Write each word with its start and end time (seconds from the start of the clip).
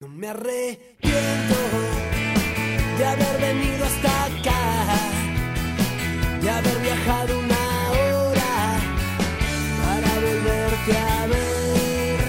Me 0.00 0.28
arrepiento 0.28 1.56
de 2.98 3.04
haber 3.04 3.40
venido 3.40 3.84
hasta 3.84 4.26
acá, 4.26 4.94
de 6.40 6.48
haber 6.48 6.78
viajado 6.78 7.36
una 7.40 7.90
hora 7.90 8.78
para 9.82 10.14
volverte 10.20 10.96
a 10.96 11.26
ver. 11.26 12.20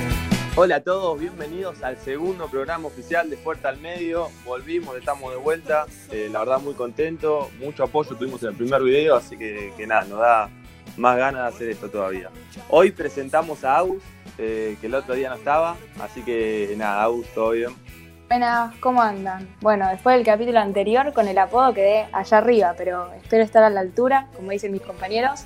Hola 0.55 0.78
a 0.78 0.82
todos, 0.82 1.20
bienvenidos 1.20 1.84
al 1.84 1.96
segundo 1.97 2.47
programa 2.50 2.88
oficial 2.88 3.29
de 3.29 3.38
Fuerza 3.38 3.70
al 3.70 3.77
Medio. 3.77 4.29
Volvimos, 4.45 4.97
estamos 4.97 5.29
de 5.31 5.38
vuelta. 5.38 5.86
Eh, 6.11 6.27
la 6.31 6.39
verdad, 6.39 6.61
muy 6.61 6.73
contento. 6.73 7.51
Mucho 7.59 7.83
apoyo 7.83 8.15
tuvimos 8.15 8.41
en 8.41 8.49
el 8.49 8.55
primer 8.55 8.81
video, 8.81 9.15
así 9.15 9.38
que, 9.38 9.86
nada, 9.86 10.05
nos 10.05 10.17
da 10.17 10.49
más 10.97 11.17
ganas 11.17 11.43
de 11.43 11.47
hacer 11.55 11.70
esto 11.70 11.88
todavía. 11.88 12.31
Hoy 12.70 12.89
presentamos 12.89 13.63
a 13.63 13.77
Agus, 13.77 14.01
eh, 14.40 14.78
que 14.80 14.88
el 14.88 14.96
otro 14.96 15.16
día 15.16 15.30
no 15.30 15.36
estaba, 15.36 15.76
así 16.00 16.24
que 16.24 16.74
nada, 16.78 17.04
Agus, 17.04 17.28
todo 17.36 17.52
bien. 17.52 17.71
Buenas, 18.30 18.74
¿cómo 18.78 19.02
andan? 19.02 19.50
Bueno, 19.60 19.89
después 19.89 20.16
del 20.16 20.25
capítulo 20.25 20.60
anterior 20.60 21.11
con 21.14 21.28
el 21.28 21.38
apodo 21.38 21.74
quedé 21.74 22.07
allá 22.14 22.38
arriba, 22.38 22.74
pero 22.78 23.11
espero 23.14 23.44
estar 23.44 23.64
a 23.64 23.70
la 23.70 23.82
altura, 23.82 24.28
como 24.36 24.52
dicen 24.52 24.71
mis 24.71 24.82
compañeros, 24.82 25.46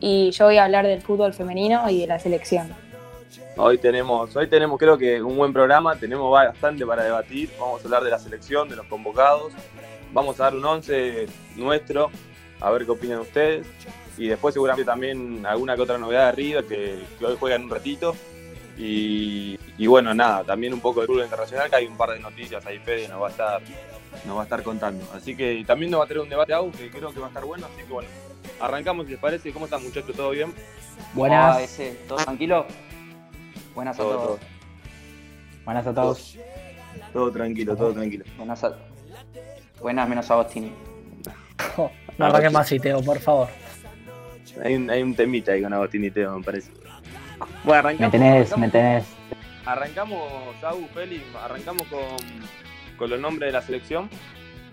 y 0.00 0.30
yo 0.32 0.46
voy 0.46 0.56
a 0.56 0.64
hablar 0.64 0.86
del 0.86 1.02
fútbol 1.02 1.34
femenino 1.34 1.88
y 1.88 2.00
de 2.00 2.06
la 2.08 2.18
selección. 2.18 2.74
Hoy 3.56 3.78
tenemos, 3.78 4.34
hoy 4.34 4.48
tenemos 4.48 4.78
creo 4.78 4.98
que 4.98 5.22
un 5.22 5.36
buen 5.36 5.52
programa, 5.52 5.94
tenemos 5.96 6.30
bastante 6.30 6.84
para 6.84 7.04
debatir, 7.04 7.50
vamos 7.60 7.80
a 7.82 7.84
hablar 7.84 8.02
de 8.02 8.10
la 8.10 8.18
selección, 8.18 8.68
de 8.68 8.76
los 8.76 8.86
convocados, 8.86 9.52
vamos 10.12 10.40
a 10.40 10.44
dar 10.44 10.56
un 10.56 10.64
11 10.64 11.26
nuestro, 11.56 12.10
a 12.60 12.70
ver 12.70 12.86
qué 12.86 12.90
opinan 12.90 13.20
ustedes, 13.20 13.66
y 14.18 14.28
después 14.28 14.54
seguramente 14.54 14.84
también 14.84 15.44
alguna 15.44 15.76
que 15.76 15.82
otra 15.82 15.98
novedad 15.98 16.26
de 16.26 16.32
River 16.32 16.64
que, 16.64 16.98
que 17.18 17.26
hoy 17.26 17.36
juegan 17.38 17.64
un 17.64 17.70
ratito. 17.70 18.14
Y, 18.78 19.58
y, 19.78 19.86
bueno, 19.86 20.12
nada, 20.12 20.44
también 20.44 20.74
un 20.74 20.80
poco 20.80 21.00
del 21.00 21.06
fútbol 21.06 21.24
internacional, 21.24 21.70
que 21.70 21.76
hay 21.76 21.86
un 21.86 21.96
par 21.96 22.10
de 22.10 22.20
noticias 22.20 22.64
ahí, 22.66 22.78
Fede 22.78 23.08
nos 23.08 23.22
va 23.22 23.28
a 23.28 23.30
estar, 23.30 23.62
nos 24.26 24.36
va 24.36 24.40
a 24.42 24.44
estar 24.44 24.62
contando. 24.62 25.02
Así 25.14 25.34
que 25.34 25.64
también 25.66 25.90
nos 25.90 26.00
va 26.00 26.04
a 26.04 26.06
tener 26.06 26.22
un 26.22 26.28
debate 26.28 26.52
AU 26.52 26.70
que 26.72 26.90
creo 26.90 27.10
que 27.10 27.18
va 27.18 27.26
a 27.26 27.28
estar 27.28 27.44
bueno, 27.44 27.66
así 27.66 27.82
que 27.86 27.92
bueno, 27.92 28.08
arrancamos 28.60 29.06
si 29.06 29.12
les 29.12 29.20
parece. 29.20 29.52
¿Cómo 29.52 29.64
están 29.64 29.82
muchachos? 29.82 30.14
¿Todo 30.14 30.30
bien? 30.30 30.52
Buenas. 31.14 31.60
ese, 31.60 31.98
¿Todo 32.06 32.18
tranquilo? 32.18 32.66
Buenas 33.74 33.96
a 33.98 34.02
Todo, 34.02 34.12
todos. 34.12 34.26
todo. 34.26 34.38
Buenas 35.64 35.86
a 35.86 35.94
todos. 35.94 36.38
Todo 37.12 37.30
tranquilo, 37.32 37.76
todo 37.76 37.92
tranquilo. 37.92 38.24
Buenas, 38.36 38.62
a... 38.62 38.76
Buenas 39.80 40.08
menos 40.08 40.30
a 40.30 40.34
Agostini. 40.34 40.72
No 42.18 42.26
arranques 42.26 42.52
más 42.52 42.68
Teo, 42.68 43.02
por 43.02 43.18
favor. 43.18 43.48
Hay 44.64 44.74
un, 44.74 44.90
hay 44.90 45.02
un 45.02 45.14
temita 45.14 45.52
ahí 45.52 45.62
con 45.62 45.72
Agustín 45.72 46.04
y 46.04 46.10
Teo, 46.10 46.38
me 46.38 46.44
parece. 46.44 46.70
Bueno, 47.64 47.64
Me 47.64 47.72
arrancamos. 47.74 48.12
tenés, 48.12 48.52
arrancamos- 48.52 48.58
me 48.60 48.68
tenés. 48.70 49.04
Arrancamos, 49.66 50.64
Agus, 50.64 50.90
Feli, 50.92 51.22
arrancamos 51.42 51.82
con, 51.88 52.00
con 52.96 53.10
los 53.10 53.18
nombres 53.20 53.48
de 53.48 53.52
la 53.52 53.62
selección, 53.62 54.08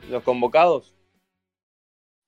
los 0.09 0.23
convocados. 0.23 0.93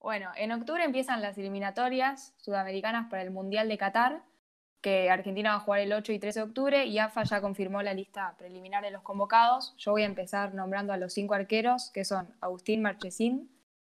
Bueno, 0.00 0.30
en 0.36 0.52
octubre 0.52 0.84
empiezan 0.84 1.22
las 1.22 1.36
eliminatorias 1.38 2.34
sudamericanas 2.36 3.08
para 3.08 3.22
el 3.22 3.30
Mundial 3.30 3.68
de 3.68 3.78
Qatar, 3.78 4.22
que 4.80 5.10
Argentina 5.10 5.50
va 5.50 5.56
a 5.56 5.60
jugar 5.60 5.80
el 5.80 5.92
8 5.92 6.12
y 6.12 6.18
13 6.18 6.40
de 6.40 6.44
octubre, 6.44 6.84
y 6.86 6.98
AFA 6.98 7.24
ya 7.24 7.40
confirmó 7.40 7.82
la 7.82 7.94
lista 7.94 8.34
preliminar 8.38 8.84
de 8.84 8.90
los 8.92 9.02
convocados. 9.02 9.74
Yo 9.78 9.92
voy 9.92 10.02
a 10.02 10.06
empezar 10.06 10.54
nombrando 10.54 10.92
a 10.92 10.96
los 10.96 11.12
cinco 11.12 11.34
arqueros, 11.34 11.90
que 11.92 12.04
son 12.04 12.28
Agustín 12.40 12.82
Marchesín, 12.82 13.50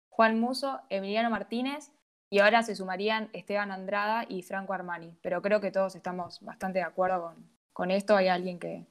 Juan 0.10 0.40
Muso, 0.40 0.80
Emiliano 0.90 1.30
Martínez, 1.30 1.92
y 2.30 2.40
ahora 2.40 2.64
se 2.64 2.76
sumarían 2.76 3.30
Esteban 3.34 3.72
Andrada 3.72 4.26
y 4.28 4.42
Franco 4.44 4.74
Armani. 4.74 5.18
Pero 5.22 5.42
creo 5.42 5.62
que 5.62 5.72
todos 5.72 5.96
estamos 5.96 6.42
bastante 6.42 6.80
de 6.80 6.86
acuerdo 6.86 7.22
con, 7.22 7.50
con 7.74 7.92
esto. 7.92 8.16
¿Hay 8.16 8.28
alguien 8.28 8.60
que 8.60 8.86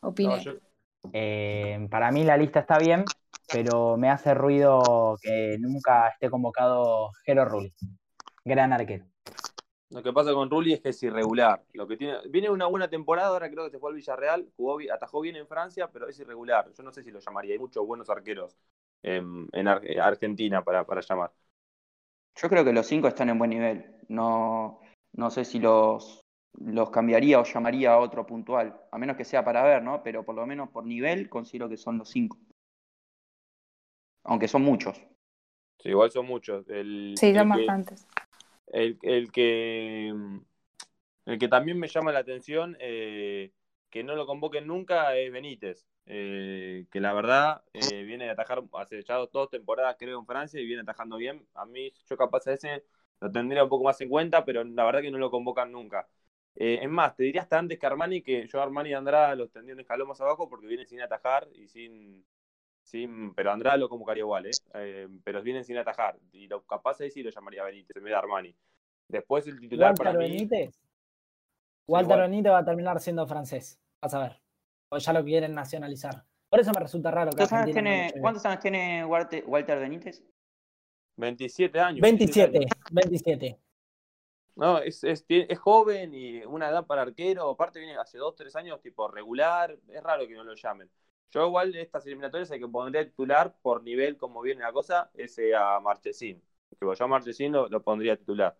opine? 0.00 0.36
No, 0.36 0.42
yo- 0.42 0.52
Eh, 1.12 1.86
para 1.90 2.10
mí 2.10 2.24
la 2.24 2.36
lista 2.36 2.60
está 2.60 2.76
bien, 2.78 3.04
pero 3.52 3.96
me 3.96 4.10
hace 4.10 4.34
ruido 4.34 5.16
que 5.22 5.56
nunca 5.60 6.08
esté 6.08 6.28
convocado 6.28 7.10
Jero 7.24 7.44
Rulli. 7.44 7.72
Gran 8.44 8.72
arquero. 8.72 9.04
Lo 9.90 10.02
que 10.02 10.12
pasa 10.12 10.32
con 10.34 10.50
Rulli 10.50 10.74
es 10.74 10.80
que 10.80 10.90
es 10.90 11.02
irregular. 11.02 11.62
Lo 11.72 11.86
que 11.88 11.96
tiene, 11.96 12.18
viene 12.28 12.50
una 12.50 12.66
buena 12.66 12.88
temporada, 12.88 13.28
ahora 13.28 13.48
creo 13.50 13.64
que 13.64 13.70
se 13.70 13.78
fue 13.78 13.90
al 13.90 13.96
Villarreal, 13.96 14.46
jugó, 14.56 14.78
atajó 14.92 15.20
bien 15.22 15.36
en 15.36 15.46
Francia, 15.46 15.88
pero 15.90 16.08
es 16.08 16.18
irregular. 16.18 16.70
Yo 16.76 16.82
no 16.82 16.92
sé 16.92 17.02
si 17.02 17.10
lo 17.10 17.20
llamaría. 17.20 17.52
Hay 17.54 17.58
muchos 17.58 17.86
buenos 17.86 18.10
arqueros 18.10 18.54
en, 19.02 19.48
en 19.52 19.68
Ar- 19.68 19.82
Argentina 20.02 20.62
para, 20.62 20.84
para 20.84 21.00
llamar. 21.00 21.30
Yo 22.40 22.48
creo 22.48 22.64
que 22.64 22.72
los 22.72 22.86
cinco 22.86 23.08
están 23.08 23.28
en 23.30 23.38
buen 23.38 23.50
nivel. 23.50 23.96
No, 24.08 24.80
no 25.12 25.30
sé 25.30 25.44
si 25.44 25.58
los, 25.58 26.24
los 26.52 26.90
cambiaría 26.90 27.40
o 27.40 27.44
llamaría 27.44 27.92
a 27.92 27.98
otro 27.98 28.24
puntual. 28.26 28.80
A 28.92 28.98
menos 28.98 29.16
que 29.16 29.24
sea 29.24 29.44
para 29.44 29.62
ver, 29.62 29.82
¿no? 29.82 30.02
Pero 30.02 30.24
por 30.24 30.34
lo 30.36 30.46
menos 30.46 30.70
por 30.70 30.86
nivel 30.86 31.28
considero 31.28 31.68
que 31.68 31.76
son 31.76 31.98
los 31.98 32.10
cinco. 32.10 32.38
Aunque 34.24 34.46
son 34.46 34.62
muchos. 34.62 34.96
Sí, 35.80 35.90
igual 35.90 36.10
son 36.10 36.26
muchos. 36.26 36.68
El, 36.68 37.14
Sí, 37.18 37.34
son 37.34 37.48
bastantes. 37.48 38.06
El, 38.66 38.98
el 39.02 39.32
que 39.32 40.12
el 41.28 41.38
que 41.38 41.48
también 41.48 41.78
me 41.78 41.88
llama 41.88 42.10
la 42.12 42.20
atención 42.20 42.76
eh, 42.80 43.52
que 43.90 44.02
no 44.02 44.14
lo 44.14 44.26
convoquen 44.26 44.66
nunca 44.66 45.14
es 45.14 45.30
Benítez, 45.30 45.86
eh, 46.10 46.86
que 46.90 47.00
la 47.00 47.12
verdad 47.12 47.62
eh, 47.74 48.02
viene 48.02 48.24
de 48.24 48.30
atajar 48.30 48.62
hace 48.72 49.02
ya 49.02 49.16
dos 49.16 49.50
temporadas 49.50 49.96
creo 49.98 50.18
en 50.18 50.24
Francia 50.24 50.58
y 50.58 50.64
viene 50.64 50.80
atajando 50.80 51.18
bien. 51.18 51.46
A 51.52 51.66
mí 51.66 51.92
yo 52.08 52.16
capaz 52.16 52.46
a 52.46 52.54
ese 52.54 52.84
lo 53.20 53.30
tendría 53.30 53.62
un 53.62 53.68
poco 53.68 53.84
más 53.84 54.00
en 54.00 54.08
cuenta, 54.08 54.44
pero 54.44 54.64
la 54.64 54.84
verdad 54.84 55.02
que 55.02 55.10
no 55.10 55.18
lo 55.18 55.30
convocan 55.30 55.70
nunca. 55.70 56.08
Eh, 56.56 56.78
es 56.82 56.88
más, 56.88 57.14
te 57.14 57.24
diría 57.24 57.42
hasta 57.42 57.58
antes 57.58 57.78
que 57.78 57.86
Armani, 57.86 58.22
que 58.22 58.46
yo 58.48 58.62
Armani 58.62 58.90
y 58.90 58.94
Andrada 58.94 59.34
los 59.34 59.50
tendría 59.52 59.74
un 59.74 59.80
escalón 59.80 60.08
más 60.08 60.20
abajo 60.20 60.48
porque 60.48 60.66
viene 60.66 60.86
sin 60.86 61.02
atajar 61.02 61.46
y 61.52 61.68
sin... 61.68 62.24
sin 62.82 63.34
pero 63.34 63.52
Andrada 63.52 63.76
lo 63.76 63.88
convocaría 63.90 64.22
igual, 64.22 64.46
¿eh? 64.46 65.08
Pero 65.24 65.42
vienen 65.42 65.64
sin 65.64 65.76
atajar. 65.76 66.18
Y 66.32 66.46
lo 66.48 66.62
capaz 66.62 67.00
ahí 67.02 67.10
sí 67.10 67.22
lo 67.22 67.30
llamaría 67.30 67.64
Benítez 67.64 67.96
en 67.96 68.04
vez 68.04 68.12
de 68.12 68.16
Armani. 68.16 68.56
Después 69.08 69.46
el 69.46 69.60
titular 69.60 69.90
Walter 69.90 70.06
para 70.06 70.18
mí. 70.18 70.24
Benítez. 70.24 70.80
Walter 71.86 72.16
igual. 72.16 72.30
Benítez 72.30 72.52
va 72.52 72.58
a 72.58 72.64
terminar 72.64 72.98
siendo 72.98 73.26
francés. 73.26 73.78
Vas 74.00 74.14
a 74.14 74.20
ver. 74.20 74.47
O 74.90 74.98
ya 74.98 75.12
lo 75.12 75.24
quieren 75.24 75.54
nacionalizar. 75.54 76.24
Por 76.48 76.60
eso 76.60 76.72
me 76.72 76.80
resulta 76.80 77.10
raro 77.10 77.30
que 77.30 77.36
¿Cuántos 77.36 77.52
años 77.52 77.66
no 77.68 77.72
tiene. 77.72 78.14
¿cuántos 78.20 78.44
años 78.46 78.60
tiene 78.60 79.04
Walter, 79.04 79.44
Walter 79.46 79.78
Benítez? 79.78 80.24
27 81.16 81.80
años. 81.80 82.00
27, 82.00 82.58
años. 82.58 82.70
27. 82.90 83.60
No, 84.54 84.78
es, 84.78 85.04
es, 85.04 85.24
es 85.28 85.58
joven 85.58 86.14
y 86.14 86.42
una 86.44 86.68
edad 86.68 86.86
para 86.86 87.02
arquero. 87.02 87.50
Aparte, 87.50 87.78
viene 87.78 87.96
hace 87.96 88.18
2, 88.18 88.34
3 88.34 88.56
años, 88.56 88.80
tipo 88.80 89.08
regular. 89.08 89.78
Es 89.88 90.02
raro 90.02 90.26
que 90.26 90.34
no 90.34 90.42
lo 90.42 90.54
llamen. 90.54 90.90
Yo, 91.30 91.46
igual, 91.46 91.72
de 91.72 91.82
estas 91.82 92.06
eliminatorias, 92.06 92.50
hay 92.50 92.58
que 92.58 92.66
pondría 92.66 93.04
titular 93.04 93.54
por 93.60 93.82
nivel, 93.82 94.16
como 94.16 94.40
viene 94.40 94.62
la 94.62 94.72
cosa, 94.72 95.10
ese 95.14 95.54
a 95.54 95.78
Marchesín. 95.80 96.42
Yo 96.80 96.92
a 96.98 97.06
Marchesín 97.06 97.52
lo, 97.52 97.68
lo 97.68 97.82
pondría 97.82 98.16
titular. 98.16 98.56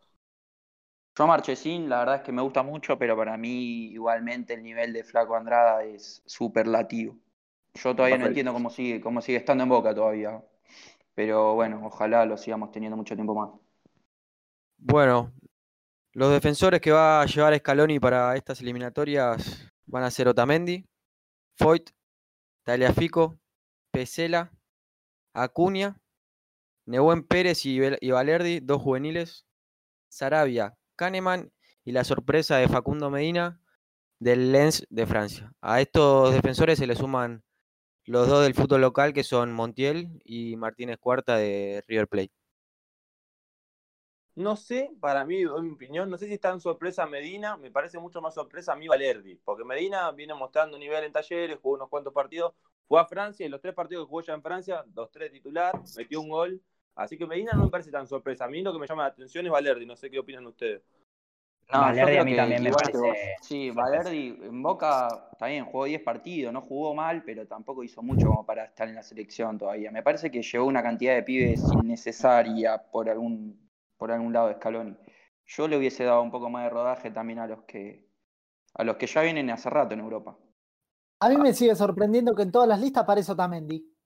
Yo 1.19 1.27
Marchesín, 1.27 1.89
la 1.89 1.99
verdad 1.99 2.15
es 2.17 2.23
que 2.23 2.31
me 2.31 2.43
gusta 2.43 2.63
mucho, 2.63 2.97
pero 2.97 3.17
para 3.17 3.37
mí 3.37 3.87
igualmente 3.87 4.55
el 4.55 4.63
nivel 4.63 4.93
de 4.93 5.03
Flaco 5.03 5.35
Andrada 5.35 5.83
es 5.83 6.23
superlativo. 6.25 7.17
Yo 7.75 7.97
todavía 7.97 8.19
no 8.19 8.27
entiendo 8.27 8.53
cómo 8.53 8.71
sigue, 8.71 9.01
cómo 9.01 9.21
sigue 9.21 9.39
estando 9.39 9.65
en 9.65 9.69
Boca 9.69 9.93
todavía. 9.93 10.41
Pero 11.17 11.57
bueno, 11.57 11.85
ojalá 11.85 12.25
lo 12.25 12.37
sigamos 12.37 12.71
teniendo 12.71 12.97
mucho 12.97 13.17
tiempo 13.17 13.35
más. 13.35 13.51
Bueno, 14.77 15.33
los 16.13 16.31
defensores 16.31 16.81
que 16.81 16.93
va 16.93 17.23
a 17.23 17.27
llevar 17.27 17.59
Scaloni 17.59 17.99
para 17.99 18.37
estas 18.37 18.61
eliminatorias 18.61 19.69
van 19.87 20.05
a 20.05 20.13
ser 20.13 20.29
Otamendi, 20.29 20.85
Foyt, 21.57 21.91
Taliafico, 22.63 23.41
Pesela, 23.91 24.53
Acuña, 25.35 26.01
Nehuen 26.87 27.25
Pérez 27.25 27.67
y 27.67 28.11
Valerdi, 28.13 28.61
dos 28.61 28.81
juveniles, 28.81 29.49
Sarabia, 30.09 30.78
Kahneman 30.99 31.51
y 31.85 31.93
la 31.93 32.05
sorpresa 32.05 32.59
de 32.59 32.69
Facundo 32.69 33.09
Medina 33.09 33.63
del 34.19 34.53
Lens 34.53 34.87
de 34.91 35.07
Francia. 35.07 35.55
A 35.63 35.81
estos 35.81 36.35
defensores 36.35 36.79
se 36.79 36.87
le 36.87 36.97
suman 36.97 37.45
los 38.05 38.29
dos 38.29 38.43
del 38.43 38.55
fútbol 38.55 38.81
local 38.81 39.13
que 39.15 39.25
son 39.25 39.53
Montiel 39.53 40.21
y 40.25 40.57
Martínez 40.57 40.99
Cuarta 40.99 41.37
de 41.37 41.83
River 41.87 42.09
Plate. 42.09 42.33
No 44.35 44.57
sé, 44.57 44.91
para 45.01 45.25
mí, 45.25 45.41
en 45.41 45.65
mi 45.65 45.71
opinión, 45.71 46.11
no 46.11 46.17
sé 46.17 46.27
si 46.27 46.35
está 46.35 46.51
en 46.51 46.61
sorpresa 46.61 47.07
Medina, 47.07 47.57
me 47.57 47.71
parece 47.71 47.99
mucho 47.99 48.21
más 48.21 48.35
sorpresa 48.35 48.73
a 48.73 48.77
mí 48.77 48.87
Valerdi, 48.87 49.37
porque 49.45 49.65
Medina 49.65 50.11
viene 50.13 50.33
mostrando 50.35 50.79
nivel 50.79 51.03
en 51.05 51.13
talleres, 51.13 51.59
jugó 51.61 51.75
unos 51.75 51.89
cuantos 51.89 52.13
partidos, 52.13 52.55
fue 52.87 53.01
a 53.01 53.07
Francia 53.07 53.45
y 53.45 53.49
los 53.49 53.61
tres 53.61 53.75
partidos 53.75 54.05
que 54.05 54.09
jugó 54.09 54.23
ya 54.23 54.35
en 54.35 54.43
Francia, 54.43 54.85
los 54.95 55.11
tres 55.11 55.33
titular, 55.33 55.75
metió 55.97 56.21
un 56.21 56.29
gol, 56.29 56.63
así 56.99 57.17
que 57.17 57.27
Medina 57.27 57.53
no 57.55 57.65
me 57.65 57.71
parece 57.71 57.91
tan 57.91 58.07
sorpresa. 58.07 58.45
A 58.45 58.49
mí 58.49 58.63
lo 58.63 58.73
que 58.73 58.79
me 58.79 58.87
llama 58.87 59.05
la 59.05 59.09
atención 59.09 59.47
es 59.47 59.53
Valerdi, 59.53 59.87
no 59.87 59.97
sé 59.97 60.11
qué 60.11 60.19
opinan 60.19 60.47
ustedes. 60.47 60.83
No, 61.73 61.81
yo 61.81 61.81
Valerdi 61.81 62.11
creo 62.11 62.23
a 62.23 62.25
mí 62.25 62.31
que 62.33 62.37
también 62.37 62.63
me 62.63 62.71
parece 62.71 62.99
vos. 62.99 63.17
Sí. 63.43 63.71
Valerdi 63.71 64.39
en 64.43 64.63
Boca 64.63 65.31
también 65.39 65.67
jugó 65.67 65.85
10 65.85 66.03
partidos, 66.03 66.53
no 66.53 66.63
jugó 66.63 66.95
mal, 66.95 67.23
pero 67.25 67.47
tampoco 67.47 67.85
hizo 67.85 68.03
mucho 68.03 68.27
como 68.27 68.45
para 68.45 68.65
estar 68.65 68.89
en 68.89 68.95
la 68.95 69.03
selección 69.03 69.59
todavía. 69.59 69.91
Me 69.91 70.03
parece 70.03 70.31
que 70.31 70.43
llevó 70.43 70.67
una 70.67 70.83
cantidad 70.83 71.15
de 71.15 71.23
pibes 71.23 71.63
innecesaria 71.73 72.79
por 72.91 73.09
algún, 73.09 73.71
por 73.97 74.11
algún 74.11 74.33
lado 74.33 74.49
de 74.49 74.55
Scaloni. 74.55 74.97
Yo 75.47 75.69
le 75.69 75.77
hubiese 75.79 76.05
dado 76.05 76.23
un 76.23 76.31
poco 76.31 76.51
más 76.51 76.65
de 76.65 76.71
rodaje 76.71 77.11
también 77.11 77.39
a 77.39 77.47
los 77.47 77.63
que, 77.63 78.07
a 78.75 78.85
los 78.85 78.97
que 78.97 79.07
ya 79.07 79.23
vienen 79.23 79.51
hace 79.51 79.71
rato 79.71 79.95
en 79.95 80.01
Europa. 80.01 80.37
A 81.21 81.29
mí 81.29 81.37
me 81.37 81.53
sigue 81.53 81.75
sorprendiendo 81.75 82.35
que 82.35 82.43
en 82.43 82.53
todas 82.53 82.69
las 82.69 82.81
listas 82.81 83.03
aparece 83.03 83.33
Otamendi. 83.33 83.98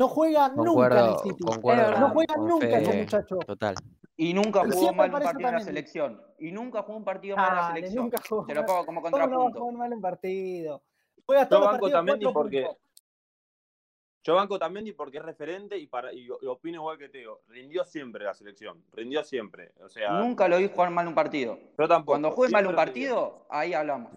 No 0.00 0.08
juega 0.08 0.48
nunca 0.48 0.86
en 1.00 1.10
el 1.10 1.18
City. 1.18 1.44
concuerdo 1.44 2.00
No 2.00 2.08
juega 2.10 2.36
nunca 2.38 2.66
ese 2.66 2.86
Fede, 2.86 3.02
muchacho. 3.02 3.36
Total. 3.46 3.74
Y 4.16 4.32
nunca 4.34 4.60
jugó 4.60 4.72
siempre 4.72 4.96
mal 4.96 5.08
un 5.10 5.14
aparece 5.14 5.32
partido 5.32 5.48
en 5.48 5.54
la 5.54 5.60
selección. 5.60 6.22
Y 6.38 6.52
nunca 6.52 6.82
jugó 6.82 6.96
un 6.98 7.04
partido 7.04 7.36
mal 7.36 7.48
en 7.50 7.56
la 7.56 7.66
selección. 7.68 8.04
nunca 8.04 8.22
jugó 8.26 8.46
Te 8.46 8.54
lo 8.54 8.64
pongo 8.66 8.86
como 8.86 9.02
¿Cómo 9.02 9.16
no 9.18 9.22
contrapunto. 9.24 9.60
jugar 9.60 9.74
mal 9.76 9.92
en 9.92 10.00
partido? 10.00 10.82
Juega 11.26 11.42
los 11.50 11.60
banco 11.60 11.78
cuatro 11.80 12.32
porque 12.32 12.62
puntos. 12.62 12.76
yo 14.24 14.34
banco 14.34 14.54
Otamendi 14.54 14.92
porque 14.92 15.18
es 15.18 15.22
referente 15.24 15.76
y 15.78 15.86
para 15.86 16.12
y, 16.14 16.26
y 16.26 16.46
opino 16.46 16.76
igual 16.78 16.96
que 16.98 17.08
Teo. 17.10 17.42
Rindió 17.48 17.84
siempre 17.84 18.24
la 18.24 18.32
selección, 18.34 18.82
rindió 18.92 19.22
siempre. 19.22 19.72
O 19.84 19.88
sea, 19.90 20.12
Nunca 20.18 20.48
lo 20.48 20.56
vi 20.58 20.68
jugar 20.68 20.90
mal 20.90 21.06
un 21.08 21.14
partido. 21.14 21.58
yo 21.78 21.86
tampoco. 21.88 22.12
Cuando 22.12 22.30
juegue 22.32 22.52
mal 22.52 22.64
un 22.66 22.68
rindió. 22.72 22.84
partido, 22.84 23.46
ahí 23.50 23.74
hablamos. 23.74 24.12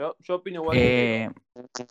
Yo, 0.00 0.16
yo 0.20 0.36
opino 0.36 0.62
igual 0.62 0.78
que 0.78 1.24
Eh, 1.24 1.30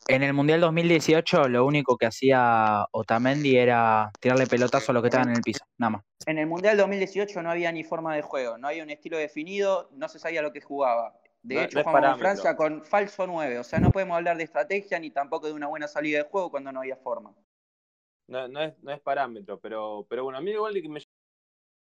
en 0.08 0.24
el 0.24 0.34
Mundial 0.34 0.62
2018 0.62 1.48
lo 1.48 1.64
único 1.64 1.96
que 1.96 2.08
hacía 2.08 2.88
Otamendi 2.92 3.56
era 3.56 4.12
tirarle 4.20 4.48
pelotazo 4.48 4.92
a 4.92 4.94
los 4.96 5.04
que 5.04 5.10
estaban 5.10 5.30
en 5.30 5.36
el 5.36 5.44
piso, 5.44 5.64
nada 5.78 5.92
más. 5.92 6.04
En 6.26 6.40
el 6.40 6.48
Mundial 6.48 6.76
2018 6.76 7.44
no 7.44 7.52
había 7.52 7.72
ni 7.72 7.84
forma 7.84 8.16
de 8.16 8.24
juego, 8.24 8.58
no 8.58 8.68
había 8.68 8.82
un 8.82 8.90
estilo 8.90 9.20
definido, 9.20 9.90
no 9.94 10.10
se 10.10 10.18
sabía 10.18 10.42
lo 10.42 10.52
que 10.52 10.60
jugaba. 10.60 11.14
De 11.44 11.54
No- 11.54 11.62
hecho, 11.62 11.78
no 11.78 11.84
jugamos 11.84 12.02
parámetro. 12.02 12.26
Francia 12.26 12.56
con 12.56 12.84
falso 12.84 13.28
9, 13.28 13.60
o 13.60 13.64
sea, 13.64 13.80
no 13.80 13.92
podemos 13.92 14.18
hablar 14.18 14.38
de 14.38 14.44
estrategia 14.46 15.00
ni 15.00 15.12
tampoco 15.12 15.46
de 15.46 15.54
una 15.54 15.68
buena 15.68 15.88
salida 15.88 16.24
de 16.24 16.30
juego 16.30 16.50
cuando 16.50 16.72
no 16.72 16.80
había 16.80 16.96
forma. 16.96 17.36
no, 18.28 18.48
no 18.48 18.62
es, 18.64 18.74
no 18.82 18.92
es 18.92 19.00
parámetro, 19.02 19.60
pero, 19.60 20.08
pero 20.10 20.24
bueno, 20.24 20.40
a 20.40 20.42
mí 20.42 20.50
igual 20.50 20.74
que 20.74 20.90
me 20.90 21.00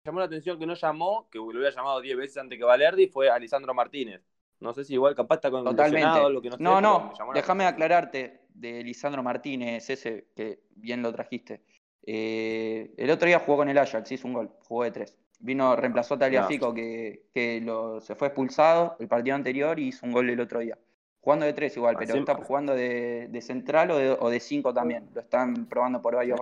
llamó 0.06 0.20
la 0.20 0.26
atención 0.28 0.58
que 0.58 0.66
no 0.66 0.76
llamó, 0.76 1.30
que 1.30 1.40
lo 1.40 1.46
hubiera 1.46 1.72
llamado 1.72 2.00
10 2.00 2.16
veces 2.16 2.38
antes 2.38 2.58
que 2.58 2.64
Valerdi, 2.64 3.08
fue 3.08 3.30
Alisandro 3.30 3.74
Martínez. 3.74 4.22
No 4.60 4.74
sé 4.74 4.84
si 4.86 4.94
igual 4.94 5.16
capaz 5.16 5.36
está 5.36 5.52
con 5.52 5.64
Totalmente. 5.64 6.30
lo 6.30 6.42
que 6.42 6.50
no 6.50 6.58
sé. 6.58 6.64
No, 6.64 6.76
pero 6.76 6.82
no, 6.82 7.34
déjame 7.34 7.66
aclararte 7.66 8.42
de 8.54 8.84
Lisandro 8.84 9.22
Martínez, 9.22 9.90
ese 9.90 10.28
que 10.36 10.60
bien 10.76 11.02
lo 11.02 11.12
trajiste. 11.14 11.62
Eh, 12.08 12.94
el 12.98 13.10
otro 13.10 13.28
día 13.28 13.40
jugó 13.40 13.58
con 13.58 13.70
el 13.70 13.78
Ajax, 13.78 14.12
hizo 14.12 14.28
un 14.28 14.34
gol, 14.34 14.50
jugó 14.68 14.84
de 14.84 14.92
tres. 14.92 15.18
Vino, 15.40 15.76
reemplazó 15.76 16.14
a 16.14 16.20
Tagliafico 16.20 16.74
que, 16.74 17.26
que 17.34 17.60
lo, 17.62 18.00
se 18.00 18.16
fue 18.16 18.28
expulsado 18.30 18.96
el 19.00 19.08
partido 19.08 19.36
anterior 19.36 19.78
y 19.80 19.88
hizo 19.90 20.06
un 20.06 20.12
gol 20.14 20.30
el 20.30 20.40
otro 20.40 20.60
día. 20.60 20.78
Jugando 21.20 21.46
de 21.46 21.54
tres 21.54 21.76
igual, 21.76 21.96
pero 21.98 22.12
Así- 22.12 22.20
está 22.20 22.36
jugando 22.36 22.74
de, 22.76 23.28
de 23.30 23.42
central 23.42 23.92
o 23.92 23.98
de, 23.98 24.12
o 24.12 24.30
de 24.30 24.40
cinco 24.40 24.74
también. 24.74 25.10
Lo 25.14 25.22
están 25.22 25.66
probando 25.66 26.02
por 26.02 26.16
varias 26.16 26.40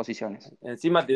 posiciones. 0.00 0.52
Encima 0.62 1.06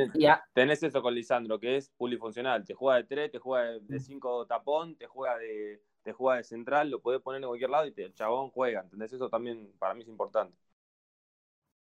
tenés, 0.55 0.83
eso 0.83 1.03
con 1.03 1.15
Lisandro, 1.15 1.59
que 1.59 1.77
es 1.77 1.91
polifuncional. 1.97 2.65
Te 2.67 2.75
juega 2.75 2.99
de 2.99 3.05
3, 3.05 3.31
te 3.31 3.39
juega 3.39 3.65
de- 3.73 3.81
de 3.81 4.01
5 4.01 4.47
tapón, 4.47 4.97
te 4.97 5.07
juega 5.07 5.39
de, 5.39 5.83
te 6.03 6.13
juega 6.13 6.39
de 6.39 6.45
central, 6.45 6.91
lo 6.91 7.01
podés 7.01 7.21
poner 7.23 7.43
en 7.43 7.49
cualquier 7.49 7.71
lado 7.71 7.87
y 7.87 7.93
te, 7.93 8.05
el 8.05 8.15
chabón 8.15 8.51
juega. 8.51 8.81
¿Entendés? 8.83 9.13
Eso 9.13 9.29
también 9.31 9.73
para 9.79 9.95
mí 9.95 10.03
es 10.03 10.09
importante. 10.09 10.57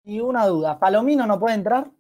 y 0.05 0.19
una 0.21 0.47
duda, 0.47 0.79
¿Palomino 0.79 1.27
no 1.27 1.39
puede 1.39 1.53
entrar? 1.55 1.91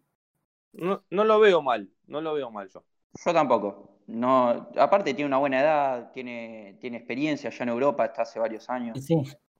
No, 0.73 1.03
no 1.09 1.23
lo 1.25 1.39
veo 1.41 1.61
mal, 1.61 1.89
no 2.05 2.21
lo 2.21 2.33
veo 2.33 2.49
mal 2.51 2.69
yo. 2.69 2.85
Yo 3.25 3.33
tampoco. 3.33 3.99
No, 4.07 4.69
aparte 4.77 5.13
tiene 5.13 5.27
una 5.27 5.37
buena 5.37 5.59
edad, 5.61 6.11
tiene, 6.13 6.77
tiene 6.79 6.97
experiencia 6.97 7.49
ya 7.49 7.63
en 7.63 7.69
Europa, 7.69 8.05
está 8.05 8.21
hace 8.21 8.39
varios 8.39 8.69
años. 8.69 8.99
Sí. 9.01 9.15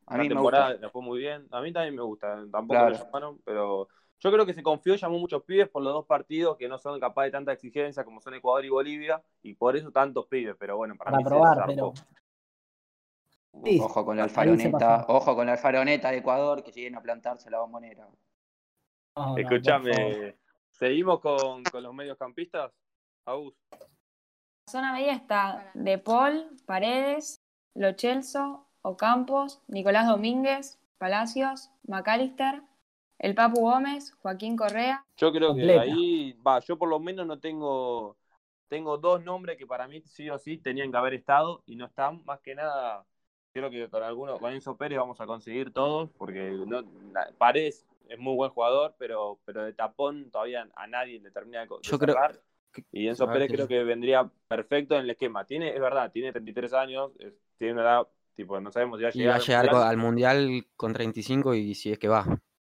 A 0.08 0.16
Una 0.16 0.20
mí 0.20 0.30
me 0.30 0.40
temporada 0.40 0.74
gusta. 0.74 0.76
le 0.76 0.90
fue 0.90 1.02
muy 1.02 1.20
bien. 1.20 1.48
A 1.52 1.62
mí 1.62 1.72
también 1.74 1.96
me 1.96 2.02
gusta. 2.02 2.44
Tampoco 2.52 2.80
Claro. 2.80 2.88
lo 2.88 2.98
llamaron, 2.98 3.40
pero 3.44 3.88
yo 4.20 4.32
creo 4.32 4.46
que 4.46 4.54
se 4.54 4.64
confió, 4.64 4.96
llamó 4.96 5.20
muchos 5.20 5.44
pibes 5.44 5.70
por 5.70 5.84
los 5.84 5.94
dos 5.94 6.06
partidos 6.06 6.58
que 6.58 6.68
no 6.68 6.78
son 6.80 7.00
capaces 7.00 7.32
de 7.32 7.38
tanta 7.38 7.52
exigencia 7.54 8.04
como 8.04 8.20
son 8.22 8.34
Ecuador 8.34 8.66
y 8.66 8.70
Bolivia, 8.70 9.22
y 9.44 9.54
por 9.54 9.76
eso 9.78 9.92
tantos 9.92 10.26
pibes. 10.28 10.56
Pero 10.60 10.78
bueno, 10.78 10.96
para, 10.96 11.12
Para 11.12 11.18
mí 11.18 11.24
se 11.24 11.30
probar, 11.30 11.58
zarpó. 11.58 11.68
pero. 11.68 11.94
Sí, 13.64 13.80
Ojo 13.82 14.06
con 14.06 14.18
la 14.18 14.24
se 14.24 14.30
alfaroneta, 14.30 15.06
ojo 15.08 15.36
con 15.36 15.46
la 15.48 15.54
alfaroneta 15.54 16.12
de 16.12 16.18
Ecuador 16.18 16.64
que 16.64 16.72
lleguen 16.72 16.96
a 16.96 17.02
plantarse 17.02 17.50
la 17.50 17.60
bombonera. 17.60 18.08
Favor. 19.16 19.40
Escúchame, 19.40 20.38
¿seguimos 20.70 21.20
con, 21.22 21.64
con 21.64 21.82
los 21.82 21.94
mediocampistas? 21.94 22.72
Agus. 23.26 23.56
La 23.72 24.72
zona 24.72 24.94
media 24.94 25.14
está 25.14 25.72
De 25.74 25.98
Paul, 25.98 26.50
Paredes, 26.68 27.42
Lo 27.74 27.94
Celso, 27.94 28.68
Ocampos, 28.84 29.62
Nicolás 29.68 30.08
Domínguez, 30.08 30.80
Palacios, 31.00 31.72
McAllister, 31.88 32.62
el 33.20 33.36
Papu 33.36 33.62
Gómez, 33.62 34.14
Joaquín 34.22 34.56
Correa. 34.56 35.04
Yo 35.18 35.32
creo 35.32 35.56
que 35.56 35.62
Completa. 35.62 35.82
ahí, 35.82 36.34
va, 36.46 36.60
yo 36.60 36.78
por 36.78 36.90
lo 36.90 37.00
menos 37.00 37.26
no 37.26 37.40
tengo, 37.40 38.18
tengo 38.68 38.98
dos 38.98 39.24
nombres 39.24 39.58
que 39.58 39.66
para 39.66 39.88
mí 39.88 40.02
sí 40.02 40.30
o 40.30 40.38
sí 40.38 40.58
tenían 40.58 40.92
que 40.92 40.98
haber 40.98 41.14
estado 41.16 41.64
y 41.66 41.76
no 41.76 41.86
están, 41.86 42.24
más 42.26 42.40
que 42.42 42.54
nada, 42.56 43.06
creo 43.54 43.70
que 43.72 43.90
con 43.90 44.04
alguno, 44.04 44.38
con 44.38 44.54
Enzo 44.54 44.78
Pérez 44.78 45.00
vamos 45.00 45.20
a 45.20 45.26
conseguir 45.26 45.72
todos, 45.74 46.10
porque 46.18 46.52
no, 46.68 46.82
la- 47.12 47.32
Paredes 47.38 47.86
es 48.08 48.20
muy 48.20 48.36
buen 48.36 48.52
jugador, 48.52 48.96
pero, 48.98 49.40
pero 49.46 49.64
de 49.64 49.74
tapón 49.74 50.30
todavía 50.32 50.68
a 50.76 50.88
nadie 50.88 51.20
le 51.20 51.32
termina 51.32 51.62
de, 51.66 51.68
Yo 51.82 51.98
creo. 52.00 52.16
Y 52.92 53.08
Enzo 53.08 53.28
Pérez 53.28 53.50
sí. 53.50 53.56
creo 53.56 53.68
que 53.68 53.84
vendría 53.84 54.30
perfecto 54.48 54.96
en 54.96 55.02
el 55.02 55.10
esquema. 55.10 55.46
Tiene, 55.46 55.74
es 55.74 55.82
verdad, 55.82 56.12
tiene 56.12 56.32
33 56.32 56.74
años, 56.74 57.12
es- 57.20 57.34
tiene 57.58 57.74
una 57.74 57.82
edad, 57.82 58.08
tipo, 58.36 58.60
no 58.62 58.72
sabemos 58.72 59.00
si 59.00 59.04
va 59.04 59.10
a 59.10 59.12
Y 59.14 59.20
llegar 59.20 59.30
va 59.30 59.36
a 59.36 59.40
al 59.40 59.42
llegar 59.46 59.66
Mundial. 59.66 59.76
co- 59.76 59.90
al 59.90 59.98
Mundial 59.98 60.68
con 60.76 60.94
35 60.94 61.54
y 61.56 61.74
si 61.74 61.92
es 61.92 62.00
que 62.00 62.08
va. 62.08 62.26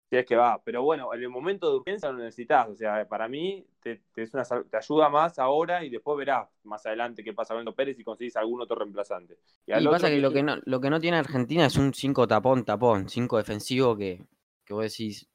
Si 0.10 0.16
es 0.16 0.25
que 0.25 0.36
va, 0.36 0.62
pero 0.63 0.84
bueno, 0.84 1.12
en 1.13 1.22
el 1.24 1.30
momento 1.30 1.69
de 1.69 1.78
urgencia 1.78 2.12
lo 2.12 2.19
necesitas, 2.19 2.69
o 2.69 2.75
sea, 2.75 3.07
para 3.07 3.28
mí 3.28 3.66
te, 3.80 4.04
te 4.13 4.22
es 4.22 4.34
una 4.36 4.44
te 4.44 4.78
ayuda 4.78 5.10
más 5.10 5.40
ahora 5.40 5.84
y 5.84 5.90
después 5.90 6.16
verás 6.18 6.48
más 6.63 6.86
adelante 6.86 7.24
qué 7.24 7.34
pasa 7.34 7.56
con 7.56 7.74
Pérez 7.74 7.98
y 7.98 8.04
conseguís 8.04 8.36
algún 8.36 8.62
otro 8.62 8.75
reemplazante. 8.75 9.40
Y, 9.66 9.72
al 9.72 9.81
Y 9.81 9.88
otro 9.88 9.96
pasa 9.96 10.10
que 10.10 10.19
lo 10.19 10.31
que 10.31 10.44
no, 10.44 10.57
lo 10.63 10.80
que 10.80 10.90
no 10.92 11.00
tiene 11.00 11.18
Argentina 11.18 11.66
es 11.66 11.75
un 11.78 11.94
5 11.94 12.28
tapón, 12.28 12.63
tapón, 12.63 13.10
5 13.10 13.38
defensivo 13.38 13.98
que, 13.98 14.24
que 14.63 14.74
vos 14.74 14.84
decís 14.84 15.28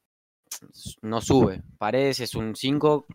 no 1.02 1.20
sube. 1.20 1.62
Paredes 1.78 2.20
es 2.20 2.34
un 2.34 2.54
5 2.54 3.06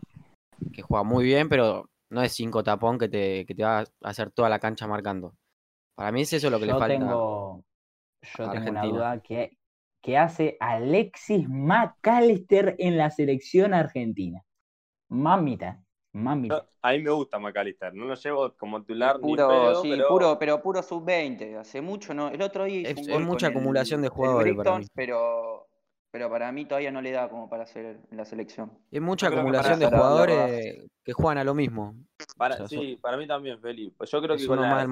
que 0.72 0.82
juega 0.82 1.04
muy 1.04 1.24
bien, 1.24 1.48
pero 1.48 1.88
no 2.10 2.22
es 2.22 2.32
5 2.32 2.62
tapón 2.62 2.98
que 2.98 3.08
te, 3.08 3.46
que 3.46 3.54
te 3.54 3.62
va 3.64 3.80
a 3.80 3.86
hacer 4.02 4.30
toda 4.30 4.48
la 4.48 4.58
cancha 4.58 4.86
marcando. 4.86 5.34
Para 5.94 6.12
mí 6.12 6.22
es 6.22 6.32
eso 6.32 6.50
lo 6.50 6.60
que 6.60 6.66
le 6.66 6.74
falta. 6.74 6.86
tengo, 6.86 7.64
yo 8.22 8.46
a 8.46 8.50
tengo 8.50 8.68
una 8.68 8.82
Argentina. 8.82 8.82
duda 8.82 9.22
que, 9.22 9.56
que 10.06 10.16
hace 10.16 10.56
Alexis 10.60 11.48
McAllister 11.48 12.76
en 12.78 12.96
la 12.96 13.10
selección 13.10 13.74
argentina. 13.74 14.40
Mamita, 15.08 15.82
mamita. 16.12 16.64
a 16.80 16.92
mí 16.92 17.00
me 17.02 17.10
gusta 17.10 17.40
McAllister, 17.40 17.92
no 17.92 18.04
lo 18.04 18.14
llevo 18.14 18.54
como 18.56 18.80
titular 18.82 19.16
ni 19.16 19.22
Puro, 19.22 19.48
pedo, 19.48 19.82
sí, 19.82 19.90
pero 19.90 20.08
puro, 20.08 20.38
pero 20.38 20.62
puro 20.62 20.82
sub-20. 20.82 21.56
Hace 21.58 21.80
mucho, 21.80 22.14
¿no? 22.14 22.28
El 22.28 22.40
otro 22.40 22.64
día 22.64 22.88
Es- 22.88 22.98
es 23.08 23.20
mucha 23.20 23.48
el- 23.48 23.52
acumulación 23.52 24.00
de 24.00 24.08
jugadores 24.08 24.54
para 24.54 24.62
Brighton, 24.62 24.80
mí. 24.82 24.86
pero, 24.94 25.66
pero 26.12 26.30
para 26.30 26.52
mí 26.52 26.64
todavía 26.66 26.92
no 26.92 27.02
le 27.02 27.10
da 27.10 27.28
como 27.28 27.50
para 27.50 27.64
hacer 27.64 27.98
en 28.08 28.16
la 28.16 28.24
selección. 28.24 28.70
Es 28.92 29.02
mucha 29.02 29.26
acumulación 29.26 29.80
de 29.80 29.86
jugadores 29.86 30.86
que 31.02 31.12
juegan 31.12 31.38
a 31.38 31.44
lo 31.44 31.54
mismo. 31.54 31.96
para, 32.36 32.54
o 32.54 32.58
sea, 32.58 32.68
sí, 32.68 32.96
para 33.02 33.16
mí 33.16 33.26
también, 33.26 33.60
Felipe. 33.60 34.06
Yo 34.06 34.22
creo 34.22 34.36
que 34.36 34.46
con 34.46 34.60
la- 34.60 34.86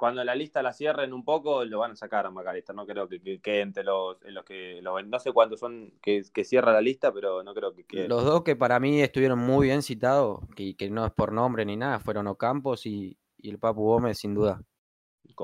cuando 0.00 0.24
la 0.24 0.34
lista 0.34 0.62
la 0.62 0.72
cierren 0.72 1.12
un 1.12 1.26
poco, 1.26 1.62
lo 1.66 1.80
van 1.80 1.90
a 1.90 1.94
sacar 1.94 2.24
a 2.24 2.30
McAllister. 2.30 2.74
No 2.74 2.86
creo 2.86 3.06
que 3.06 3.20
que 3.42 3.60
entre 3.60 3.84
los, 3.84 4.16
en 4.24 4.32
los 4.32 4.46
que 4.46 4.80
los- 4.80 5.06
no 5.06 5.18
sé 5.18 5.30
cuántos 5.30 5.60
son 5.60 5.92
que, 6.00 6.22
que 6.32 6.42
cierra 6.42 6.72
la 6.72 6.80
lista, 6.80 7.12
pero 7.12 7.42
no 7.42 7.52
creo 7.52 7.74
que 7.74 7.84
quede. 7.84 8.08
Los 8.08 8.24
dos 8.24 8.42
que 8.42 8.56
para 8.56 8.80
mí 8.80 9.02
estuvieron 9.02 9.38
muy 9.38 9.66
bien 9.66 9.82
citados, 9.82 10.40
que, 10.56 10.74
que 10.74 10.88
no 10.88 11.04
es 11.04 11.12
por 11.12 11.32
nombre 11.32 11.66
ni 11.66 11.76
nada, 11.76 12.00
fueron 12.00 12.28
Ocampos 12.28 12.86
y, 12.86 13.18
y 13.36 13.50
el 13.50 13.58
Papu 13.58 13.82
Gómez, 13.82 14.16
sin 14.18 14.32
duda. 14.32 14.62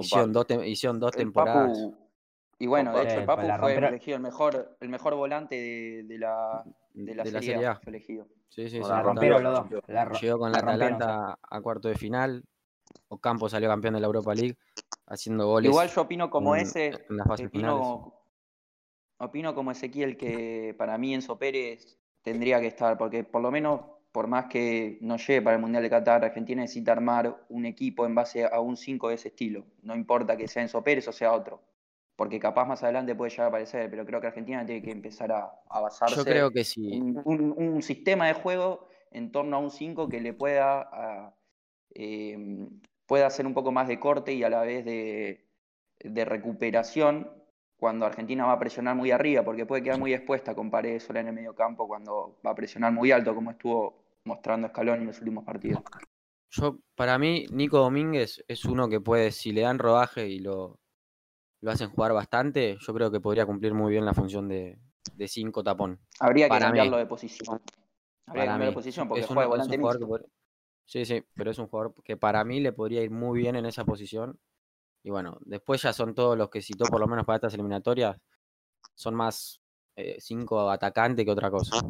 Hicieron 0.00 0.32
dos, 0.32 0.46
hicieron 0.64 1.00
dos 1.00 1.12
El 1.14 1.25
temporadas. 1.25 1.78
Papu, 1.78 1.94
y 2.58 2.66
bueno, 2.66 2.94
de 2.94 3.02
hecho, 3.02 3.18
el 3.18 3.26
Papu 3.26 3.46
la 3.46 3.58
fue 3.58 3.75
elegido 3.75 4.16
el 4.16 4.22
mejor, 4.22 4.78
el 4.80 4.88
mejor 4.88 5.16
volante 5.16 5.54
de, 5.56 6.02
de 6.04 6.18
la, 6.18 6.64
de 6.94 7.14
la, 7.14 7.25
serie, 7.42 7.66
A. 7.66 7.76
Fue 7.76 7.90
elegido. 7.90 8.26
Sí, 8.48 8.70
sí, 8.70 8.82
sí, 8.82 8.88
la 8.88 9.02
rompieron 9.02 9.42
los 9.42 9.70
dos. 9.70 9.82
La 9.88 10.08
Llegó 10.18 10.38
con 10.38 10.50
la, 10.50 10.60
la 10.60 10.64
rompieron, 10.64 11.02
Atalanta 11.02 11.38
a 11.42 11.60
cuarto 11.60 11.88
de 11.88 11.94
final. 11.96 12.42
Ocampo 13.09 13.49
salió 13.49 13.69
campeón 13.69 13.95
de 13.95 14.00
la 14.00 14.07
Europa 14.07 14.35
League, 14.35 14.57
haciendo 15.07 15.47
goles. 15.47 15.71
Igual 15.71 15.88
yo 15.90 16.00
opino 16.02 16.31
como 16.31 16.55
en- 16.57 16.62
ese, 16.62 16.87
en 17.09 17.16
las 17.16 17.26
fases 17.26 17.47
opino, 17.47 18.12
opino 19.19 19.55
como 19.55 19.71
Ezequiel 19.71 20.16
que 20.16 20.75
para 20.78 20.99
mí 20.99 21.14
Enzo 21.14 21.38
Pérez 21.38 21.99
tendría 22.23 22.61
que 22.61 22.66
estar, 22.66 22.99
porque 22.99 23.25
por 23.25 23.43
lo 23.43 23.50
menos, 23.50 23.81
por 24.12 24.26
más 24.26 24.47
que 24.47 24.99
no 25.00 25.16
llegue 25.16 25.43
para 25.43 25.57
el 25.57 25.62
Mundial 25.62 25.83
de 25.83 25.90
Qatar, 25.90 26.25
Argentina 26.25 26.62
necesita 26.62 26.93
armar 26.93 27.45
un 27.49 27.66
equipo 27.66 28.07
en 28.07 28.14
base 28.14 28.45
a 28.45 28.61
un 28.61 28.76
5 28.76 29.09
de 29.09 29.14
ese 29.14 29.28
estilo. 29.28 29.64
No 29.83 29.95
importa 29.95 30.37
que 30.37 30.49
sea 30.49 30.62
Enzo 30.62 30.83
Pérez 30.83 31.07
o 31.09 31.12
sea 31.12 31.33
otro. 31.33 31.62
Porque 32.16 32.40
capaz 32.40 32.64
más 32.64 32.83
adelante 32.83 33.14
puede 33.14 33.31
llegar 33.31 33.45
a 33.47 33.49
aparecer, 33.49 33.90
pero 33.90 34.07
creo 34.07 34.23
que 34.23 34.26
Argentina 34.28 34.64
tiene 34.64 34.81
que 34.81 34.90
empezar 34.90 35.31
a, 35.33 35.52
a 35.69 35.81
basarse 35.81 36.16
Yo 36.16 36.25
creo 36.25 36.50
que 36.50 36.64
sí. 36.64 36.90
un, 36.99 37.21
un- 37.26 37.55
un 37.59 37.83
sistema 37.83 38.26
de 38.26 38.33
juego 38.33 38.88
en 39.11 39.31
torno 39.31 39.57
a 39.57 39.59
un 39.61 39.71
5 39.71 40.09
que 40.09 40.21
le 40.23 40.33
pueda, 40.33 40.81
a- 40.81 41.35
eh, 41.98 42.68
pueda 43.06 43.26
hacer 43.26 43.46
un 43.46 43.54
poco 43.54 43.72
más 43.72 43.88
de 43.88 43.98
corte 44.00 44.32
y 44.34 44.42
a 44.44 44.50
la 44.50 44.62
vez 44.62 44.84
de, 44.84 45.46
de 46.00 46.24
recuperación 46.24 47.30
cuando 47.76 48.06
Argentina 48.06 48.46
va 48.46 48.52
a 48.52 48.58
presionar 48.58 48.96
muy 48.96 49.10
arriba, 49.10 49.42
porque 49.44 49.66
puede 49.66 49.82
quedar 49.82 49.98
muy 49.98 50.14
expuesta 50.14 50.54
con 50.54 50.70
paredes 50.70 51.04
sola 51.04 51.20
en 51.20 51.28
el 51.28 51.34
medio 51.34 51.54
campo 51.54 51.86
cuando 51.86 52.38
va 52.44 52.50
a 52.52 52.54
presionar 52.54 52.92
muy 52.92 53.10
alto, 53.12 53.34
como 53.34 53.50
estuvo 53.50 54.02
mostrando 54.24 54.68
Scaloni 54.68 55.02
en 55.02 55.06
los 55.08 55.18
últimos 55.18 55.44
partidos. 55.44 55.82
Yo, 56.50 56.78
para 56.94 57.18
mí, 57.18 57.44
Nico 57.50 57.78
Domínguez 57.78 58.42
es 58.48 58.64
uno 58.64 58.88
que 58.88 59.00
puede, 59.00 59.30
si 59.30 59.52
le 59.52 59.62
dan 59.62 59.78
rodaje 59.78 60.28
y 60.28 60.38
lo, 60.38 60.78
lo 61.60 61.70
hacen 61.70 61.90
jugar 61.90 62.12
bastante, 62.12 62.78
yo 62.80 62.94
creo 62.94 63.10
que 63.10 63.20
podría 63.20 63.46
cumplir 63.46 63.74
muy 63.74 63.90
bien 63.90 64.04
la 64.04 64.14
función 64.14 64.48
de 64.48 64.78
5 65.26 65.62
tapón. 65.62 65.98
Habría 66.20 66.46
que 66.46 66.50
Para 66.50 66.66
mí. 66.72 66.78
cambiarlo 66.78 66.96
de 66.98 67.06
posición. 67.06 67.60
Habría 68.26 68.44
que 68.44 68.48
cambiarlo 68.48 68.70
de 68.72 68.74
posición 68.74 69.08
porque 69.08 69.22
Es 69.22 69.26
juega 69.26 69.42
de 69.42 69.48
volante 69.48 69.76
un 69.76 69.82
jugador 69.82 70.00
que 70.00 70.06
mixto. 70.06 70.24
pod- 70.26 70.30
Sí, 70.87 71.05
sí, 71.05 71.23
pero 71.37 71.50
es 71.50 71.59
un 71.59 71.66
jugador 71.69 71.95
que 72.05 72.16
para 72.16 72.45
mí 72.45 72.61
le 72.61 72.73
podría 72.73 73.02
ir 73.02 73.11
muy 73.11 73.40
bien 73.40 73.57
en 73.57 73.66
esa 73.66 73.85
posición. 73.85 74.38
Y 75.02 75.11
bueno, 75.11 75.38
después 75.43 75.83
ya 75.83 75.93
son 75.93 76.14
todos 76.14 76.38
los 76.38 76.50
que 76.50 76.62
citó, 76.62 76.90
por 76.90 77.00
lo 77.00 77.09
menos 77.09 77.26
para 77.26 77.37
estas 77.38 77.55
eliminatorias, 77.55 78.19
son 78.95 79.14
más 79.14 79.61
eh, 79.97 80.16
cinco 80.21 80.71
atacantes 80.71 81.25
que 81.25 81.31
otra 81.33 81.50
cosa. 81.50 81.83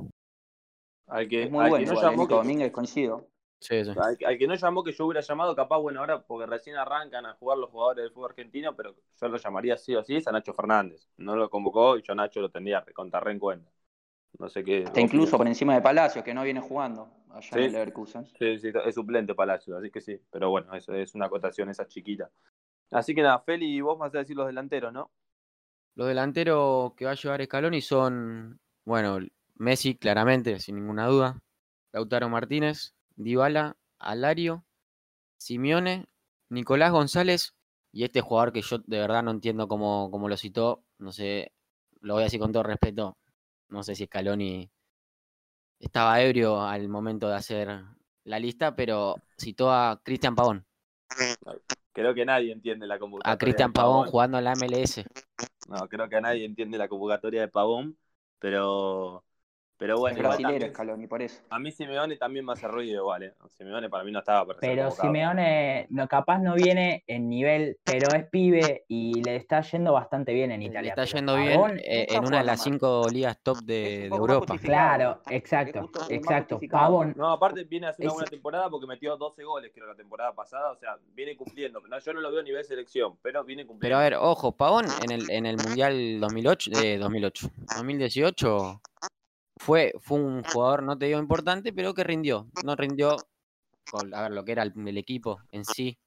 Al 1.09 1.29
que, 1.29 1.43
Es 1.45 1.51
muy 1.51 1.65
al 1.65 1.67
que 1.67 1.71
bueno, 1.71 1.93
no 1.95 2.01
llamó 2.01 2.23
Nico 2.23 2.29
que- 2.29 2.35
Domínguez, 2.37 2.73
coincido. 2.73 3.27
Sí, 3.61 3.85
sí. 3.85 3.91
Al, 3.97 4.19
al 4.27 4.39
que 4.39 4.47
no 4.47 4.55
llamó 4.55 4.85
que 4.85 4.93
yo 4.93 5.07
hubiera 5.07 5.21
llamado, 5.23 5.57
capaz, 5.57 5.79
bueno, 5.79 6.01
ahora 6.01 6.23
porque 6.23 6.47
recién 6.47 6.77
arrancan 6.77 7.27
a 7.27 7.35
jugar 7.35 7.59
los 7.59 7.71
jugadores 7.71 8.05
del 8.05 8.13
fútbol 8.13 8.31
argentino, 8.31 8.77
pero 8.77 8.95
yo 9.21 9.29
lo 9.29 9.39
llamaría 9.39 9.77
sí 9.77 9.95
o 9.97 10.05
sí, 10.05 10.17
es 10.17 10.29
a 10.29 10.33
Nacho 10.33 10.55
Fernández. 10.55 11.09
No 11.17 11.37
lo 11.37 11.51
convocó 11.51 11.97
y 11.99 12.03
yo 12.03 12.13
a 12.13 12.17
Nacho 12.17 12.41
lo 12.41 12.51
tendría 12.51 12.85
contar 12.95 13.29
en 13.29 13.39
cuenta. 13.39 13.71
No 14.39 14.49
sé 14.49 14.63
qué. 14.65 14.83
Está 14.83 15.01
incluso 15.01 15.37
por 15.39 15.47
encima 15.47 15.75
de 15.75 15.81
Palacios, 15.81 16.25
que 16.25 16.35
no 16.35 16.43
viene 16.43 16.61
jugando 16.61 17.09
allá 17.31 17.39
en 17.39 17.43
Sí. 17.43 17.59
el 17.61 17.73
Leverkusen. 17.73 18.27
Sí, 18.39 18.59
sí, 18.59 18.71
es 18.85 18.95
suplente 18.95 19.35
Palacio, 19.35 19.77
así 19.79 19.91
que 19.91 20.01
sí. 20.01 20.21
Pero 20.31 20.51
bueno, 20.51 20.75
eso 20.75 20.93
es 20.95 21.15
una 21.15 21.27
acotación 21.27 21.71
esa 21.71 21.87
chiquita. 21.87 22.31
Así 22.91 23.15
que 23.15 23.23
nada, 23.23 23.41
Feli, 23.41 23.81
vos 23.81 23.99
vas 23.99 24.15
a 24.15 24.19
decir 24.19 24.37
los 24.37 24.47
delanteros, 24.47 24.93
¿no? 24.93 25.11
Los 25.95 26.09
delanteros 26.09 26.93
que 26.95 27.07
va 27.07 27.13
a 27.13 27.15
llevar 27.15 27.43
Scaloni 27.45 27.81
son, 27.81 28.61
bueno, 28.85 29.19
Messi, 29.55 29.97
claramente, 29.97 30.59
sin 30.61 30.77
ninguna 30.77 31.07
duda. 31.07 31.41
Lautaro 31.93 32.29
Martínez, 32.29 32.95
Dybala, 33.17 33.77
Alario, 33.99 34.65
Simeone, 35.39 36.07
Nicolás 36.51 36.93
González 36.93 37.55
y 37.93 38.05
este 38.05 38.21
jugador 38.21 38.53
que 38.53 38.61
yo 38.61 38.79
de 38.79 38.99
verdad 38.99 39.23
no 39.23 39.31
entiendo 39.31 39.67
cómo, 39.69 40.11
cómo 40.11 40.29
lo 40.29 40.37
citó. 40.37 40.85
No 40.99 41.13
sé, 41.13 41.53
lo 42.01 42.15
voy 42.15 42.23
a 42.23 42.25
decir 42.25 42.41
con 42.41 42.53
todo 42.53 42.63
respeto. 42.63 43.17
No 43.69 43.83
sé 43.83 43.95
si 43.95 44.07
Scaloni 44.07 44.71
estaba 45.79 46.21
ebrio 46.21 46.63
al 46.63 46.89
momento 46.89 47.29
de 47.29 47.35
hacer 47.35 47.69
la 48.25 48.39
lista, 48.39 48.75
pero 48.75 49.17
citó 49.39 49.71
a 49.73 50.01
Cristian 50.03 50.35
Pavón. 50.35 50.67
Creo 51.93 52.15
que 52.15 52.25
nadie 52.25 52.53
entiende 52.53 52.87
la 52.87 52.99
convocatoria. 52.99 53.35
A 53.35 53.39
Cristian 53.39 53.73
Pavón 53.73 54.07
jugando 54.09 54.39
en 54.39 54.45
la 54.45 54.55
MLS. 54.55 55.05
No, 55.69 55.89
creo 55.89 56.09
que 56.09 56.21
nadie 56.21 56.45
entiende 56.45 56.79
la 56.79 56.89
convocatoria 56.89 57.41
de 57.41 57.49
Pavón, 57.49 57.99
pero, 58.39 59.25
pero 59.79 59.99
bueno, 59.99 60.19
igual 60.19 60.37
brasilero 60.39 60.69
Scaloni, 60.73 61.07
por 61.07 61.23
eso. 61.23 61.43
a 61.51 61.59
mí 61.59 61.71
Simeone 61.71 62.17
también 62.17 62.45
me 62.45 62.53
hace 62.53 62.67
ruido 62.67 62.97
igual, 63.03 63.23
¿eh? 63.25 63.35
Simeone 63.59 63.89
para 63.91 64.05
mí 64.05 64.13
no 64.13 64.21
estaba 64.21 64.45
ser 64.55 64.57
Pero. 64.61 64.91
Simeone 64.91 65.87
no, 65.91 66.09
capaz 66.09 66.39
no 66.39 66.55
viene 66.55 67.05
en 67.07 67.29
nivel, 67.29 67.79
pero 67.85 68.13
es 68.15 68.27
pibe 68.29 68.85
y 68.89 69.23
le 69.23 69.37
está 69.37 69.61
yendo 69.61 69.93
bastante 69.93 70.33
bien 70.33 70.51
en 70.53 70.61
Le 70.61 70.67
Italia. 70.67 70.91
está 70.91 71.03
pero 71.03 71.15
yendo 71.17 71.37
bien 71.37 71.53
Pavón, 71.53 71.79
eh, 71.79 72.07
está 72.09 72.19
en 72.19 72.27
una 72.27 72.39
de 72.39 72.45
las 72.45 72.63
cinco 72.63 73.07
ligas 73.11 73.39
top 73.43 73.59
de, 73.59 74.07
Europa. 74.07 74.57
Claro, 74.59 75.21
exacto, 75.31 75.91
exacto. 76.09 76.61
Pavón, 76.71 77.15
No, 77.17 77.31
aparte 77.33 77.65
viene 77.65 77.87
a 77.87 77.91
hacer 77.91 78.05
una 78.07 78.11
Es- 78.13 78.15
buena 78.15 78.31
temporada 78.31 78.71
porque 78.71 78.87
metió 78.87 79.17
12 79.17 79.45
goles, 79.45 79.71
creo, 79.75 79.87
la 79.87 79.95
temporada 79.95 80.33
pasada. 80.35 80.71
O 80.71 80.77
sea, 80.77 80.97
viene 81.15 81.37
cumpliendo. 81.37 81.81
No, 81.81 81.99
yo 81.99 82.13
no 82.15 82.21
lo 82.21 82.31
veo 82.31 82.41
a 82.41 82.45
nivel 82.45 82.65
selección, 82.65 83.17
pero 83.23 83.45
viene 83.45 83.63
Pero 83.63 83.69
cumpliendo. 83.73 83.99
a 83.99 84.03
ver, 84.03 84.15
ojo, 84.15 84.53
Pavón 84.53 84.87
en 85.05 85.11
el, 85.11 85.31
en 85.31 85.47
el 85.47 85.57
Mundial 85.57 86.21
2008, 86.21 86.71
eh, 86.83 86.99
2008, 86.99 87.49
2018 87.77 88.81
fue, 89.57 89.93
fue 90.01 90.19
un 90.19 90.43
jugador, 90.45 90.83
no 90.83 90.97
te 90.99 91.07
digo 91.07 91.19
importante, 91.19 91.73
pero 91.73 91.95
que 91.95 92.05
rindió. 92.05 92.49
No 92.65 92.77
rindió 92.77 93.17
con, 93.91 94.13
a 94.15 94.23
ver, 94.23 94.33
lo 94.33 94.45
que 94.45 94.53
era 94.53 94.63
el, 94.63 94.73
el 94.87 94.99
equipo 94.99 95.41
en 95.51 95.65
sí. 95.65 95.99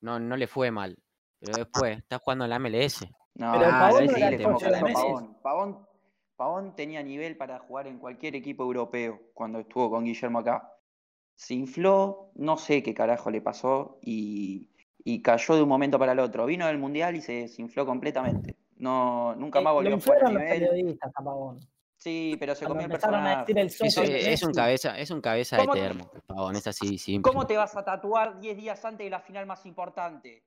No, 0.00 0.18
no 0.18 0.36
le 0.36 0.46
fue 0.46 0.70
mal. 0.70 0.96
Pero 1.38 1.58
después, 1.58 1.98
está 1.98 2.18
jugando 2.18 2.44
en 2.44 2.50
la 2.50 2.58
MLS. 2.58 3.02
No, 3.34 3.52
Pero 3.52 3.66
no, 3.66 3.78
Pavón 3.78 4.00
sí, 4.00 4.06
no 4.08 4.16
era 4.16 4.30
le 4.30 4.36
el 4.36 4.40
estamos 4.40 4.60
socio 4.62 4.70
de 4.72 4.78
hablando 4.78 4.88
Messi. 4.88 5.02
Pavón. 5.02 5.38
Pavón, 5.42 5.86
Pavón 6.36 6.76
tenía 6.76 7.02
nivel 7.02 7.36
para 7.36 7.58
jugar 7.60 7.86
en 7.86 7.98
cualquier 7.98 8.36
equipo 8.36 8.62
europeo 8.64 9.20
cuando 9.34 9.60
estuvo 9.60 9.90
con 9.90 10.04
Guillermo 10.04 10.38
acá. 10.40 10.72
Se 11.34 11.54
infló, 11.54 12.32
no 12.34 12.56
sé 12.58 12.82
qué 12.82 12.92
carajo 12.94 13.30
le 13.30 13.40
pasó 13.40 13.98
y, 14.02 14.70
y 14.98 15.22
cayó 15.22 15.54
de 15.56 15.62
un 15.62 15.68
momento 15.68 15.98
para 15.98 16.12
el 16.12 16.18
otro. 16.18 16.46
Vino 16.46 16.66
del 16.66 16.78
Mundial 16.78 17.16
y 17.16 17.22
se 17.22 17.32
desinfló 17.32 17.86
completamente. 17.86 18.56
No, 18.76 19.34
nunca 19.36 19.60
eh, 19.60 19.62
más 19.62 19.72
volvió 19.74 19.96
a 19.96 20.00
jugar 20.00 20.24
a 20.24 20.30
los 20.32 20.42
nivel. 20.42 20.58
periodistas 20.60 21.10
a 21.14 21.22
Pavón. 21.22 21.60
Sí, 22.00 22.34
pero 22.40 22.54
se 22.54 22.64
comió 22.64 22.80
el 22.80 22.86
empezaron 22.86 23.26
a 23.26 23.44
decir 23.44 23.54
personaje. 23.54 23.60
el 23.60 24.26
Es, 24.26 24.40
es- 24.40 24.42
un 24.42 24.54
cabeza, 24.54 24.98
es 24.98 25.10
un 25.10 25.20
cabeza 25.20 25.56
de 25.56 25.62
¿Cómo 25.62 25.74
te- 25.74 25.80
termo, 25.80 26.10
Pavón, 26.26 26.56
es 26.56 26.66
así, 26.66 26.96
simple. 26.96 27.30
¿Cómo 27.30 27.46
te 27.46 27.58
vas 27.58 27.76
a 27.76 27.84
tatuar 27.84 28.40
10 28.40 28.56
días 28.56 28.82
antes 28.86 29.04
de 29.04 29.10
la 29.10 29.20
final 29.20 29.44
más 29.44 29.66
importante? 29.66 30.42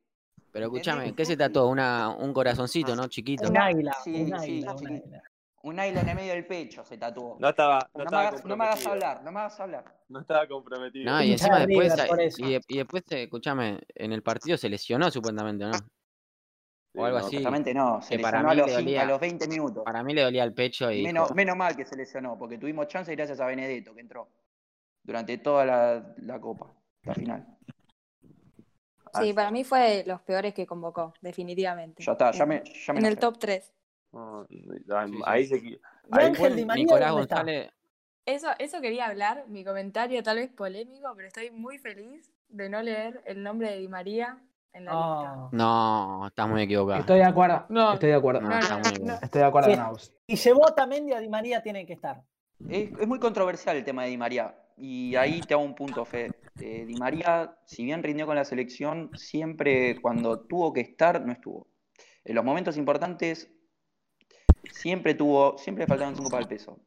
Pero 0.52 0.66
escúchame. 0.66 1.14
¿qué 1.14 1.26
se 1.26 1.38
trató? 1.38 1.68
Una, 1.68 2.10
un 2.10 2.34
corazoncito, 2.34 2.96
¿no? 2.96 3.08
Chiquito. 3.08 3.48
Un 3.50 3.58
águila, 3.58 3.96
Sí, 4.04 4.16
un 4.24 4.34
águila, 4.34 4.72
un 4.74 4.80
sí. 4.80 4.86
águila. 4.88 5.24
Un 5.62 5.80
en 5.80 6.10
el 6.10 6.16
medio 6.16 6.34
del 6.34 6.46
pecho 6.48 6.84
se 6.84 6.98
tatuó. 6.98 7.38
No 7.40 7.50
estaba, 7.50 7.88
no 7.94 8.04
No, 8.04 8.12
me 8.12 8.18
hagas, 8.18 8.46
no 8.46 8.58
me 8.58 8.64
hagas 8.66 8.86
hablar, 8.88 9.24
no 9.24 9.32
me 9.32 9.40
hagas 9.40 9.60
hablar. 9.60 9.86
No 10.10 10.20
estaba 10.22 10.48
comprometido. 10.48 11.12
No, 11.12 11.24
y 11.24 11.32
encima 11.34 11.60
de 11.60 11.68
después, 11.68 12.40
y, 12.40 12.58
y 12.68 12.78
después, 12.80 13.04
eh, 13.12 13.24
escúchame, 13.24 13.80
en 13.96 14.12
el 14.12 14.24
partido 14.24 14.58
se 14.58 14.70
lesionó 14.70 15.10
supuestamente, 15.12 15.66
¿no? 15.66 15.72
O 16.96 17.06
algo 17.06 17.20
no, 17.20 17.26
así. 17.26 17.38
Exactamente 17.38 17.74
no, 17.74 18.02
se 18.02 18.18
lesionó 18.18 18.50
a 18.50 18.52
mí 18.52 18.58
los, 18.58 18.72
dolía- 18.72 19.02
a 19.02 19.06
los 19.06 19.20
20 19.20 19.48
minutos. 19.48 19.84
Para 19.84 20.04
mí 20.04 20.14
le 20.14 20.22
dolía 20.22 20.44
el 20.44 20.54
pecho 20.54 20.92
y 20.92 21.04
Menos, 21.04 21.24
dijo, 21.26 21.36
menos 21.36 21.58
mal 21.58 21.76
que 21.76 21.86
se 21.86 21.96
lesionó, 21.96 22.38
porque 22.38 22.58
tuvimos 22.58 22.88
chance 22.88 23.14
gracias 23.16 23.40
a 23.40 23.46
Benedetto 23.48 23.94
que 23.96 24.02
entró 24.02 24.30
durante 25.04 25.38
toda 25.40 25.66
la, 25.66 26.16
la 26.18 26.40
copa, 26.40 26.72
la 27.04 27.14
final. 27.16 27.48
Sí, 29.20 29.32
Ah, 29.32 29.36
para 29.36 29.52
mí 29.52 29.64
fue 29.64 29.80
de 29.80 30.04
los 30.06 30.22
peores 30.22 30.54
que 30.54 30.66
convocó, 30.66 31.14
definitivamente. 31.22 32.04
Ya 32.04 32.14
está, 32.14 32.32
ya 32.32 32.44
En- 32.44 32.50
me, 32.50 32.64
ya 32.64 32.94
me 32.94 33.00
En 33.00 33.06
el 33.06 33.18
top 33.18 33.38
3. 33.40 33.74
no, 34.12 34.46
sí. 34.48 34.64
ahí 35.26 35.46
se. 35.46 35.58
¿Y 35.58 35.80
Ahí 36.12 36.26
Ángel 36.28 36.56
Di 36.56 36.66
María 36.66 36.84
Nicolás? 36.84 37.12
González, 37.12 37.72
Eso, 38.26 38.50
eso 38.60 38.82
quería 38.82 39.08
hablar, 39.08 39.46
mi 39.48 39.64
comentario 39.64 40.22
tal 40.24 40.38
vez 40.38 40.50
polémico, 40.52 41.12
pero 41.16 41.28
estoy 41.28 41.52
muy 41.52 41.78
feliz 41.78 42.32
de 42.50 42.70
no 42.70 42.82
leer 42.82 43.22
el 43.26 43.42
nombre 43.44 43.72
de 43.72 43.80
Di 43.80 43.88
María 43.88 44.40
en 44.74 44.86
la 44.86 44.92
lista. 44.92 45.34
Oh. 45.36 45.50
no, 45.52 46.28
estás 46.28 46.50
muy 46.50 46.62
equivocado. 46.64 47.00
Estoy 47.00 47.18
de 47.20 47.26
acuerdo. 47.26 47.66
No. 47.70 47.94
Estoy 47.94 48.10
de 48.10 48.16
acuerdo. 48.16 48.42
No, 48.42 48.50
No, 48.50 48.60
está 48.60 48.78
no, 48.78 48.80
muy 48.90 48.92
no. 49.00 49.04
bien. 49.06 49.18
Estoy 49.22 49.42
de 49.42 49.48
acuerdo 49.48 49.70
Sí. 49.70 49.76
con 49.76 49.86
Aus. 49.86 50.14
Y 50.28 50.36
llevó 50.36 50.62
Tamendi 50.74 51.14
a 51.14 51.20
Di 51.20 51.30
María 51.30 51.62
tiene 51.62 51.86
que 51.86 51.94
estar. 51.94 52.24
Es, 52.70 52.92
es 53.00 53.08
muy 53.08 53.20
controversial 53.20 53.76
el 53.78 53.84
tema 53.84 54.04
de 54.04 54.10
Di 54.10 54.18
María. 54.18 54.56
Y 54.78 55.16
ahí 55.16 55.42
te 55.42 55.54
hago 55.54 55.64
un 55.64 55.76
punto, 55.76 56.04
Fede. 56.06 56.32
Eh, 56.60 56.86
Di 56.86 56.96
María, 56.96 57.56
si 57.66 57.84
bien 57.86 58.02
rindió 58.04 58.26
con 58.26 58.36
la 58.36 58.46
selección, 58.46 59.12
siempre 59.16 60.00
cuando 60.02 60.40
tuvo 60.42 60.74
que 60.74 60.82
estar, 60.82 61.24
no 61.26 61.32
estuvo. 61.32 61.68
En 62.26 62.36
los 62.36 62.44
momentos 62.44 62.78
importantes, 62.78 63.52
siempre 64.72 65.14
tuvo, 65.14 65.58
siempre 65.58 65.86
faltaban 65.88 66.16
cinco 66.16 66.30
para 66.30 66.42
el 66.42 66.48
peso. 66.48 66.80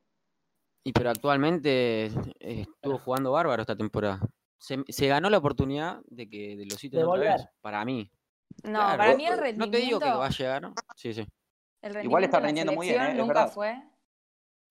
Y 0.85 0.93
pero 0.93 1.11
actualmente 1.11 2.07
eh, 2.07 2.63
estuvo 2.63 2.99
jugando 2.99 3.33
bárbaro 3.33 3.61
esta 3.63 3.77
temporada. 3.77 4.21
Se, 4.59 4.83
se 4.89 5.07
ganó 5.09 5.29
la 5.31 5.39
oportunidad 5.39 6.01
de 6.07 6.29
que 6.29 6.57
de 6.57 6.65
los 6.67 6.75
De 6.75 6.79
sitios 6.79 7.05
otra 7.05 7.19
vez, 7.21 7.31
volver. 7.33 7.51
para 7.61 7.85
mí. 7.85 8.11
No, 8.65 8.71
Claro, 8.73 8.99
para 8.99 9.17
mí 9.17 9.27
el 9.27 9.37
No 9.37 9.41
rendimiento, 9.43 9.79
te 9.79 9.85
digo 9.85 9.99
que 10.01 10.07
va 10.11 10.27
a 10.27 10.31
llegar. 10.31 10.73
Sí, 10.97 11.13
sí. 11.15 11.27
el 11.83 12.05
Igual 12.05 12.25
está 12.25 12.41
rindiendo 12.41 12.73
muy 12.73 12.89
bien, 12.89 13.01
¿eh? 13.03 13.11
Es 13.13 13.17
nunca 13.17 13.35
verdad. 13.41 13.53
fue 13.53 13.83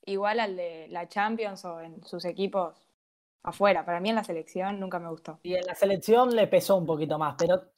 igual 0.05 0.39
al 0.39 0.55
de 0.55 0.87
la 0.89 1.07
Champions 1.07 1.65
o 1.65 1.81
en 1.81 2.03
sus 2.03 2.25
equipos 2.25 2.75
afuera. 3.43 3.85
Para 3.85 3.99
mí 3.99 4.09
en 4.09 4.15
la 4.15 4.23
selección 4.23 4.79
nunca 4.79 4.99
me 4.99 5.09
gustó. 5.09 5.39
Y 5.43 5.55
en 5.55 5.65
la 5.65 5.75
selección 5.75 6.35
le 6.35 6.47
pesó 6.47 6.75
un 6.77 6.85
poquito 6.85 7.17
más, 7.19 7.35
pero 7.37 7.71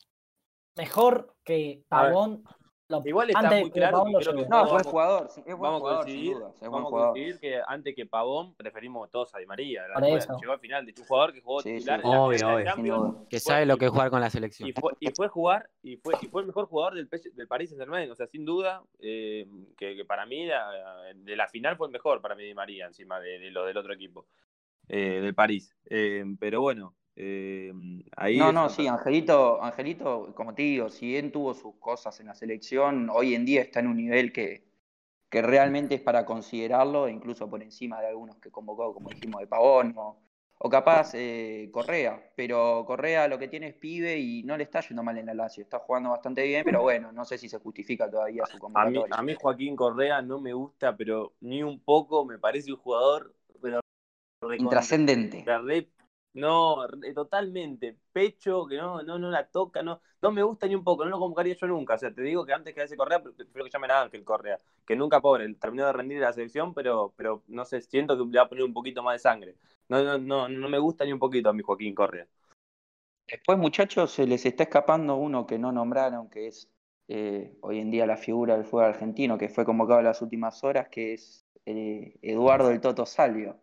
mejor 0.75 1.35
que 1.43 1.83
Pavón. 1.87 2.43
Lo- 2.89 3.01
Igual 3.06 3.29
está 3.29 3.39
antes 3.41 3.62
muy 3.62 3.70
que 3.72 3.79
claro 3.79 3.98
Pavón 3.98 4.13
que 4.13 4.20
creo. 4.20 4.34
No, 4.34 4.41
es 4.41 4.48
buen 4.48 4.50
Vamos- 4.70 4.88
jugador, 4.88 5.29
sí, 5.29 5.39
es 5.41 5.46
buen 5.58 5.60
Vamos 5.72 5.82
a 5.84 5.88
sin 5.88 5.96
coincidir. 6.06 6.38
Es 6.62 6.70
vamos 6.70 6.89
jugador. 6.89 7.12
coincidir 7.13 7.39
que 7.39 7.62
antes 7.67 7.96
que 7.96 8.06
Pavón 8.06 8.56
preferimos 8.56 9.10
todos 9.12 9.36
a 9.36 9.39
Di 9.39 9.46
María. 9.46 9.84
Por 9.94 10.01
Después 10.03 10.24
eso. 10.24 10.38
Llegó 10.39 10.53
al 10.53 10.60
final 10.60 10.86
de 10.86 10.94
un 10.98 11.06
jugador 11.08 11.34
que 11.34 11.41
jugó 11.41 11.62
Sí, 11.62 11.70
sí. 11.70 11.75
titular 11.77 12.00
la- 12.03 12.22
Obvio, 12.22 12.60
la 12.60 12.74
obvio. 12.75 13.27
Que 13.29 13.39
sabe 13.39 13.65
lo 13.65 13.77
que 13.77 13.86
es 13.86 13.91
jugar 13.91 14.10
con 14.10 14.22
la 14.22 14.29
selección. 14.29 14.70
Y 14.70 14.74
fue, 14.74 14.94
y 15.00 15.10
fue 15.12 15.27
jugar, 15.27 15.70
y 15.84 15.98
fue, 15.98 16.13
y 16.22 16.27
fue 16.27 16.41
el 16.41 16.48
mejor 16.48 16.65
jugador 16.67 16.96
del, 16.96 17.10
del 17.34 17.48
Paris 17.48 17.70
Saint 17.70 17.82
Germain, 17.82 18.10
o 18.12 18.15
sea, 18.15 18.27
sin 18.27 18.46
duda, 18.46 18.84
eh, 19.00 19.46
que, 19.77 19.96
que 19.96 20.06
para 20.06 20.25
mí, 20.25 20.46
la- 20.46 21.01
de 21.15 21.36
la 21.36 21.48
final 21.48 21.75
fue 21.77 21.88
el 21.88 21.94
mejor 21.94 22.22
para 22.22 22.36
mí 22.36 22.44
Di 22.44 22.53
María, 22.53 22.86
encima 22.88 23.20
de, 23.20 23.39
de 23.39 23.51
lo 23.51 23.65
del 23.65 23.77
otro 23.77 23.94
equipo, 23.94 24.27
eh, 24.88 25.20
del 25.22 25.36
París. 25.36 25.75
Eh, 25.89 26.24
pero 26.39 26.62
bueno, 26.62 26.96
eh, 27.17 27.74
ahí... 28.15 28.39
No, 28.39 28.51
no, 28.51 28.69
sí, 28.69 28.88
Angelito, 28.88 29.62
Angelito, 29.63 30.33
como 30.36 30.53
te 30.53 30.62
digo, 30.63 30.89
si 30.89 31.07
bien 31.07 31.31
tuvo 31.31 31.53
sus 31.53 31.75
cosas 31.77 32.19
en 32.19 32.27
la 32.27 32.36
selección, 32.36 33.09
hoy 33.09 33.33
en 33.36 33.45
día 33.45 33.62
está 33.62 33.79
en 33.79 33.88
un 33.88 33.97
nivel 33.97 34.31
que, 34.33 34.65
que 35.29 35.41
realmente 35.41 35.95
es 35.95 36.01
para 36.01 36.25
considerarlo, 36.25 37.09
incluso 37.09 37.50
por 37.50 37.63
encima 37.63 38.01
de 38.01 38.07
algunos 38.07 38.38
que 38.39 38.51
convocó, 38.51 38.93
como 38.93 39.09
dijimos, 39.12 39.41
de 39.41 39.47
Pavón 39.47 39.93
o, 39.97 40.19
o 40.59 40.69
capaz 40.69 41.12
eh, 41.15 41.69
Correa. 41.74 42.31
Pero 42.36 42.83
Correa 42.88 43.27
lo 43.27 43.39
que 43.39 43.47
tiene 43.47 43.69
es 43.69 43.75
pibe 43.75 44.17
y 44.19 44.43
no 44.43 44.57
le 44.57 44.63
está 44.63 44.81
yendo 44.81 45.03
mal 45.03 45.17
en 45.17 45.27
la 45.27 45.33
Lazio, 45.33 45.63
está 45.63 45.79
jugando 45.79 46.12
bastante 46.12 46.43
bien, 46.43 46.65
pero 46.65 46.81
bueno, 46.83 47.12
no 47.12 47.25
sé 47.25 47.38
si 47.38 47.50
se 47.50 47.59
justifica 47.59 48.09
todavía 48.12 48.45
su 48.45 48.59
A 48.74 48.86
mí, 48.86 48.97
convocatoria. 48.97 49.19
a 49.19 49.21
mí 49.24 49.33
Joaquín 49.33 49.75
Correa 49.75 50.21
no 50.21 50.39
me 50.39 50.53
gusta, 50.53 50.95
pero 50.95 51.33
ni 51.41 51.63
un 51.63 51.79
poco, 51.79 52.25
me 52.25 52.38
parece 52.39 52.71
un 52.71 52.77
jugador 52.77 53.36
pero 53.62 53.81
Intrascendente. 54.63 55.39
re- 55.45 55.89
No, 56.38 56.88
totalmente. 57.15 57.98
Pecho, 58.13 58.67
que 58.67 58.77
no, 58.77 59.01
no, 59.01 59.17
no 59.17 59.32
la 59.32 59.48
toca, 59.50 59.82
no, 59.82 60.01
no 60.22 60.32
me 60.32 60.44
gusta 60.44 60.67
ni 60.67 60.75
un 60.75 60.84
poco, 60.84 61.03
no 61.03 61.10
lo 61.10 61.20
convocaría 61.20 61.56
yo 61.56 61.65
nunca. 61.67 61.96
O 61.96 61.98
sea, 61.98 62.13
te 62.13 62.22
digo 62.22 62.46
que 62.46 62.53
antes 62.53 62.75
que 62.75 62.84
ese 62.84 62.96
Correa, 62.96 63.24
pre- 63.24 63.32
prefiero 63.34 63.65
que 63.65 63.72
llamen 63.72 63.89
a 63.91 64.01
Ángel 64.03 64.24
Correa, 64.24 64.60
que 64.86 64.96
nunca 64.96 65.20
pobre, 65.20 65.51
terminó 65.56 65.88
de 65.88 65.94
rendir 65.94 66.17
en 66.17 66.24
la 66.24 66.34
selección, 66.34 66.75
pero, 66.75 67.12
pero 67.17 67.44
no 67.48 67.65
sé, 67.65 67.82
siento 67.82 68.15
que 68.15 68.24
le 68.32 68.38
va 68.38 68.46
a 68.46 68.50
poner 68.50 68.65
un 68.65 68.74
poquito 68.74 69.01
más 69.01 69.15
de 69.15 69.20
sangre. 69.20 69.56
No, 69.89 70.03
no, 70.03 70.17
no, 70.20 70.48
no 70.48 70.70
me 70.70 70.77
gusta 70.79 71.06
ni 71.06 71.13
un 71.13 71.20
poquito 71.20 71.50
a 71.50 71.53
mi 71.53 71.63
Joaquín 71.63 71.96
Correa. 71.96 72.27
Después, 73.27 73.58
muchachos, 73.58 74.12
se 74.12 74.25
les 74.27 74.46
está 74.46 74.63
escapando 74.63 75.15
uno 75.17 75.46
que 75.46 75.58
no 75.60 75.72
nombraron, 75.72 76.29
que 76.29 76.48
es 76.48 76.70
eh, 77.10 77.58
hoy 77.62 77.79
en 77.79 77.91
día 77.91 78.06
la 78.06 78.17
figura 78.17 78.56
del 78.56 78.65
fútbol 78.65 78.86
argentino, 78.86 79.38
que 79.38 79.50
fue 79.50 79.65
convocado 79.65 80.00
en 80.00 80.06
las 80.06 80.22
últimas 80.22 80.63
horas, 80.63 80.89
que 80.89 81.13
es 81.13 81.46
eh, 81.65 82.17
Eduardo 82.22 82.70
el 82.72 82.82
Toto 82.82 83.06
Salvio. 83.06 83.60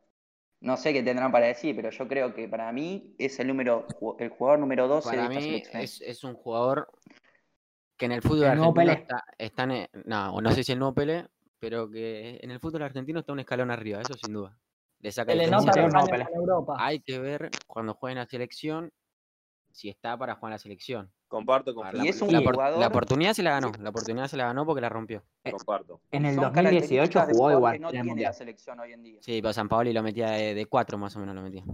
No 0.64 0.78
sé 0.78 0.94
qué 0.94 1.02
tendrán 1.02 1.30
para 1.30 1.46
decir, 1.46 1.76
pero 1.76 1.90
yo 1.90 2.08
creo 2.08 2.34
que 2.34 2.48
para 2.48 2.72
mí 2.72 3.14
es 3.18 3.38
el 3.38 3.48
número, 3.48 3.86
el 4.18 4.30
jugador 4.30 4.58
número 4.58 4.88
12 4.88 5.10
de 5.10 5.16
Para 5.16 5.28
esta 5.28 5.38
mí 5.40 5.44
selección. 5.46 5.82
es, 5.82 6.00
es 6.00 6.24
un 6.24 6.32
jugador 6.34 6.88
que 7.98 8.06
en 8.06 8.12
el 8.12 8.22
fútbol 8.22 8.44
El 8.46 8.56
nuevo 8.56 8.70
argentino 8.70 8.92
Pelé. 8.94 9.02
está, 9.02 9.24
están 9.36 9.70
en- 9.72 9.88
no, 10.06 10.40
no 10.40 10.50
sé 10.52 10.64
si 10.64 10.72
el 10.72 10.78
nuevo 10.78 10.94
Pelé, 10.94 11.26
pero 11.58 11.90
que 11.90 12.38
en 12.42 12.50
el 12.50 12.60
fútbol 12.60 12.82
argentino 12.82 13.20
está 13.20 13.34
un 13.34 13.40
escalón 13.40 13.70
arriba, 13.70 14.00
eso 14.00 14.14
sin 14.14 14.32
duda. 14.32 14.58
Le 15.00 15.12
saca 15.12 15.32
Se 15.32 15.36
le 15.36 15.48
nota 15.48 15.86
no, 15.86 16.06
Europa. 16.34 16.76
Hay 16.78 17.00
que 17.00 17.18
ver 17.18 17.50
cuando 17.66 17.92
juegue 17.92 18.12
en 18.12 18.18
la 18.20 18.26
selección 18.26 18.90
si 19.70 19.90
está 19.90 20.16
para 20.16 20.36
jugar 20.36 20.52
en 20.52 20.54
la 20.54 20.58
selección. 20.58 21.12
Comparto 21.34 21.74
con 21.74 21.84
Ah, 21.86 21.90
Y 21.94 21.98
La, 21.98 22.04
es 22.04 22.22
un 22.22 22.32
la 22.32 22.38
jugador- 22.40 22.78
la 22.78 22.86
oportunidad 22.86 23.32
se 23.32 23.42
la 23.42 23.50
ganó, 23.50 23.72
la 23.80 23.90
oportunidad 23.90 24.28
se 24.28 24.36
la 24.36 24.44
ganó 24.44 24.64
porque 24.64 24.80
la 24.80 24.88
rompió. 24.88 25.24
comparto. 25.50 26.00
En 26.12 26.26
el 26.26 26.36
Son 26.36 26.44
2018 26.44 26.54
características 26.54 27.26
de 27.28 27.34
jugó 27.34 27.50
igual 27.50 27.80
no 27.80 27.90
tiene 27.90 28.22
la 28.22 28.32
selección 28.32 28.78
hoy 28.78 28.92
en 28.92 29.02
día. 29.02 29.18
Sí, 29.20 29.42
pero 29.42 29.52
San 29.52 29.68
Paoli 29.68 29.92
lo 29.92 30.02
metía 30.04 30.30
de, 30.30 30.54
de 30.54 30.66
cuatro 30.66 30.96
más 30.96 31.16
o 31.16 31.18
menos 31.18 31.34
lo 31.34 31.42
metía. 31.42 31.64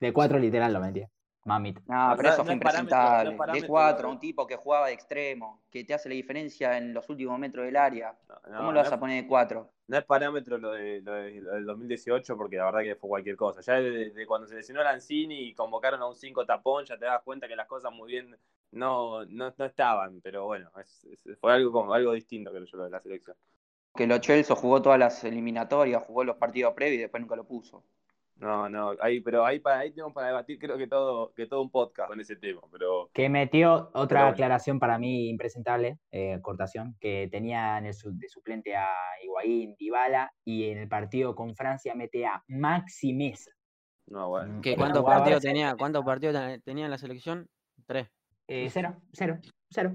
De 0.00 0.12
cuatro 0.12 0.38
literal 0.40 0.72
lo 0.72 0.80
metía. 0.80 1.08
Mamita. 1.46 1.80
No, 1.86 2.14
pero 2.16 2.28
eso 2.30 2.38
no 2.38 2.44
fue 2.44 2.54
es 2.54 2.60
parámetro, 2.60 2.98
no 2.98 3.22
es 3.22 3.22
impresentable. 3.22 3.30
De 3.30 3.36
parámetro, 3.38 3.68
cuatro, 3.68 4.08
¿no? 4.08 4.12
un 4.14 4.18
tipo 4.20 4.46
que 4.46 4.56
jugaba 4.56 4.88
de 4.88 4.94
extremo, 4.94 5.62
que 5.70 5.84
te 5.84 5.94
hace 5.94 6.08
la 6.08 6.14
diferencia 6.16 6.76
en 6.76 6.92
los 6.92 7.08
últimos 7.08 7.38
metros 7.38 7.64
del 7.66 7.76
área. 7.76 8.18
No, 8.28 8.34
¿Cómo 8.42 8.72
lo 8.72 8.72
no 8.72 8.78
vas 8.78 8.88
es- 8.88 8.92
a 8.92 9.00
poner 9.00 9.22
de 9.22 9.28
cuatro? 9.28 9.70
No 9.88 9.96
es 9.98 10.04
parámetro 10.04 10.58
lo, 10.58 10.72
de, 10.72 11.00
lo, 11.02 11.12
de- 11.14 11.40
lo 11.40 11.52
del 11.52 11.64
2018 11.64 12.36
porque 12.36 12.56
la 12.56 12.64
verdad 12.64 12.80
que 12.82 12.96
fue 12.96 13.08
cualquier 13.08 13.36
cosa. 13.36 13.60
Ya 13.60 13.74
de, 13.74 14.10
de 14.10 14.26
cuando 14.26 14.48
se 14.48 14.56
lesionó 14.56 14.82
Lanzini 14.82 15.48
y 15.48 15.54
convocaron 15.54 16.02
a 16.02 16.08
un 16.08 16.16
5 16.16 16.44
tapón, 16.44 16.84
ya 16.84 16.98
te 16.98 17.04
das 17.04 17.22
cuenta 17.22 17.46
que 17.46 17.54
las 17.54 17.68
cosas 17.68 17.92
muy 17.92 18.10
bien 18.10 18.36
no, 18.72 19.24
no, 19.26 19.54
no 19.56 19.64
estaban. 19.64 20.20
Pero 20.22 20.44
bueno, 20.46 20.70
es- 20.80 21.04
es- 21.04 21.38
fue 21.38 21.52
algo 21.52 21.70
como 21.70 21.94
algo 21.94 22.12
distinto 22.12 22.52
que 22.52 22.66
yo 22.66 22.76
lo 22.78 22.84
de 22.84 22.90
la 22.90 23.00
selección. 23.00 23.36
Que 23.94 24.06
lo 24.06 24.18
Chelsea 24.18 24.54
jugó 24.56 24.82
todas 24.82 24.98
las 24.98 25.24
eliminatorias, 25.24 26.02
jugó 26.04 26.24
los 26.24 26.36
partidos 26.36 26.74
previos 26.74 26.98
y 26.98 27.02
después 27.02 27.20
nunca 27.20 27.36
lo 27.36 27.44
puso. 27.46 27.84
No, 28.38 28.68
no, 28.68 28.92
ahí, 29.00 29.20
pero 29.20 29.46
ahí, 29.46 29.60
para, 29.60 29.78
ahí 29.78 29.90
tenemos 29.92 30.12
para 30.12 30.26
debatir 30.26 30.58
creo 30.58 30.76
que 30.76 30.86
todo, 30.86 31.32
que 31.32 31.46
todo 31.46 31.62
un 31.62 31.70
podcast 31.70 32.10
con 32.10 32.20
ese 32.20 32.36
tema. 32.36 32.60
Pero 32.70 33.08
Que 33.14 33.30
metió 33.30 33.90
otra 33.94 34.20
bueno. 34.20 34.32
aclaración 34.34 34.78
para 34.78 34.98
mí 34.98 35.28
impresentable, 35.30 35.98
eh, 36.10 36.38
cortación, 36.42 36.96
que 37.00 37.28
tenía 37.30 37.78
en 37.78 37.86
el 37.86 37.94
su- 37.94 38.16
de 38.16 38.28
suplente 38.28 38.76
a 38.76 38.88
Higuaín, 39.24 39.74
Dybala, 39.78 40.30
y 40.44 40.68
en 40.68 40.76
el 40.78 40.88
partido 40.88 41.34
con 41.34 41.56
Francia 41.56 41.94
mete 41.94 42.26
a 42.26 42.42
Maxi 42.48 43.14
Mesa. 43.14 43.50
no, 44.08 44.28
bueno. 44.28 44.60
¿Qué, 44.62 44.72
Pero 44.72 44.82
¿Cuántos 44.82 45.04
partidos 45.04 45.42
tenía, 45.42 45.74
cuántos 45.74 46.04
partidos 46.04 46.34
ten- 46.36 46.60
tenía 46.62 46.84
en 46.84 46.90
la 46.90 46.98
selección? 46.98 47.48
Tres. 47.86 48.08
Eh, 48.48 48.68
cero, 48.70 48.96
cero, 49.12 49.38
cero. 49.70 49.92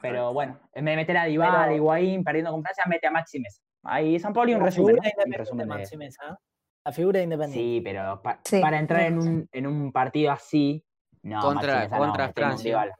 Pero 0.00 0.32
bueno, 0.32 0.58
en 0.72 0.84
vez 0.84 0.92
de 0.92 0.96
meter 0.96 1.16
a 1.18 1.24
Dybala, 1.26 1.62
Pero- 1.64 1.76
Higuaín, 1.76 2.24
perdiendo 2.24 2.52
con 2.52 2.62
Francia, 2.62 2.84
mete 2.88 3.06
a 3.08 3.10
Maxi 3.10 3.38
Mesa. 3.40 3.60
Ahí 3.82 4.18
San 4.18 4.32
Pauli 4.32 4.54
un 4.54 4.62
resumen. 4.62 4.96
Un 4.96 5.32
resumen 5.32 5.68
de 5.68 5.74
Maxi 5.74 5.96
Mesa. 5.96 6.38
La 6.84 6.92
figura 6.92 7.22
independiente. 7.22 7.58
Sí, 7.76 7.80
pero 7.82 8.20
pa- 8.22 8.40
Sí, 8.44 8.60
para 8.60 8.78
entrar 8.78 9.02
en 9.02 9.22
sí. 9.22 9.28
un, 9.28 9.48
en 9.52 9.66
un 9.66 9.92
partido 9.92 10.32
así, 10.32 10.84
no, 11.22 11.40
Contra- 11.40 11.88
contra 11.88 12.26
no, 12.28 12.32
Francia. 12.32 12.70
Dybala. 12.70 12.96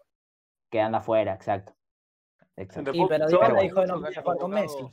Quedando 0.70 0.98
afuera, 0.98 1.34
exacto. 1.34 1.74
Exacto. 2.56 2.92
Y 2.94 3.06
pero 3.08 3.26
Dybala 3.26 3.60
dijo 3.62 3.80
que 3.80 3.86
no 3.86 3.96
jugar 3.98 4.38
con 4.38 4.50
Messi. 4.52 4.84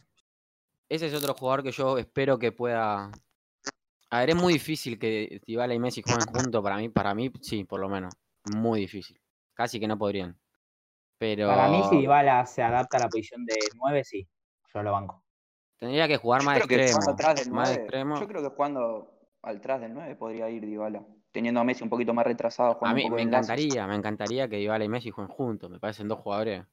Ese 0.90 1.06
es 1.08 1.14
otro 1.14 1.34
jugador 1.36 1.62
que 1.64 1.72
yo 1.72 1.98
espero 2.00 2.40
que 2.40 2.52
pueda. 2.52 3.12
A 4.12 4.20
ver, 4.22 4.32
es 4.32 4.36
muy 4.36 4.54
difícil 4.54 4.98
que 4.98 5.40
Dybala 5.46 5.76
y 5.76 5.80
Messi 5.80 6.02
jueguen 6.02 6.26
juntos. 6.34 6.64
Para 6.64 6.78
mí, 6.78 6.90
para 6.90 7.14
mí, 7.14 7.32
sí, 7.42 7.64
por 7.66 7.80
lo 7.80 7.88
menos. 7.90 8.12
Muy 8.56 8.80
difícil. 8.82 9.20
Casi 9.54 9.80
que 9.80 9.88
no 9.88 9.98
podrían. 10.00 10.36
Pero 11.20 11.48
Para 11.48 11.68
mí, 11.70 11.84
si 11.90 11.98
Dybala 11.98 12.46
se 12.48 12.64
adapta 12.64 12.98
a 12.98 13.02
la 13.02 13.10
posición 13.10 13.46
de 13.46 13.56
9, 13.76 14.04
sí, 14.04 14.28
yo 14.74 14.82
lo 14.82 14.94
banco. 14.94 15.24
Tendría 15.80 16.08
que 16.08 16.18
jugar 16.18 16.44
más 16.44 16.58
extremo. 16.58 17.00
del 17.02 17.52
Más 17.52 17.70
9, 17.70 17.78
extremo. 17.78 18.20
yo 18.20 18.28
creo 18.28 18.42
que 18.42 18.56
jugando 18.56 19.12
atrás 19.42 19.82
del 19.82 19.94
9 19.94 20.16
podría 20.16 20.50
ir 20.50 20.66
Dybala, 20.66 21.06
teniendo 21.32 21.60
a 21.60 21.64
Messi 21.64 21.84
un 21.84 21.90
poquito 21.90 22.14
más 22.14 22.26
retrasado, 22.26 22.74
A 22.74 22.76
jugando 22.80 22.96
mí 22.96 23.04
un 23.04 23.10
poco 23.10 23.16
me 23.16 23.22
encantaría, 23.24 23.88
me 23.88 23.96
encantaría 23.96 24.48
que 24.50 24.58
Dybala 24.58 24.84
y 24.86 24.90
Messi 24.90 25.12
jueguen 25.12 25.34
juntos. 25.36 25.70
Me 25.70 25.80
parecen 25.80 26.08
dos 26.08 26.20
jugadores. 26.20 26.66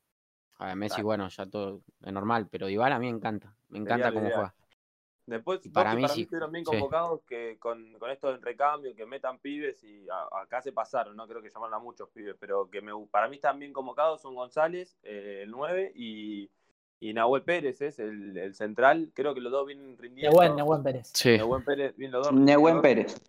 A 0.58 0.66
ver, 0.66 0.76
Messi, 0.76 0.96
Claro. 0.96 1.04
bueno, 1.08 1.28
ya 1.28 1.46
todo 1.46 1.82
es 2.02 2.12
normal, 2.12 2.48
pero 2.50 2.66
Dybala 2.66 2.96
a 2.96 2.98
mí 2.98 3.10
me 3.10 3.16
encanta. 3.18 3.54
Me 3.68 3.78
encanta 3.78 4.08
lo 4.08 4.14
cómo 4.14 4.30
juega. 4.30 4.54
Después, 5.26 5.60
Y 5.64 5.70
para 5.70 5.94
mí 5.96 6.02
para 6.02 6.14
sí, 6.14 6.20
mí 6.20 6.22
estuvieron 6.22 6.52
bien 6.52 6.64
sí. 6.64 6.70
convocados 6.70 7.20
que 7.26 7.58
con, 7.58 7.98
con 7.98 8.10
esto 8.10 8.28
del 8.28 8.40
recambio, 8.40 8.94
que 8.94 9.06
metan 9.06 9.40
pibes 9.40 9.82
y 9.82 10.06
a- 10.08 10.40
acá 10.42 10.62
se 10.62 10.72
pasaron, 10.72 11.16
no 11.16 11.26
creo 11.26 11.42
que 11.42 11.50
llamaron 11.50 11.74
a 11.74 11.80
muchos 11.80 12.08
pibes, 12.10 12.36
pero 12.38 12.70
que 12.70 12.80
me, 12.80 12.92
para 13.10 13.28
mí 13.28 13.34
están 13.36 13.58
bien 13.58 13.72
convocados 13.72 14.22
son 14.22 14.36
González, 14.36 14.96
eh, 15.02 15.40
el 15.42 15.50
9, 15.50 15.90
y, 15.96 16.48
y 17.00 17.12
Nahuel 17.12 17.42
Pérez 17.42 17.80
es 17.82 17.98
el, 17.98 18.36
el 18.36 18.54
central. 18.54 19.10
Creo 19.14 19.34
que 19.34 19.40
los 19.40 19.52
dos 19.52 19.66
vienen 19.66 19.96
rindiendo. 19.98 20.40
Nehuen, 20.40 20.56
Nehuen 20.56 20.82
Pérez. 20.82 21.10
Sí. 21.12 21.36
Nehuen 21.36 21.64
Pérez, 21.64 21.96
bien 21.96 22.10
los 22.10 22.26
dos. 22.26 22.34
Nehuen 22.34 22.80
Pérez. 22.80 23.20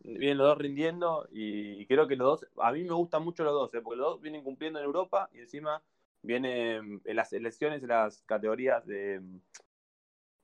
Vienen 0.00 0.36
los 0.36 0.48
dos 0.48 0.58
rindiendo 0.58 1.26
y, 1.32 1.80
y 1.80 1.86
creo 1.86 2.06
que 2.06 2.16
los 2.16 2.40
dos, 2.40 2.50
a 2.62 2.72
mí 2.72 2.84
me 2.84 2.92
gustan 2.92 3.24
mucho 3.24 3.42
los 3.42 3.54
dos, 3.54 3.72
eh, 3.72 3.80
porque 3.80 3.96
los 3.96 4.12
dos 4.12 4.20
vienen 4.20 4.42
cumpliendo 4.42 4.78
en 4.78 4.84
Europa 4.84 5.30
y 5.32 5.38
encima 5.38 5.82
vienen 6.20 7.00
en 7.04 7.16
las 7.16 7.32
elecciones, 7.32 7.82
en 7.82 7.88
las 7.88 8.22
categorías 8.22 8.84
de 8.86 9.22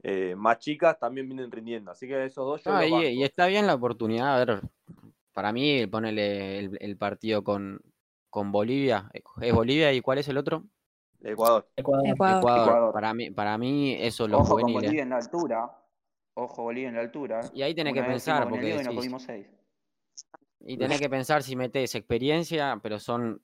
eh, 0.02 0.34
más 0.34 0.58
chicas 0.60 0.98
también 0.98 1.28
vienen 1.28 1.52
rindiendo. 1.52 1.90
Así 1.90 2.08
que 2.08 2.24
esos 2.24 2.46
dos 2.46 2.64
yo 2.64 2.72
Ah, 2.72 2.86
y 2.86 3.22
está 3.22 3.46
bien 3.48 3.66
la 3.66 3.74
oportunidad. 3.74 4.34
A 4.34 4.44
ver, 4.44 4.60
para 5.34 5.52
mí, 5.52 5.86
ponele 5.86 6.58
el, 6.58 6.78
el 6.80 6.96
partido 6.96 7.44
con, 7.44 7.82
con 8.30 8.52
Bolivia. 8.52 9.10
¿Es 9.42 9.52
Bolivia 9.52 9.92
y 9.92 10.00
cuál 10.00 10.18
es 10.18 10.28
el 10.28 10.38
otro? 10.38 10.64
Ecuador. 11.22 11.68
Ecuador. 11.76 12.06
Ecuador. 12.06 12.92
Para 12.92 13.12
mí, 13.14 13.30
para 13.30 13.58
mí, 13.58 13.94
eso 13.94 14.26
los 14.26 14.40
Ojo 14.40 14.50
con 14.54 14.60
juveniles. 14.62 14.82
Bolivia 14.82 15.02
en 15.02 15.10
la 15.10 15.16
altura. 15.16 15.70
Ojo 16.34 16.62
Bolivia 16.62 16.88
en 16.88 16.94
la 16.94 17.00
altura. 17.02 17.40
Y 17.52 17.62
ahí 17.62 17.74
tenés 17.74 17.92
Una 17.92 18.02
que 18.02 18.08
pensar, 18.08 18.42
con 18.44 18.50
porque 18.50 18.68
y 18.68 18.72
nos 18.72 18.82
decís- 18.82 18.96
comimos 18.96 19.22
seis. 19.22 19.46
Y 20.60 20.76
tenés 20.76 21.00
que 21.00 21.08
pensar 21.10 21.42
si 21.42 21.56
metes 21.56 21.94
experiencia, 21.94 22.78
pero 22.82 22.98
son 22.98 23.42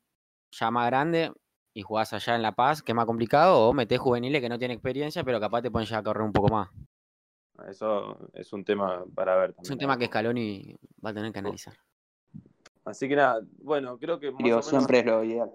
ya 0.50 0.70
más 0.70 0.86
grandes 0.86 1.30
y 1.74 1.82
jugás 1.82 2.12
allá 2.12 2.34
en 2.36 2.42
La 2.42 2.52
Paz, 2.52 2.82
que 2.82 2.92
es 2.92 2.96
más 2.96 3.06
complicado, 3.06 3.68
o 3.68 3.72
metés 3.72 3.98
juveniles 3.98 4.40
que 4.40 4.48
no 4.48 4.58
tienen 4.58 4.76
experiencia, 4.76 5.24
pero 5.24 5.40
capaz 5.40 5.62
te 5.62 5.70
pueden 5.70 5.86
ya 5.88 5.98
a 5.98 6.02
correr 6.02 6.22
un 6.22 6.32
poco 6.32 6.48
más. 6.48 6.68
Eso 7.68 8.18
es 8.34 8.52
un 8.52 8.64
tema 8.64 9.04
para 9.14 9.34
ver 9.36 9.54
Es 9.62 9.70
un 9.70 9.78
tema 9.78 9.96
que 9.98 10.06
Scaloni 10.06 10.76
va 11.04 11.10
a 11.10 11.14
tener 11.14 11.32
que 11.32 11.38
analizar. 11.38 11.74
Así 12.84 13.08
que 13.08 13.16
nada, 13.16 13.40
bueno, 13.62 13.98
creo 13.98 14.20
que 14.20 14.26
Digo, 14.26 14.38
menos 14.42 14.66
siempre 14.66 14.98
es 15.00 15.06
lo 15.06 15.24
ideal. 15.24 15.50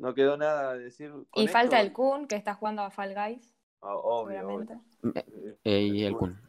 No 0.00 0.14
quedó 0.14 0.36
nada 0.36 0.74
de 0.74 0.84
decir. 0.84 1.10
con 1.30 1.42
Y 1.42 1.48
falta 1.48 1.80
el 1.80 1.92
Kun, 1.92 2.26
que 2.26 2.36
está 2.36 2.54
jugando 2.54 2.82
a 2.82 2.90
Fall 2.90 3.14
Guys, 3.14 3.54
obvio, 3.80 4.38
seguramente. 4.38 4.74
obvio. 5.02 5.56
Eh, 5.64 5.80
y 5.82 6.04
el 6.04 6.16
Kun. 6.16 6.40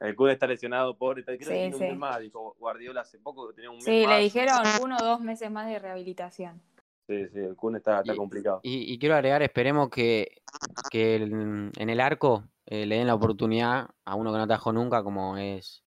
El 0.00 0.16
Kun 0.16 0.30
está 0.30 0.46
lesionado, 0.46 0.96
pobre. 0.98 1.24
Creo 1.24 1.38
que 1.38 1.44
Sí, 1.44 1.66
un 1.72 1.74
sí. 1.74 1.78
mes 1.80 1.96
más, 1.96 2.18
dijo 2.20 2.54
Guardiola 2.58 3.02
hace 3.02 3.18
poco 3.18 3.52
tenía 3.54 3.70
un 3.70 3.76
mes 3.76 3.84
Sí, 3.84 4.02
más. 4.04 4.16
le 4.16 4.22
dijeron 4.24 4.58
uno 4.82 4.96
o 5.00 5.04
dos 5.04 5.20
meses 5.20 5.50
más 5.50 5.66
de 5.68 5.78
rehabilitación. 5.78 6.60
Sí, 7.08 7.28
sí, 7.28 7.38
el 7.38 7.56
Kun 7.56 7.76
está, 7.76 8.00
está 8.00 8.14
Y- 8.14 8.16
complicado. 8.16 8.60
Y, 8.62 8.92
y 8.92 8.98
quiero 8.98 9.14
agregar, 9.16 9.42
esperemos 9.42 9.90
que, 9.90 10.42
que 10.90 11.16
el- 11.16 11.70
en 11.76 11.90
el 11.90 12.00
arco 12.00 12.44
eh, 12.66 12.86
le 12.86 12.96
den 12.96 13.06
la 13.08 13.14
oportunidad 13.14 13.88
a 14.04 14.14
uno 14.14 14.30
que 14.32 14.38
no 14.38 14.44
atajó 14.44 14.72
nunca, 14.72 15.02
como 15.02 15.36
es 15.36 15.82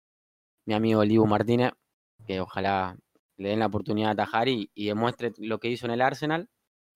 mi 0.66 0.74
amigo 0.74 1.04
Libu 1.04 1.26
Martínez, 1.26 1.72
que 2.26 2.40
ojalá 2.40 2.96
le 3.38 3.50
den 3.50 3.60
la 3.60 3.66
oportunidad 3.66 4.08
de 4.08 4.14
atajar 4.14 4.48
y, 4.48 4.72
y 4.74 4.88
demuestre 4.88 5.34
lo 5.38 5.60
que 5.60 5.68
hizo 5.70 5.86
en 5.86 5.92
el 5.94 6.02
Arsenal 6.02 6.50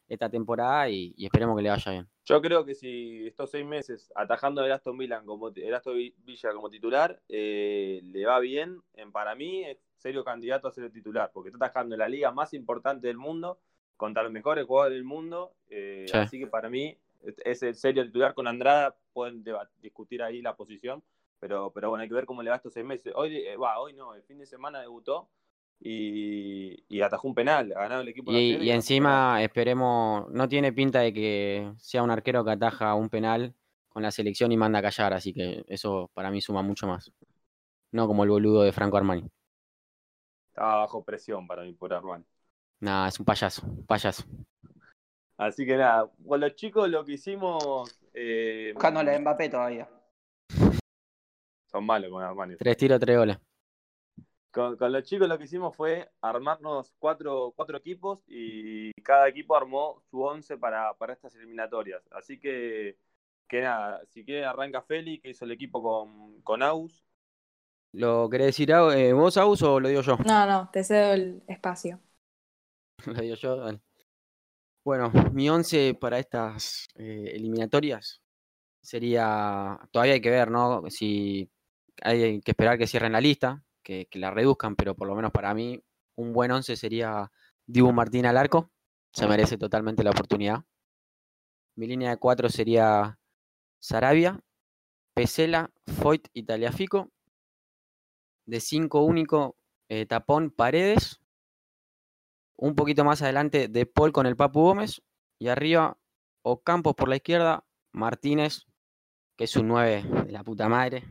esta 0.07 0.29
temporada 0.29 0.89
y, 0.89 1.13
y 1.17 1.25
esperemos 1.25 1.55
que 1.55 1.63
le 1.63 1.69
vaya 1.69 1.91
bien. 1.91 2.07
Yo 2.25 2.41
creo 2.41 2.65
que 2.65 2.73
si 2.73 3.27
estos 3.27 3.51
seis 3.51 3.65
meses 3.65 4.11
atajando 4.15 4.63
el 4.65 4.71
Aston 4.71 4.97
Villa 4.97 5.21
como, 5.21 5.49
el 5.49 5.73
Aston 5.75 5.95
Vi- 5.95 6.15
Villa 6.23 6.53
como 6.53 6.69
titular, 6.69 7.19
eh, 7.29 8.01
le 8.03 8.25
va 8.25 8.39
bien, 8.39 8.81
en, 8.95 9.11
para 9.11 9.35
mí 9.35 9.63
es 9.63 9.77
serio 9.97 10.23
candidato 10.23 10.67
a 10.67 10.71
ser 10.71 10.85
el 10.85 10.91
titular, 10.91 11.29
porque 11.33 11.49
está 11.49 11.65
atajando 11.65 11.95
la 11.97 12.07
liga 12.09 12.31
más 12.31 12.53
importante 12.53 13.07
del 13.07 13.17
mundo, 13.17 13.59
contra 13.97 14.23
los 14.23 14.31
mejores 14.31 14.65
jugadores 14.65 14.95
del 14.95 15.03
mundo, 15.05 15.53
eh, 15.69 16.05
Sí. 16.07 16.17
así 16.17 16.39
que 16.39 16.47
para 16.47 16.69
mí 16.69 16.97
es- 17.45 17.61
el 17.63 17.75
serio 17.75 18.03
titular 18.03 18.33
con 18.33 18.47
Andrada, 18.47 18.95
pueden 19.13 19.43
discutir 19.81 20.21
ahí 20.21 20.41
la 20.41 20.55
posición, 20.55 21.03
pero, 21.39 21.71
pero 21.71 21.89
bueno, 21.89 22.01
hay 22.01 22.07
que 22.09 22.15
ver 22.15 22.25
cómo 22.25 22.41
le 22.43 22.49
va 22.49 22.55
estos 22.57 22.73
seis 22.73 22.85
meses. 22.85 23.13
Hoy, 23.15 23.37
eh, 23.37 23.55
va, 23.55 23.79
hoy 23.79 23.93
no, 23.93 24.13
el 24.15 24.23
fin 24.23 24.37
de 24.39 24.45
semana 24.45 24.81
debutó 24.81 25.29
y, 25.79 26.83
y 26.87 27.01
atajó 27.01 27.27
un 27.27 27.35
penal, 27.35 27.71
ha 27.75 27.81
ganado 27.81 28.01
el 28.01 28.07
equipo 28.09 28.31
Y, 28.31 28.37
y 28.55 28.57
penal. 28.57 28.71
encima 28.71 29.41
esperemos, 29.43 30.29
no 30.31 30.47
tiene 30.49 30.73
pinta 30.73 30.99
de 31.01 31.13
que 31.13 31.71
sea 31.77 32.03
un 32.03 32.11
arquero 32.11 32.43
que 32.43 32.51
ataja 32.51 32.95
un 32.95 33.09
penal 33.09 33.53
con 33.89 34.01
la 34.03 34.11
selección 34.11 34.51
y 34.51 34.57
manda 34.57 34.79
a 34.79 34.81
callar, 34.81 35.13
así 35.13 35.33
que 35.33 35.63
eso 35.67 36.09
para 36.13 36.31
mí 36.31 36.41
suma 36.41 36.61
mucho 36.61 36.87
más. 36.87 37.11
No 37.91 38.07
como 38.07 38.23
el 38.23 38.29
boludo 38.31 38.63
de 38.63 38.73
Franco 38.73 38.97
Armani. 38.97 39.29
Estaba 40.49 40.77
bajo 40.77 41.03
presión 41.03 41.45
para 41.45 41.61
mí 41.61 41.73
por 41.73 41.93
Armani. 41.93 42.25
Nada, 42.79 43.09
es 43.09 43.19
un 43.19 43.25
payaso, 43.25 43.65
un 43.65 43.85
payaso. 43.85 44.23
Así 45.37 45.65
que 45.65 45.75
nada, 45.77 46.09
con 46.27 46.39
los 46.39 46.55
chicos 46.55 46.89
lo 46.89 47.03
que 47.05 47.13
hicimos. 47.13 47.89
eh, 48.13 48.71
Buscando 48.73 49.03
la 49.03 49.11
de 49.11 49.19
Mbappé 49.19 49.49
todavía. 49.49 49.89
son 51.67 51.85
malos 51.85 52.09
con 52.11 52.23
Armani. 52.23 52.55
Tres 52.57 52.75
tiros, 52.77 52.99
tres 52.99 53.17
goles. 53.17 53.37
Con, 54.55 54.77
con 54.77 54.93
los 54.93 55.03
chicos 55.03 55.27
lo 55.27 55.37
que 55.37 55.43
hicimos 55.43 55.75
fue 55.75 56.09
armarnos 56.21 56.95
cuatro, 56.97 57.51
cuatro 57.57 57.77
equipos 57.77 58.23
y 58.25 58.93
cada 59.01 59.27
equipo 59.27 59.53
armó 59.53 60.01
su 60.09 60.21
once 60.21 60.57
para, 60.57 60.93
para 60.93 61.11
estas 61.11 61.35
eliminatorias. 61.35 62.01
Así 62.11 62.39
que, 62.39 62.97
que 63.49 63.59
nada, 63.59 64.01
si 64.05 64.23
quiere 64.23 64.45
arranca 64.45 64.81
Feli, 64.81 65.19
que 65.19 65.31
hizo 65.31 65.43
el 65.43 65.51
equipo 65.51 65.83
con, 65.83 66.41
con 66.41 66.63
Aus. 66.63 67.05
¿Lo 67.91 68.29
querés 68.29 68.47
decir 68.47 68.71
eh, 68.71 69.11
vos, 69.11 69.35
Aus, 69.35 69.61
o 69.61 69.77
lo 69.77 69.89
digo 69.89 69.99
yo? 69.99 70.15
No, 70.25 70.45
no, 70.45 70.69
te 70.71 70.85
cedo 70.85 71.11
el 71.11 71.43
espacio. 71.47 71.99
Lo 73.07 73.13
digo 73.15 73.35
yo. 73.35 73.57
dale. 73.57 73.81
Bueno, 74.85 75.11
mi 75.33 75.49
once 75.49 75.95
para 75.95 76.17
estas 76.17 76.87
eh, 76.95 77.31
eliminatorias 77.33 78.21
sería. 78.81 79.77
Todavía 79.91 80.13
hay 80.13 80.21
que 80.21 80.29
ver, 80.29 80.49
¿no? 80.49 80.83
Si 80.89 81.51
hay 82.01 82.39
que 82.39 82.51
esperar 82.51 82.77
que 82.77 82.87
cierren 82.87 83.11
la 83.11 83.19
lista, 83.19 83.64
que, 83.85 84.07
que 84.07 84.19
la 84.19 84.31
reduzcan, 84.31 84.75
pero 84.75 84.95
por 84.95 85.07
lo 85.07 85.15
menos 85.15 85.31
para 85.31 85.53
mí, 85.53 85.81
un 86.15 86.33
buen 86.33 86.51
once 86.51 86.75
sería 86.75 87.31
Dibu 87.67 87.93
Martín 87.93 88.25
al 88.25 88.37
arco. 88.37 88.71
Se 89.13 89.27
merece 89.27 89.57
totalmente 89.57 90.03
la 90.03 90.09
oportunidad. 90.09 90.65
Mi 91.75 91.87
línea 91.87 92.09
de 92.09 92.17
cuatro 92.17 92.49
sería 92.49 93.17
Sarabia, 93.79 94.41
Pesela, 95.13 95.71
Foyt 95.85 96.27
y 96.33 96.43
Taliafico. 96.43 97.11
De 98.45 98.59
cinco 98.59 99.03
único, 99.03 99.55
eh, 99.87 100.05
Tapón, 100.05 100.51
Paredes. 100.51 101.21
Un 102.57 102.75
poquito 102.75 103.03
más 103.05 103.21
adelante, 103.21 103.67
De 103.67 103.85
Paul 103.85 104.11
con 104.11 104.25
el 104.25 104.35
Papu 104.35 104.61
Gómez. 104.61 105.01
Y 105.39 105.47
arriba, 105.47 105.97
Ocampos 106.41 106.95
por 106.95 107.09
la 107.09 107.17
izquierda, 107.17 107.65
Martínez, 107.91 108.65
que 109.35 109.45
es 109.45 109.55
un 109.55 109.67
9 109.67 110.03
de 110.25 110.31
la 110.31 110.43
puta 110.43 110.69
madre. 110.69 111.03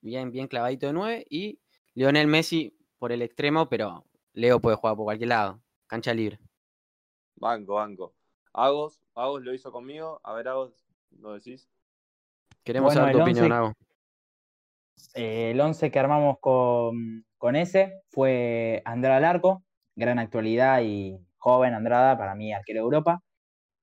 Bien, 0.00 0.30
bien 0.30 0.48
clavadito 0.48 0.86
de 0.86 0.92
9. 0.92 1.26
Y 1.28 1.60
Lionel 1.94 2.26
Messi 2.26 2.76
por 2.98 3.12
el 3.12 3.22
extremo, 3.22 3.68
pero 3.68 4.04
Leo 4.32 4.60
puede 4.60 4.76
jugar 4.76 4.96
por 4.96 5.04
cualquier 5.06 5.28
lado. 5.30 5.60
Cancha 5.86 6.14
libre. 6.14 6.38
Banco, 7.36 7.74
banco. 7.74 8.14
Agos, 8.52 9.00
Agos 9.14 9.42
lo 9.42 9.54
hizo 9.54 9.72
conmigo. 9.72 10.20
A 10.24 10.34
ver, 10.34 10.48
Agos, 10.48 10.84
¿lo 11.10 11.34
decís? 11.34 11.68
Queremos 12.64 12.88
Bueno, 12.94 13.00
saber 13.00 13.12
tu 13.12 13.18
el 13.18 13.22
opinión, 13.22 13.44
once- 13.46 13.54
Ago. 13.56 13.72
Eh, 15.14 15.50
el 15.52 15.60
11 15.60 15.90
que 15.90 15.98
armamos 15.98 16.38
con, 16.40 17.24
con 17.38 17.56
ese 17.56 18.02
fue 18.10 18.82
Andrada 18.84 19.16
al 19.16 19.24
arco, 19.24 19.64
gran 19.96 20.18
actualidad 20.18 20.82
y 20.82 21.18
joven 21.38 21.72
Andrada, 21.74 22.18
para 22.18 22.34
mí 22.34 22.52
arquero 22.52 22.80
de 22.80 22.84
Europa. 22.84 23.22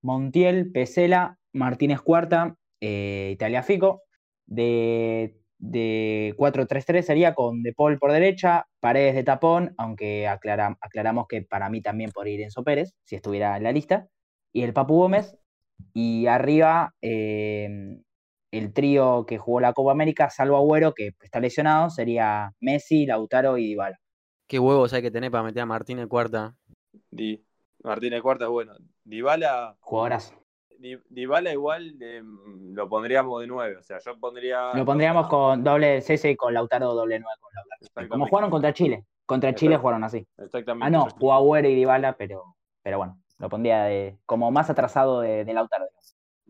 Montiel, 0.04 0.72
Pesela, 0.72 1.40
Martínez 1.54 2.02
Cuarta, 2.02 2.56
eh, 2.80 3.32
Italiafico. 3.34 4.04
De, 4.46 5.36
de 5.60 6.34
4-3-3 6.38 7.06
sería 7.06 7.34
con 7.34 7.64
De 7.64 7.74
Paul 7.74 7.98
por 7.98 8.12
derecha, 8.12 8.68
Paredes 8.80 9.16
de 9.16 9.24
tapón, 9.24 9.74
aunque 9.78 10.28
aclara- 10.28 10.78
aclaramos 10.82 11.28
que 11.28 11.42
para 11.42 11.70
mí 11.70 11.82
también 11.82 12.12
podría 12.12 12.36
ir 12.36 12.42
Enzo 12.42 12.64
Pérez, 12.64 12.94
si 13.04 13.16
estuviera 13.16 13.58
en 13.58 13.64
la 13.64 13.72
lista. 13.72 14.08
Y 14.54 14.64
el 14.64 14.74
Papu 14.74 14.96
Gómez. 14.96 15.38
Y 15.94 16.28
arriba, 16.28 16.94
eh, 17.02 18.00
el 18.52 18.74
trío 18.74 19.26
que 19.26 19.38
jugó 19.38 19.60
la 19.60 19.74
Copa 19.74 19.92
América, 19.92 20.30
salvo 20.30 20.58
Agüero, 20.58 20.94
que 20.94 21.12
está 21.22 21.40
lesionado, 21.40 21.90
sería 21.90 22.54
Messi, 22.60 23.06
Lautaro 23.06 23.58
y 23.58 23.68
Dybala. 23.68 24.00
Qué 24.48 24.60
huevos 24.60 24.94
hay 24.94 25.02
que 25.02 25.12
tener 25.12 25.30
para 25.30 25.44
meter 25.44 25.62
a 25.62 25.66
Martínez 25.66 26.08
cuarta. 26.08 26.56
Di. 27.12 27.44
Martínez 27.84 28.22
Cuarta 28.22 28.46
es 28.46 28.50
bueno. 28.52 28.74
Dybala, 29.04 29.78
Jugadorazo. 29.80 30.34
Di- 30.80 31.00
Dybala 31.10 31.52
igual 31.52 31.96
eh, 32.00 32.22
lo 32.74 32.88
pondríamos 32.90 33.42
de 33.42 33.48
nueve. 33.48 33.78
O 33.78 33.84
sea, 33.84 34.00
yo 34.00 34.18
pondría. 34.20 34.74
Lo 34.74 34.86
pondríamos 34.86 35.28
con 35.28 35.64
doble 35.64 36.02
CS 36.02 36.26
y 36.32 36.36
con 36.36 36.54
Lautaro 36.54 36.94
doble 36.94 37.20
9 37.20 37.36
con 37.40 37.52
Lautaro. 37.54 38.10
Como 38.10 38.28
jugaron 38.28 38.50
contra 38.50 38.74
Chile. 38.74 39.06
Contra 39.26 39.54
Chile 39.54 39.78
jugaron 39.78 40.04
así. 40.04 40.26
Exactamente. 40.38 40.86
Ah, 40.86 40.90
no, 40.90 41.10
jugó 41.10 41.34
Agüero 41.34 41.68
y 41.68 41.76
Dybala, 41.76 42.16
pero, 42.16 42.56
pero 42.82 42.98
bueno, 42.98 43.20
lo 43.40 43.50
pondría 43.50 43.84
de, 43.84 44.18
como 44.26 44.52
más 44.52 44.70
atrasado 44.70 45.22
de, 45.22 45.44
de 45.44 45.54
Lautaro. 45.54 45.86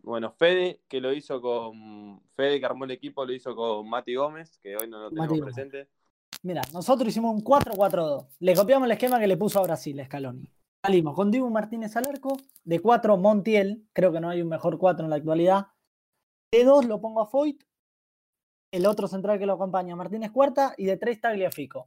Bueno, 0.02 0.32
Fede, 0.32 0.80
que 0.88 1.00
lo 1.00 1.12
hizo 1.12 1.40
con. 1.40 2.22
Fede, 2.34 2.60
que 2.60 2.66
armó 2.66 2.84
el 2.84 2.92
equipo, 2.92 3.26
lo 3.26 3.32
hizo 3.32 3.54
con 3.54 3.88
Mati 3.90 4.14
Gómez, 4.14 4.58
que 4.62 4.76
hoy 4.76 4.88
no 4.88 5.00
lo 5.00 5.08
tenemos 5.10 5.28
Mati 5.28 5.40
presente. 5.42 5.88
Mira, 6.42 6.62
nosotros 6.72 7.08
hicimos 7.08 7.34
un 7.34 7.42
4-4-2. 7.42 8.26
Le 8.38 8.54
copiamos 8.54 8.86
el 8.86 8.92
esquema 8.92 9.18
que 9.18 9.26
le 9.26 9.36
puso 9.36 9.58
a 9.58 9.64
Brasil, 9.64 10.00
Scaloni. 10.04 10.48
Salimos 10.84 11.14
con 11.14 11.30
Dibu 11.30 11.50
Martínez 11.50 11.96
al 11.96 12.06
arco, 12.06 12.36
de 12.64 12.80
4 12.80 13.16
Montiel, 13.16 13.88
creo 13.92 14.12
que 14.12 14.20
no 14.20 14.30
hay 14.30 14.42
un 14.42 14.48
mejor 14.48 14.78
4 14.78 15.04
en 15.04 15.10
la 15.10 15.16
actualidad. 15.16 15.66
De 16.52 16.64
2 16.64 16.86
lo 16.86 17.00
pongo 17.00 17.20
a 17.20 17.26
Foyt, 17.26 17.64
el 18.72 18.86
otro 18.86 19.08
central 19.08 19.38
que 19.38 19.46
lo 19.46 19.54
acompaña 19.54 19.96
Martínez 19.96 20.30
Cuarta, 20.30 20.74
y 20.76 20.86
de 20.86 20.96
3 20.96 21.20
Tagliafico. 21.20 21.86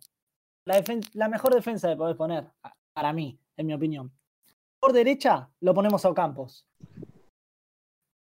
La, 0.66 0.84
la 1.14 1.30
mejor 1.30 1.56
defensa 1.56 1.90
que 1.90 1.96
podés 1.96 2.18
poner, 2.18 2.52
para 2.94 3.14
mí, 3.14 3.40
en 3.58 3.66
mi 3.66 3.74
opinión. 3.74 4.12
Por 4.80 4.94
derecha 4.94 5.50
lo 5.62 5.74
ponemos 5.74 6.04
a 6.04 6.10
Ocampos. 6.10 6.68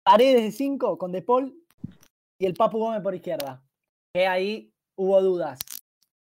Paredes 0.05 0.43
de 0.43 0.53
5 0.53 0.97
con 0.97 1.13
De 1.13 1.21
Paul 1.21 1.55
y 2.39 2.47
el 2.47 2.55
Papu 2.55 2.79
Gómez 2.79 3.03
por 3.03 3.15
izquierda. 3.15 3.63
Que 4.15 4.27
ahí 4.27 4.73
hubo 4.97 5.21
dudas. 5.21 5.59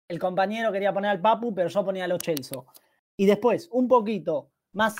El 0.09 0.17
compañero 0.19 0.71
quería 0.71 0.93
poner 0.93 1.11
al 1.11 1.21
Papu, 1.21 1.53
pero 1.53 1.69
yo 1.69 1.85
ponía 1.85 2.05
a 2.05 2.07
los 2.07 2.19
Chelso. 2.19 2.65
Y 3.17 3.25
después, 3.25 3.69
un 3.71 3.87
poquito 3.87 4.51
más, 4.73 4.97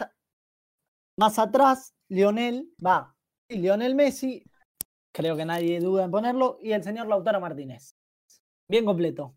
más 1.18 1.40
atrás, 1.40 1.94
Lionel, 2.10 2.74
va, 2.86 3.16
Lionel 3.50 3.96
Messi, 3.96 4.44
creo 5.12 5.36
que 5.36 5.46
nadie 5.46 5.80
duda 5.80 6.06
en 6.06 6.12
ponerlo, 6.12 6.58
y 6.62 6.72
el 6.72 6.84
señor 6.84 7.08
Lautaro 7.08 7.42
Martínez. 7.42 7.96
Bien 8.68 8.86
completo. 8.86 9.36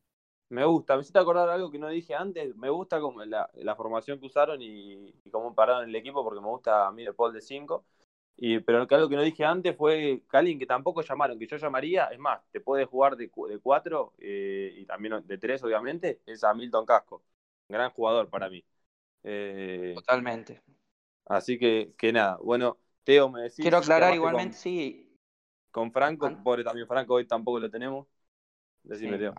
Me 0.50 0.64
gusta, 0.64 0.94
me 0.94 1.02
hiciste 1.02 1.18
acordar 1.18 1.50
algo 1.50 1.70
que 1.70 1.78
no 1.78 1.88
dije 1.88 2.14
antes. 2.14 2.56
Me 2.56 2.70
gusta 2.70 3.00
como 3.00 3.22
la, 3.24 3.50
formación 3.76 4.18
que 4.18 4.26
usaron 4.26 4.62
y, 4.62 5.12
cómo 5.30 5.54
pararon 5.54 5.88
el 5.88 5.94
equipo, 5.94 6.24
porque 6.24 6.40
me 6.40 6.48
gusta 6.48 6.86
a 6.86 6.92
mí 6.92 7.04
el 7.04 7.14
Paul 7.14 7.34
de 7.34 7.42
5. 7.42 7.84
Y, 8.36 8.60
pero 8.60 8.86
algo 8.88 9.08
que 9.08 9.16
no 9.16 9.22
dije 9.22 9.44
antes 9.44 9.76
fue 9.76 10.22
que 10.30 10.36
alguien 10.36 10.58
que 10.58 10.66
tampoco 10.66 11.02
llamaron, 11.02 11.38
que 11.38 11.46
yo 11.46 11.56
llamaría, 11.56 12.06
es 12.06 12.18
más, 12.18 12.40
te 12.52 12.60
puede 12.60 12.86
jugar 12.86 13.16
de 13.16 13.28
4 13.30 14.14
y 14.18 14.86
también 14.86 15.26
de 15.26 15.38
3, 15.38 15.64
obviamente, 15.64 16.22
es 16.24 16.44
a 16.44 16.54
Milton 16.54 16.86
Casco. 16.86 17.22
Gran 17.68 17.90
jugador 17.90 18.30
para 18.30 18.48
mí. 18.48 18.64
Eh, 19.24 19.94
Totalmente. 19.94 20.62
así 21.26 21.58
que, 21.58 21.92
que 21.98 22.12
nada, 22.12 22.38
bueno, 22.42 22.78
Teo, 23.04 23.28
me 23.30 23.42
decís. 23.42 23.56
Quiero 23.60 23.78
aclarar 23.78 24.14
igualmente, 24.14 24.54
Con, 24.54 24.60
sí, 24.60 25.18
con 25.70 25.92
Franco, 25.92 26.26
An- 26.26 26.42
pobre 26.42 26.64
también 26.64 26.86
Franco, 26.86 27.14
hoy 27.14 27.26
tampoco 27.26 27.60
lo 27.60 27.70
tenemos. 27.70 28.06
Decime, 28.84 29.16
Sí. 29.16 29.18
Teo. 29.18 29.34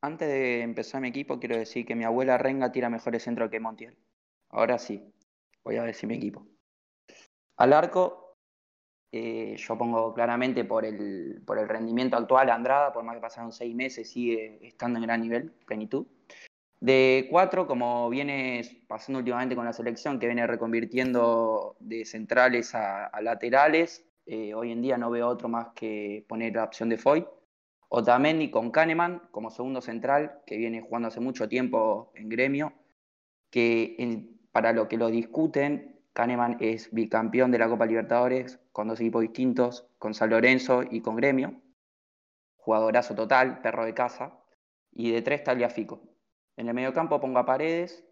Antes 0.00 0.28
de 0.28 0.62
empezar 0.62 1.00
mi 1.00 1.08
equipo, 1.08 1.40
quiero 1.40 1.56
decir 1.56 1.84
que 1.84 1.96
mi 1.96 2.04
abuela 2.04 2.38
Renga 2.38 2.70
tira 2.70 2.88
mejores 2.88 3.22
centros 3.24 3.50
que 3.50 3.58
Montiel. 3.60 3.96
Ahora 4.50 4.78
sí, 4.78 5.12
voy 5.64 5.76
a 5.76 5.82
decir 5.82 6.08
mi 6.08 6.14
equipo. 6.14 6.46
Al 7.56 7.72
arco, 7.72 8.36
eh, 9.12 9.56
yo 9.58 9.78
pongo 9.78 10.14
claramente 10.14 10.64
por 10.64 10.84
el, 10.84 11.42
por 11.46 11.58
el 11.58 11.68
rendimiento 11.68 12.16
actual 12.16 12.50
a 12.50 12.54
Andrada, 12.54 12.92
por 12.92 13.04
más 13.04 13.16
que 13.16 13.20
pasaron 13.22 13.52
seis 13.52 13.74
meses, 13.74 14.10
sigue 14.10 14.58
estando 14.66 14.98
en 14.98 15.04
gran 15.06 15.20
nivel, 15.22 15.52
plenitud. 15.66 16.06
De 16.80 17.26
cuatro, 17.30 17.66
como 17.66 18.08
viene 18.08 18.62
pasando 18.86 19.18
últimamente 19.18 19.56
con 19.56 19.64
la 19.64 19.72
selección, 19.72 20.20
que 20.20 20.26
viene 20.26 20.46
reconvirtiendo 20.46 21.76
de 21.80 22.04
centrales 22.04 22.74
a, 22.74 23.10
laterales, 23.20 24.06
eh, 24.26 24.54
hoy 24.54 24.70
en 24.70 24.82
día 24.82 24.96
no 24.96 25.10
veo 25.10 25.26
otro 25.26 25.48
más 25.48 25.68
que 25.74 26.24
poner 26.28 26.54
la 26.54 26.64
opción 26.64 26.88
de 26.88 26.98
Foy. 26.98 27.26
Otamendi 27.88 28.50
con 28.50 28.70
Kahneman 28.70 29.28
como 29.30 29.50
segundo 29.50 29.80
central, 29.80 30.40
que 30.46 30.56
viene 30.56 30.82
jugando 30.82 31.08
hace 31.08 31.20
mucho 31.20 31.48
tiempo 31.48 32.12
en 32.14 32.28
gremio, 32.28 32.72
que 33.50 33.96
para 34.52 34.72
lo 34.72 34.88
que 34.88 34.98
lo 34.98 35.08
discuten, 35.08 35.98
Kahneman 36.12 36.58
es 36.60 36.92
bicampeón 36.92 37.50
de 37.50 37.58
la 37.58 37.68
Copa 37.68 37.86
Libertadores 37.86 38.60
con 38.72 38.88
dos 38.88 39.00
equipos 39.00 39.22
distintos, 39.22 39.86
con 39.98 40.14
San 40.14 40.30
Lorenzo 40.30 40.82
y 40.88 41.00
con 41.00 41.16
gremio. 41.16 41.60
Jugadorazo 42.56 43.14
total, 43.14 43.60
perro 43.62 43.84
de 43.84 43.94
casa. 43.94 44.38
Y 44.92 45.12
de 45.12 45.22
tres, 45.22 45.44
Taliafico. 45.44 46.02
En 46.58 46.66
el 46.66 46.74
mediocampo 46.74 47.20
pongo 47.20 47.38
a 47.38 47.46
Paredes, 47.46 48.04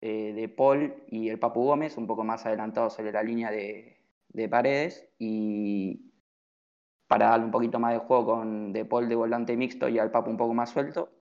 eh, 0.00 0.32
de 0.34 0.48
Paul 0.48 0.96
y 1.06 1.28
el 1.28 1.38
Papu 1.38 1.62
Gómez, 1.62 1.96
un 1.96 2.08
poco 2.08 2.24
más 2.24 2.44
adelantados 2.44 2.94
sobre 2.94 3.12
la 3.12 3.22
línea 3.22 3.52
de, 3.52 4.00
de 4.30 4.48
Paredes. 4.48 5.08
Y 5.16 6.12
para 7.06 7.28
darle 7.28 7.44
un 7.46 7.52
poquito 7.52 7.78
más 7.78 7.92
de 7.92 8.00
juego 8.00 8.26
con 8.26 8.72
De 8.72 8.84
Paul 8.84 9.08
de 9.08 9.14
volante 9.14 9.56
mixto 9.56 9.88
y 9.88 10.00
al 10.00 10.10
Papu 10.10 10.28
un 10.28 10.36
poco 10.36 10.54
más 10.54 10.70
suelto. 10.70 11.12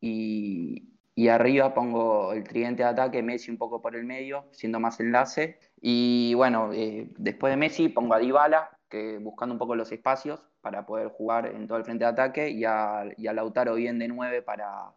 Y, 0.00 0.94
y 1.14 1.28
arriba 1.28 1.74
pongo 1.74 2.32
el 2.32 2.44
tridente 2.44 2.82
de 2.82 2.88
ataque, 2.88 3.22
Messi 3.22 3.50
un 3.50 3.58
poco 3.58 3.82
por 3.82 3.94
el 3.94 4.04
medio, 4.04 4.46
siendo 4.52 4.80
más 4.80 4.98
enlace. 5.00 5.58
Y 5.82 6.32
bueno, 6.32 6.72
eh, 6.72 7.12
después 7.18 7.52
de 7.52 7.58
Messi 7.58 7.90
pongo 7.90 8.14
a 8.14 8.18
Dybala, 8.20 8.70
que 8.88 9.18
buscando 9.18 9.54
un 9.54 9.58
poco 9.58 9.76
los 9.76 9.92
espacios 9.92 10.48
para 10.62 10.86
poder 10.86 11.08
jugar 11.08 11.44
en 11.46 11.66
todo 11.66 11.76
el 11.76 11.84
frente 11.84 12.04
de 12.06 12.10
ataque, 12.10 12.48
y 12.48 12.64
a, 12.64 13.04
y 13.18 13.26
a 13.26 13.34
Lautaro 13.34 13.74
bien 13.74 13.98
de 13.98 14.08
9 14.08 14.40
para, 14.40 14.94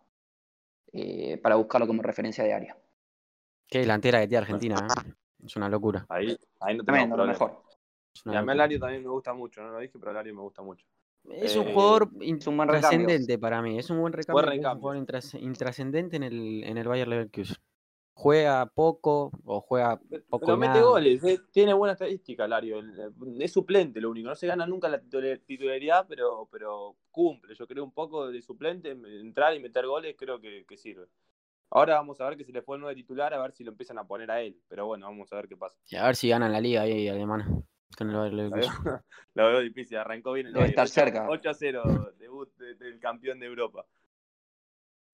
eh, 0.93 1.37
para 1.37 1.55
buscarlo 1.55 1.87
como 1.87 2.01
referencia 2.01 2.43
de 2.43 2.53
área. 2.53 2.77
Qué 3.67 3.79
delantera 3.79 4.19
que 4.21 4.27
tiene 4.27 4.41
Argentina, 4.41 4.75
¿eh? 4.75 5.13
Es 5.45 5.55
una 5.55 5.69
locura. 5.69 6.05
Ahí, 6.09 6.35
ahí 6.59 6.75
no 6.77 6.83
tenemos 6.83 7.17
lo 7.17 7.25
mejor. 7.25 7.61
Y 8.25 8.35
a 8.35 8.41
mí. 8.41 8.51
Alario 8.51 8.79
también 8.79 9.03
me 9.03 9.09
gusta 9.09 9.33
mucho, 9.33 9.61
no 9.61 9.71
lo 9.71 9.79
dije, 9.79 9.97
pero 9.99 10.11
Alario 10.11 10.33
me 10.35 10.41
gusta 10.41 10.61
mucho. 10.61 10.85
Es 11.29 11.55
un 11.55 11.67
Eh, 11.67 11.73
jugador 11.73 12.09
es 12.21 12.47
un 12.47 12.57
buen 12.57 12.67
recambio. 12.69 12.99
intrascendente 12.99 13.37
para 13.37 13.61
mí. 13.61 13.77
Es 13.77 13.89
un 13.89 13.99
buen 13.99 14.11
recambio. 14.13 14.41
pero 14.41 14.51
es 14.51 14.57
un 14.57 14.63
recambio. 14.63 14.81
jugador 14.81 15.05
intras- 15.07 15.39
intrascendente 15.41 16.15
en 16.17 16.23
el, 16.23 16.63
en 16.63 16.77
el 16.77 16.87
Bayer 16.87 17.07
Leverkusen. 17.07 17.57
Juega 18.21 18.65
poco 18.65 19.31
o 19.45 19.61
juega 19.61 19.97
poco 20.29 20.45
Pero 20.45 20.57
mete 20.57 20.73
nada. 20.73 20.83
goles, 20.83 21.23
eh, 21.23 21.39
tiene 21.53 21.73
buena 21.73 21.93
estadística, 21.93 22.43
Alario. 22.43 22.79
El- 22.79 23.41
Es 23.41 23.53
suplente 23.53 24.01
lo 24.01 24.09
único. 24.09 24.27
No 24.27 24.35
se 24.35 24.45
gana 24.45 24.67
nunca 24.67 24.89
la 24.89 24.99
titula- 24.99 25.37
titularidad, 25.37 26.05
pero, 26.05 26.45
pero 26.51 26.97
cumple. 27.11 27.55
Yo 27.55 27.65
creo 27.65 27.81
un 27.81 27.93
poco 27.93 28.27
de 28.27 28.41
suplente, 28.41 28.91
entrar 28.91 29.55
y 29.55 29.61
meter 29.61 29.87
goles, 29.87 30.15
creo 30.17 30.37
que, 30.41 30.65
que 30.67 30.75
sirve. 30.75 31.05
Ahora 31.69 31.95
vamos 31.95 32.19
a 32.19 32.27
ver 32.27 32.37
que 32.37 32.43
se 32.43 32.51
le 32.51 32.61
fue 32.61 32.75
el 32.75 32.81
nuevo 32.81 32.93
titular, 32.93 33.33
a 33.33 33.41
ver 33.41 33.53
si 33.53 33.63
lo 33.63 33.71
empiezan 33.71 33.97
a 33.99 34.03
poner 34.05 34.29
a 34.31 34.41
él. 34.41 34.59
Pero 34.67 34.85
bueno, 34.85 35.05
vamos 35.05 35.31
a 35.31 35.37
ver 35.37 35.47
qué 35.47 35.55
pasa. 35.55 35.79
Y 35.87 35.95
a 35.95 36.03
ver 36.05 36.17
si 36.17 36.27
ganan 36.27 36.51
la 36.51 36.59
liga 36.59 36.81
ahí 36.81 37.07
alemana. 37.07 37.47
Con 37.97 38.09
el 38.09 38.17
Bayer 38.17 38.33
Lo 38.33 38.49
veo, 38.49 38.51
lo 39.35 39.47
veo 39.47 39.59
difícil, 39.61 39.95
arrancó 39.97 40.33
bien 40.33 40.47
el 40.47 40.53
Debe 40.53 40.65
estar 40.67 40.83
8 40.87 40.93
cerca. 40.93 41.27
8 41.29 41.49
a 41.51 41.53
0, 41.53 42.13
debut 42.19 42.53
de- 42.57 42.75
del 42.75 42.99
campeón 42.99 43.39
de 43.39 43.45
Europa. 43.45 43.85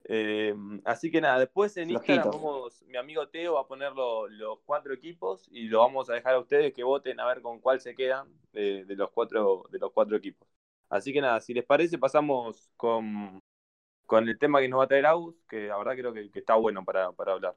Eh, 0.07 0.53
así 0.85 1.09
que 1.11 1.19
nada, 1.21 1.39
después 1.39 1.75
en 1.77 1.89
Instagram 1.91 2.29
vamos, 2.29 2.83
mi 2.83 2.97
amigo 2.97 3.27
Teo 3.29 3.55
va 3.55 3.61
a 3.61 3.67
poner 3.67 3.91
lo- 3.93 4.27
los 4.27 4.59
cuatro 4.65 4.93
equipos 4.93 5.47
y 5.51 5.67
lo 5.67 5.79
vamos 5.79 6.09
a 6.09 6.13
dejar 6.13 6.35
a 6.35 6.39
ustedes 6.39 6.73
que 6.73 6.83
voten 6.83 7.19
a 7.19 7.25
ver 7.27 7.41
con 7.41 7.59
cuál 7.59 7.81
se 7.81 7.95
quedan 7.95 8.27
de, 8.53 8.85
de 8.85 8.95
los 8.95 9.09
cuatro 9.11 9.65
de 9.71 9.79
los 9.79 9.91
cuatro 9.93 10.15
equipos. 10.17 10.47
Así 10.89 11.11
que 11.11 11.21
nada, 11.21 11.41
si 11.41 11.53
les 11.55 11.65
parece 11.65 11.97
pasamos 11.97 12.69
con, 12.77 13.39
con 14.05 14.29
el 14.29 14.39
tema 14.39 14.61
que 14.61 14.69
nos 14.69 14.79
va 14.81 14.85
a 14.85 14.87
traer 14.89 15.05
Agus, 15.07 15.35
que 15.49 15.67
la 15.67 15.77
verdad 15.77 15.95
creo 15.95 16.13
que, 16.13 16.31
que 16.31 16.39
está 16.39 16.55
bueno 16.55 16.85
para, 16.85 17.11
para 17.13 17.33
hablar. 17.33 17.55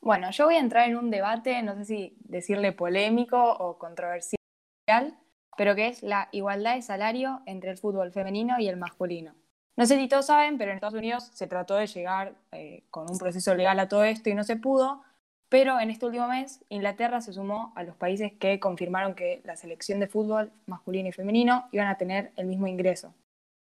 Bueno, 0.00 0.30
yo 0.30 0.44
voy 0.44 0.54
a 0.54 0.60
entrar 0.60 0.88
en 0.88 0.96
un 0.96 1.10
debate, 1.10 1.60
no 1.62 1.74
sé 1.74 1.84
si 1.84 2.16
decirle 2.20 2.70
polémico 2.72 3.36
o 3.54 3.76
controversial, 3.78 4.38
pero 5.56 5.74
que 5.74 5.88
es 5.88 6.02
la 6.04 6.28
igualdad 6.32 6.76
de 6.76 6.82
salario 6.82 7.42
entre 7.46 7.70
el 7.72 7.78
fútbol 7.78 8.12
femenino 8.12 8.60
y 8.60 8.68
el 8.68 8.76
masculino. 8.76 9.34
No 9.76 9.86
sé 9.86 9.98
si 9.98 10.08
todos 10.08 10.26
saben, 10.26 10.56
pero 10.56 10.70
en 10.70 10.76
Estados 10.76 10.94
Unidos 10.94 11.30
se 11.34 11.46
trató 11.46 11.74
de 11.74 11.86
llegar 11.86 12.34
eh, 12.52 12.84
con 12.90 13.10
un 13.10 13.18
proceso 13.18 13.54
legal 13.54 13.78
a 13.80 13.88
todo 13.88 14.04
esto 14.04 14.30
y 14.30 14.34
no 14.34 14.44
se 14.44 14.56
pudo, 14.56 15.02
pero 15.48 15.80
en 15.80 15.90
este 15.90 16.06
último 16.06 16.28
mes 16.28 16.64
Inglaterra 16.68 17.20
se 17.20 17.32
sumó 17.32 17.72
a 17.74 17.82
los 17.82 17.96
países 17.96 18.32
que 18.32 18.60
confirmaron 18.60 19.14
que 19.14 19.40
la 19.44 19.56
selección 19.56 20.00
de 20.00 20.06
fútbol 20.06 20.52
masculino 20.66 21.08
y 21.08 21.12
femenino 21.12 21.68
iban 21.72 21.88
a 21.88 21.98
tener 21.98 22.32
el 22.36 22.46
mismo 22.46 22.66
ingreso. 22.68 23.14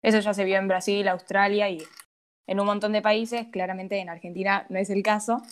Eso 0.02 0.18
ya 0.20 0.34
se 0.34 0.44
vio 0.44 0.58
en 0.58 0.68
Brasil, 0.68 1.08
Australia 1.08 1.70
y 1.70 1.82
en 2.46 2.60
un 2.60 2.66
montón 2.66 2.92
de 2.92 3.02
países, 3.02 3.46
claramente 3.50 3.98
en 3.98 4.10
Argentina 4.10 4.66
no 4.68 4.78
es 4.78 4.90
el 4.90 5.02
caso, 5.02 5.42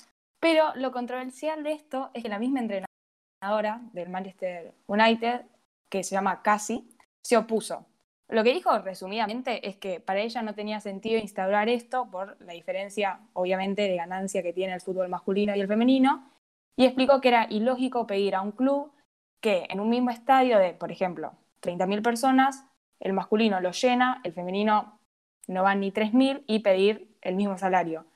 pero 0.41 0.75
lo 0.75 0.93
controversial 0.93 1.63
de 1.63 1.73
esto 1.73 2.11
es 2.15 2.23
que 2.23 2.29
la 2.29 2.39
misma 2.39 2.61
entrenadora 2.61 3.81
del 3.93 4.09
Manchester 4.09 4.75
United, 4.87 5.43
que 5.89 6.03
se 6.03 6.15
llama 6.15 6.43
Cassie, 6.43 6.85
se 7.23 7.37
opuso. 7.37 7.87
Lo 8.31 8.45
que 8.45 8.53
dijo 8.53 8.79
resumidamente 8.79 9.69
es 9.69 9.77
que 9.77 9.99
para 9.99 10.21
ella 10.21 10.41
no 10.43 10.55
tenía 10.55 10.81
sentido 10.81 11.19
instaurar 11.19 11.69
esto 11.69 12.09
por 12.13 12.41
la 12.41 12.53
diferencia, 12.53 13.19
obviamente, 13.33 13.83
de 13.83 13.97
ganancia 13.97 14.41
que 14.45 14.53
tiene 14.53 14.73
el 14.73 14.81
fútbol 14.81 15.09
masculino 15.09 15.57
y 15.57 15.61
el 15.61 15.67
femenino, 15.67 16.31
y 16.77 16.85
explicó 16.85 17.21
que 17.21 17.29
era 17.29 17.49
ilógico 17.51 18.07
pedir 18.07 18.37
a 18.37 18.43
un 18.43 18.53
club 18.53 18.93
que 19.41 19.67
en 19.69 19.81
un 19.81 19.89
mismo 19.89 20.11
estadio 20.11 20.59
de, 20.59 20.75
por 20.75 20.93
ejemplo, 20.93 21.33
30.000 21.61 22.03
personas, 22.03 22.65
el 23.01 23.15
masculino 23.15 23.61
lo 23.61 23.73
llena, 23.73 24.21
el 24.23 24.33
femenino 24.33 25.01
no 25.49 25.65
van 25.65 25.81
ni 25.81 25.91
3.000 25.91 26.45
y 26.47 26.61
pedir 26.61 27.17
el 27.23 27.35
mismo 27.35 27.59
salario. 27.59 28.07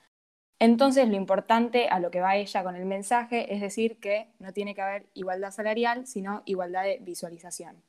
Entonces, 0.61 1.09
lo 1.09 1.17
importante 1.17 1.89
a 1.89 1.99
lo 1.99 2.13
que 2.13 2.21
va 2.21 2.37
ella 2.37 2.63
con 2.63 2.77
el 2.77 2.85
mensaje 2.85 3.53
es 3.53 3.61
decir 3.61 3.99
que 3.99 4.29
no 4.39 4.53
tiene 4.53 4.77
que 4.77 4.83
haber 4.83 5.07
igualdad 5.15 5.51
salarial, 5.51 6.07
sino 6.07 6.43
igualdad 6.45 6.85
de 6.85 6.99
visualización. 7.01 7.83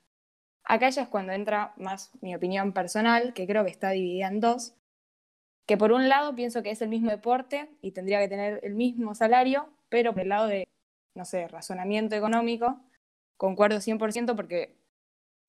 Acá 0.65 0.89
ya 0.89 1.03
es 1.03 1.07
cuando 1.07 1.31
entra 1.31 1.73
más 1.77 2.11
mi 2.21 2.35
opinión 2.35 2.73
personal, 2.73 3.33
que 3.33 3.45
creo 3.45 3.63
que 3.63 3.71
está 3.71 3.91
dividida 3.91 4.27
en 4.27 4.39
dos, 4.39 4.75
que 5.67 5.77
por 5.77 5.91
un 5.91 6.09
lado 6.09 6.35
pienso 6.35 6.63
que 6.63 6.71
es 6.71 6.81
el 6.81 6.89
mismo 6.89 7.11
deporte 7.11 7.69
y 7.81 7.91
tendría 7.91 8.19
que 8.19 8.27
tener 8.27 8.59
el 8.63 8.75
mismo 8.75 9.15
salario, 9.15 9.69
pero 9.89 10.13
por 10.13 10.23
el 10.23 10.29
lado 10.29 10.47
de, 10.47 10.67
no 11.15 11.25
sé, 11.25 11.47
razonamiento 11.47 12.15
económico, 12.15 12.79
concuerdo 13.37 13.77
100% 13.77 14.35
porque 14.35 14.75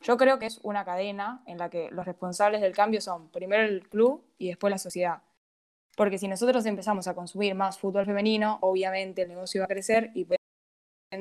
yo 0.03 0.17
creo 0.17 0.39
que 0.39 0.47
es 0.47 0.59
una 0.63 0.85
cadena 0.85 1.43
en 1.47 1.59
la 1.59 1.71
que 1.71 1.91
los 1.91 2.05
responsables 2.05 2.61
del 2.61 2.75
cambio 2.75 3.01
son 3.01 3.31
primero 3.31 3.65
el 3.65 3.89
club 3.89 4.25
y 4.39 4.49
después 4.49 4.71
la 4.71 4.79
sociedad. 4.79 5.23
Porque 5.97 6.19
si 6.19 6.29
nosotros 6.29 6.67
empezamos 6.67 7.09
a 7.09 7.15
consumir 7.15 7.55
más 7.55 7.79
fútbol 7.79 8.05
femenino, 8.05 8.59
obviamente 8.61 9.23
el 9.23 9.29
negocio 9.29 9.63
va 9.63 9.65
a 9.65 9.69
crecer 9.69 10.11
y 10.15 10.27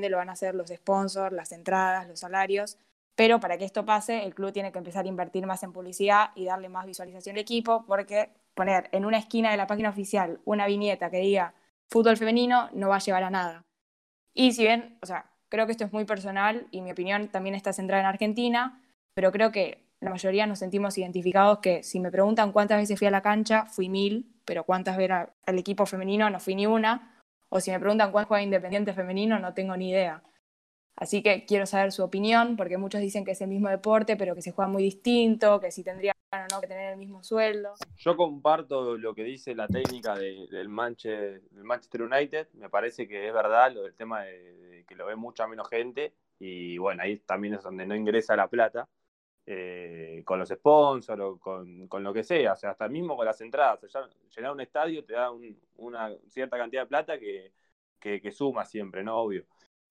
lo 0.10 0.17
van 0.17 0.29
a 0.29 0.34
hacer 0.34 0.53
los 0.53 0.69
sponsors, 0.69 1.34
las 1.34 1.53
entradas, 1.53 2.08
los 2.08 2.19
salarios. 2.19 2.77
Pero 3.15 3.39
para 3.39 3.58
que 3.58 3.65
esto 3.65 3.86
pase, 3.86 4.23
el 4.25 4.36
club 4.36 4.51
tiene 4.51 4.71
que 4.71 4.78
empezar 4.78 5.06
a 5.06 5.08
invertir 5.08 5.45
más 5.45 5.63
en 5.63 5.71
publicidad 5.71 6.32
y 6.36 6.45
darle 6.45 6.69
más 6.69 6.86
visualización 6.86 7.36
al 7.36 7.41
equipo, 7.41 7.86
porque 7.88 8.30
poner 8.54 8.89
en 8.91 9.06
una 9.06 9.17
esquina 9.17 9.51
de 9.51 9.58
la 9.58 9.67
página 9.67 9.89
oficial 9.89 10.39
una 10.45 10.67
viñeta 10.67 11.10
que 11.10 11.17
diga 11.19 11.54
fútbol 11.89 12.17
femenino 12.17 12.69
no 12.73 12.89
va 12.89 12.97
a 12.97 12.99
llevar 12.99 13.23
a 13.23 13.30
nada. 13.30 13.65
Y 14.34 14.51
si 14.54 14.63
bien, 14.63 14.97
o 15.01 15.06
sea, 15.06 15.32
creo 15.49 15.65
que 15.65 15.71
esto 15.71 15.86
es 15.86 15.93
muy 15.93 16.06
personal 16.06 16.67
y 16.71 16.82
mi 16.82 16.91
opinión 16.91 17.30
también 17.30 17.56
está 17.56 17.73
centrada 17.73 18.01
en 18.01 18.08
Argentina, 18.08 18.82
pero 19.13 19.32
creo 19.32 19.51
que 19.51 19.86
la 20.01 20.10
mayoría 20.10 20.45
nos 20.45 20.60
sentimos 20.60 20.97
identificados 20.97 21.60
que 21.60 21.84
si 21.84 21.99
me 21.99 22.12
preguntan 22.12 22.51
cuántas 22.51 22.78
veces 22.80 22.97
fui 22.99 23.08
a 23.08 23.12
la 23.12 23.21
cancha, 23.21 23.65
fui 23.65 23.89
mil, 23.89 24.36
pero 24.45 24.63
cuántas 24.65 24.97
a- 24.99 25.34
al 25.45 25.60
equipo 25.60 25.86
femenino 25.86 26.30
no 26.30 26.39
fui 26.39 26.56
ni 26.56 26.67
una, 26.67 27.21
o 27.49 27.60
si 27.62 27.71
me 27.71 27.80
preguntan 27.80 28.12
cuánto 28.12 28.30
juega 28.30 28.43
Independiente 28.43 28.93
femenino, 28.93 29.39
no 29.39 29.54
tengo 29.54 29.78
ni 29.78 29.89
idea. 29.91 30.21
Así 30.97 31.21
que 31.21 31.45
quiero 31.45 31.65
saber 31.65 31.91
su 31.91 32.03
opinión, 32.03 32.55
porque 32.55 32.77
muchos 32.77 33.01
dicen 33.01 33.25
que 33.25 33.31
es 33.31 33.41
el 33.41 33.49
mismo 33.49 33.69
deporte, 33.69 34.15
pero 34.15 34.34
que 34.34 34.41
se 34.41 34.51
juega 34.51 34.69
muy 34.71 34.81
distinto, 34.84 35.60
que 35.60 35.69
si 35.71 35.84
tendrían 35.84 36.15
o 36.31 36.38
no 36.53 36.62
que 36.62 36.67
tener 36.67 36.91
el 36.93 36.97
mismo 36.97 37.21
sueldo. 37.23 37.73
Yo 37.97 38.15
comparto 38.17 38.97
lo 38.97 39.13
que 39.13 39.23
dice 39.23 39.55
la 39.55 39.67
técnica 39.67 40.15
de- 40.15 40.47
del, 40.49 40.69
Manche- 40.69 41.41
del 41.51 41.63
Manchester 41.63 42.01
United. 42.03 42.47
Me 42.53 42.69
parece 42.69 43.08
que 43.08 43.27
es 43.27 43.34
verdad 43.34 43.71
lo 43.73 43.84
del 43.84 43.93
tema 43.95 44.23
de, 44.23 44.86
que 44.88 44.95
lo 44.95 45.05
ve 45.05 45.15
mucha 45.15 45.47
menos 45.47 45.69
gente. 45.69 46.13
Y 46.39 46.77
bueno, 46.77 47.03
ahí 47.03 47.17
también 47.19 47.55
es 47.55 47.63
donde 47.63 47.86
no 47.86 47.95
ingresa 47.95 48.36
la 48.36 48.47
plata. 48.49 48.88
eh, 49.47 50.23
con 50.25 50.39
los 50.39 50.49
sponsors 50.49 51.39
con, 51.39 51.88
con 51.88 52.03
lo 52.03 52.12
que 52.13 52.23
sea. 52.23 52.53
O 52.53 52.55
sea, 52.55 52.71
hasta 52.71 52.88
mismo 52.88 53.15
con 53.15 53.25
las 53.27 53.39
entradas. 53.41 53.79
Llenar 54.36 54.51
un 54.51 54.62
estadio 54.62 55.05
te 55.05 55.13
da 55.13 55.29
un- 55.31 55.60
una 55.77 56.12
cierta 56.29 56.58
cantidad 56.58 56.81
de 56.84 56.88
plata 56.88 57.19
que, 57.19 57.53
que, 57.99 58.19
que 58.21 58.31
suma 58.31 58.65
siempre, 58.65 59.03
¿no? 59.03 59.17
Obvio. 59.17 59.45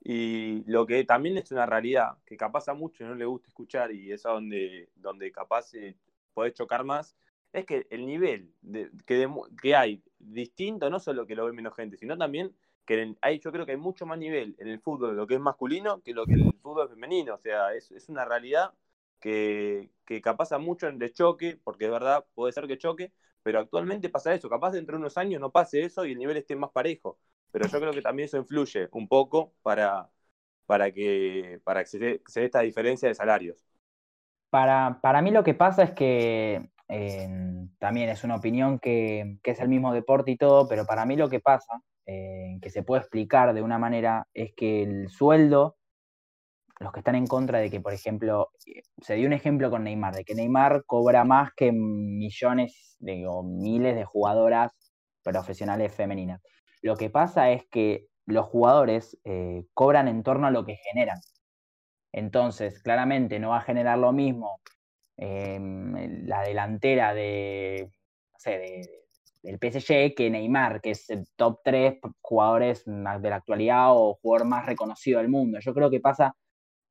Y 0.04 0.64
lo 0.70 0.86
que 0.86 1.04
también 1.04 1.38
es 1.38 1.50
una 1.52 1.66
realidad, 1.66 2.18
que 2.26 2.36
capaz 2.36 2.68
a 2.68 2.74
muchos 2.74 3.08
no 3.08 3.14
les 3.14 3.26
gusta 3.26 3.48
escuchar 3.48 3.90
y 3.92 4.12
es 4.12 4.22
donde, 4.22 4.90
donde 4.96 5.32
capaz 5.32 5.74
eh, 5.74 5.96
podés 6.34 6.52
chocar 6.54 6.84
más, 6.84 7.16
es 7.52 7.64
que 7.64 7.86
el 7.90 8.04
nivel 8.06 8.52
de- 8.62 8.90
que, 9.06 9.26
demu- 9.26 9.48
que 9.60 9.74
hay 9.76 10.02
distinto, 10.18 10.90
no 10.90 11.00
solo 11.00 11.26
que 11.26 11.34
lo 11.34 11.46
ve 11.46 11.52
menos 11.52 11.74
gente, 11.74 11.96
sino 11.96 12.18
también 12.18 12.54
que 12.84 13.00
en 13.02 13.18
hay, 13.22 13.38
yo 13.40 13.50
creo 13.52 13.64
que 13.64 13.72
hay 13.72 13.78
mucho 13.78 14.04
más 14.06 14.18
nivel 14.18 14.54
en 14.58 14.68
el 14.68 14.78
fútbol, 14.80 15.16
lo 15.16 15.26
que 15.26 15.34
es 15.34 15.40
masculino, 15.40 16.02
que 16.02 16.12
lo 16.12 16.26
que 16.26 16.34
el 16.34 16.58
fútbol 16.60 16.88
femenino. 16.90 17.34
O 17.34 17.38
sea, 17.38 17.72
es, 17.74 17.90
es 17.92 18.08
una 18.10 18.24
realidad 18.26 18.74
que, 19.20 19.90
que 20.04 20.20
capaz 20.20 20.52
a 20.52 20.58
mucho 20.58 20.86
en 20.88 20.98
de 20.98 21.12
choque, 21.12 21.58
porque 21.64 21.86
es 21.86 21.90
verdad, 21.90 22.26
puede 22.34 22.52
ser 22.52 22.66
que 22.66 22.76
choque, 22.78 23.12
pero 23.42 23.58
actualmente 23.60 24.08
pasa 24.10 24.34
eso. 24.34 24.48
Capaz 24.50 24.72
dentro 24.72 24.96
de 24.96 25.00
unos 25.00 25.16
años 25.18 25.40
no 25.40 25.50
pase 25.52 25.82
eso 25.82 26.04
y 26.04 26.12
el 26.12 26.18
nivel 26.18 26.36
esté 26.36 26.56
más 26.56 26.70
parejo. 26.70 27.18
Pero 27.54 27.68
yo 27.68 27.78
creo 27.78 27.92
que 27.92 28.02
también 28.02 28.26
eso 28.26 28.36
influye 28.36 28.88
un 28.90 29.06
poco 29.06 29.52
para, 29.62 30.10
para 30.66 30.90
que, 30.90 31.60
para 31.62 31.84
que 31.84 31.86
se 31.86 31.98
dé, 32.00 32.20
esta 32.34 32.58
diferencia 32.62 33.08
de 33.08 33.14
salarios. 33.14 33.64
Para, 34.50 34.98
para 35.00 35.22
mí 35.22 35.30
lo 35.30 35.44
que 35.44 35.54
pasa 35.54 35.84
es 35.84 35.92
que 35.92 36.68
eh, 36.88 37.28
también 37.78 38.08
es 38.08 38.24
una 38.24 38.34
opinión 38.34 38.80
que, 38.80 39.38
que 39.40 39.52
es 39.52 39.60
el 39.60 39.68
mismo 39.68 39.94
deporte 39.94 40.32
y 40.32 40.36
todo, 40.36 40.66
pero 40.66 40.84
para 40.84 41.06
mí 41.06 41.14
lo 41.14 41.28
que 41.28 41.38
pasa, 41.38 41.80
eh, 42.06 42.58
que 42.60 42.70
se 42.70 42.82
puede 42.82 43.02
explicar 43.02 43.54
de 43.54 43.62
una 43.62 43.78
manera, 43.78 44.26
es 44.34 44.52
que 44.56 44.82
el 44.82 45.08
sueldo, 45.08 45.76
los 46.80 46.90
que 46.90 46.98
están 46.98 47.14
en 47.14 47.28
contra 47.28 47.60
de 47.60 47.70
que, 47.70 47.80
por 47.80 47.92
ejemplo, 47.92 48.50
se 49.00 49.14
dio 49.14 49.28
un 49.28 49.32
ejemplo 49.32 49.70
con 49.70 49.84
Neymar, 49.84 50.12
de 50.12 50.24
que 50.24 50.34
Neymar 50.34 50.82
cobra 50.86 51.22
más 51.22 51.52
que 51.54 51.70
millones, 51.70 52.96
digo, 52.98 53.44
miles 53.44 53.94
de 53.94 54.04
jugadoras 54.04 54.72
profesionales 55.22 55.94
femeninas. 55.94 56.42
Lo 56.84 56.96
que 56.96 57.08
pasa 57.08 57.50
es 57.50 57.64
que 57.70 58.08
los 58.26 58.44
jugadores 58.44 59.18
eh, 59.24 59.64
cobran 59.72 60.06
en 60.06 60.22
torno 60.22 60.46
a 60.46 60.50
lo 60.50 60.66
que 60.66 60.76
generan. 60.76 61.18
Entonces, 62.12 62.78
claramente 62.82 63.38
no 63.38 63.50
va 63.50 63.58
a 63.58 63.62
generar 63.62 63.98
lo 63.98 64.12
mismo 64.12 64.60
eh, 65.16 65.58
la 66.26 66.42
delantera 66.42 67.14
de, 67.14 67.90
no 68.44 68.52
del 69.42 69.58
PSG 69.58 70.14
que 70.14 70.28
Neymar, 70.28 70.82
que 70.82 70.90
es 70.90 71.08
el 71.08 71.24
top 71.36 71.60
3 71.64 72.00
jugadores 72.20 72.84
de 72.84 73.30
la 73.30 73.36
actualidad 73.36 73.96
o 73.96 74.18
jugador 74.20 74.46
más 74.46 74.66
reconocido 74.66 75.20
del 75.20 75.30
mundo. 75.30 75.60
Yo 75.60 75.72
creo 75.72 75.88
que 75.88 76.00
pasa 76.00 76.36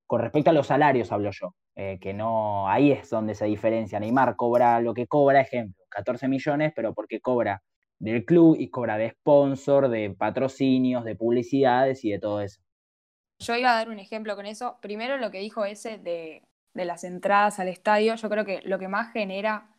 con 0.07 0.21
respecto 0.21 0.49
a 0.49 0.53
los 0.53 0.65
salarios, 0.65 1.11
hablo 1.11 1.29
yo, 1.31 1.53
eh, 1.75 1.99
que 2.01 2.15
no, 2.15 2.67
ahí 2.67 2.91
es 2.91 3.11
donde 3.11 3.35
se 3.35 3.45
diferencia. 3.45 3.99
Neymar 3.99 4.35
cobra 4.37 4.79
lo 4.81 4.95
que 4.95 5.05
cobra, 5.05 5.41
ejemplo, 5.41 5.83
14 5.89 6.27
millones, 6.27 6.73
pero 6.75 6.95
porque 6.95 7.21
cobra 7.21 7.61
del 8.03 8.25
club 8.25 8.57
y 8.59 8.67
cobra 8.67 8.97
de 8.97 9.11
sponsor, 9.11 9.87
de 9.87 10.09
patrocinios, 10.09 11.05
de 11.05 11.15
publicidades 11.15 12.03
y 12.03 12.11
de 12.11 12.19
todo 12.19 12.41
eso. 12.41 12.59
Yo 13.39 13.55
iba 13.55 13.71
a 13.71 13.75
dar 13.75 13.89
un 13.89 13.97
ejemplo 13.97 14.35
con 14.35 14.45
eso. 14.45 14.77
Primero 14.81 15.17
lo 15.17 15.31
que 15.31 15.39
dijo 15.39 15.63
ese 15.63 15.97
de, 15.97 16.43
de 16.73 16.85
las 16.85 17.05
entradas 17.05 17.59
al 17.59 17.69
estadio, 17.69 18.15
yo 18.15 18.29
creo 18.29 18.43
que 18.43 18.61
lo 18.65 18.77
que 18.77 18.89
más 18.89 19.13
genera 19.13 19.69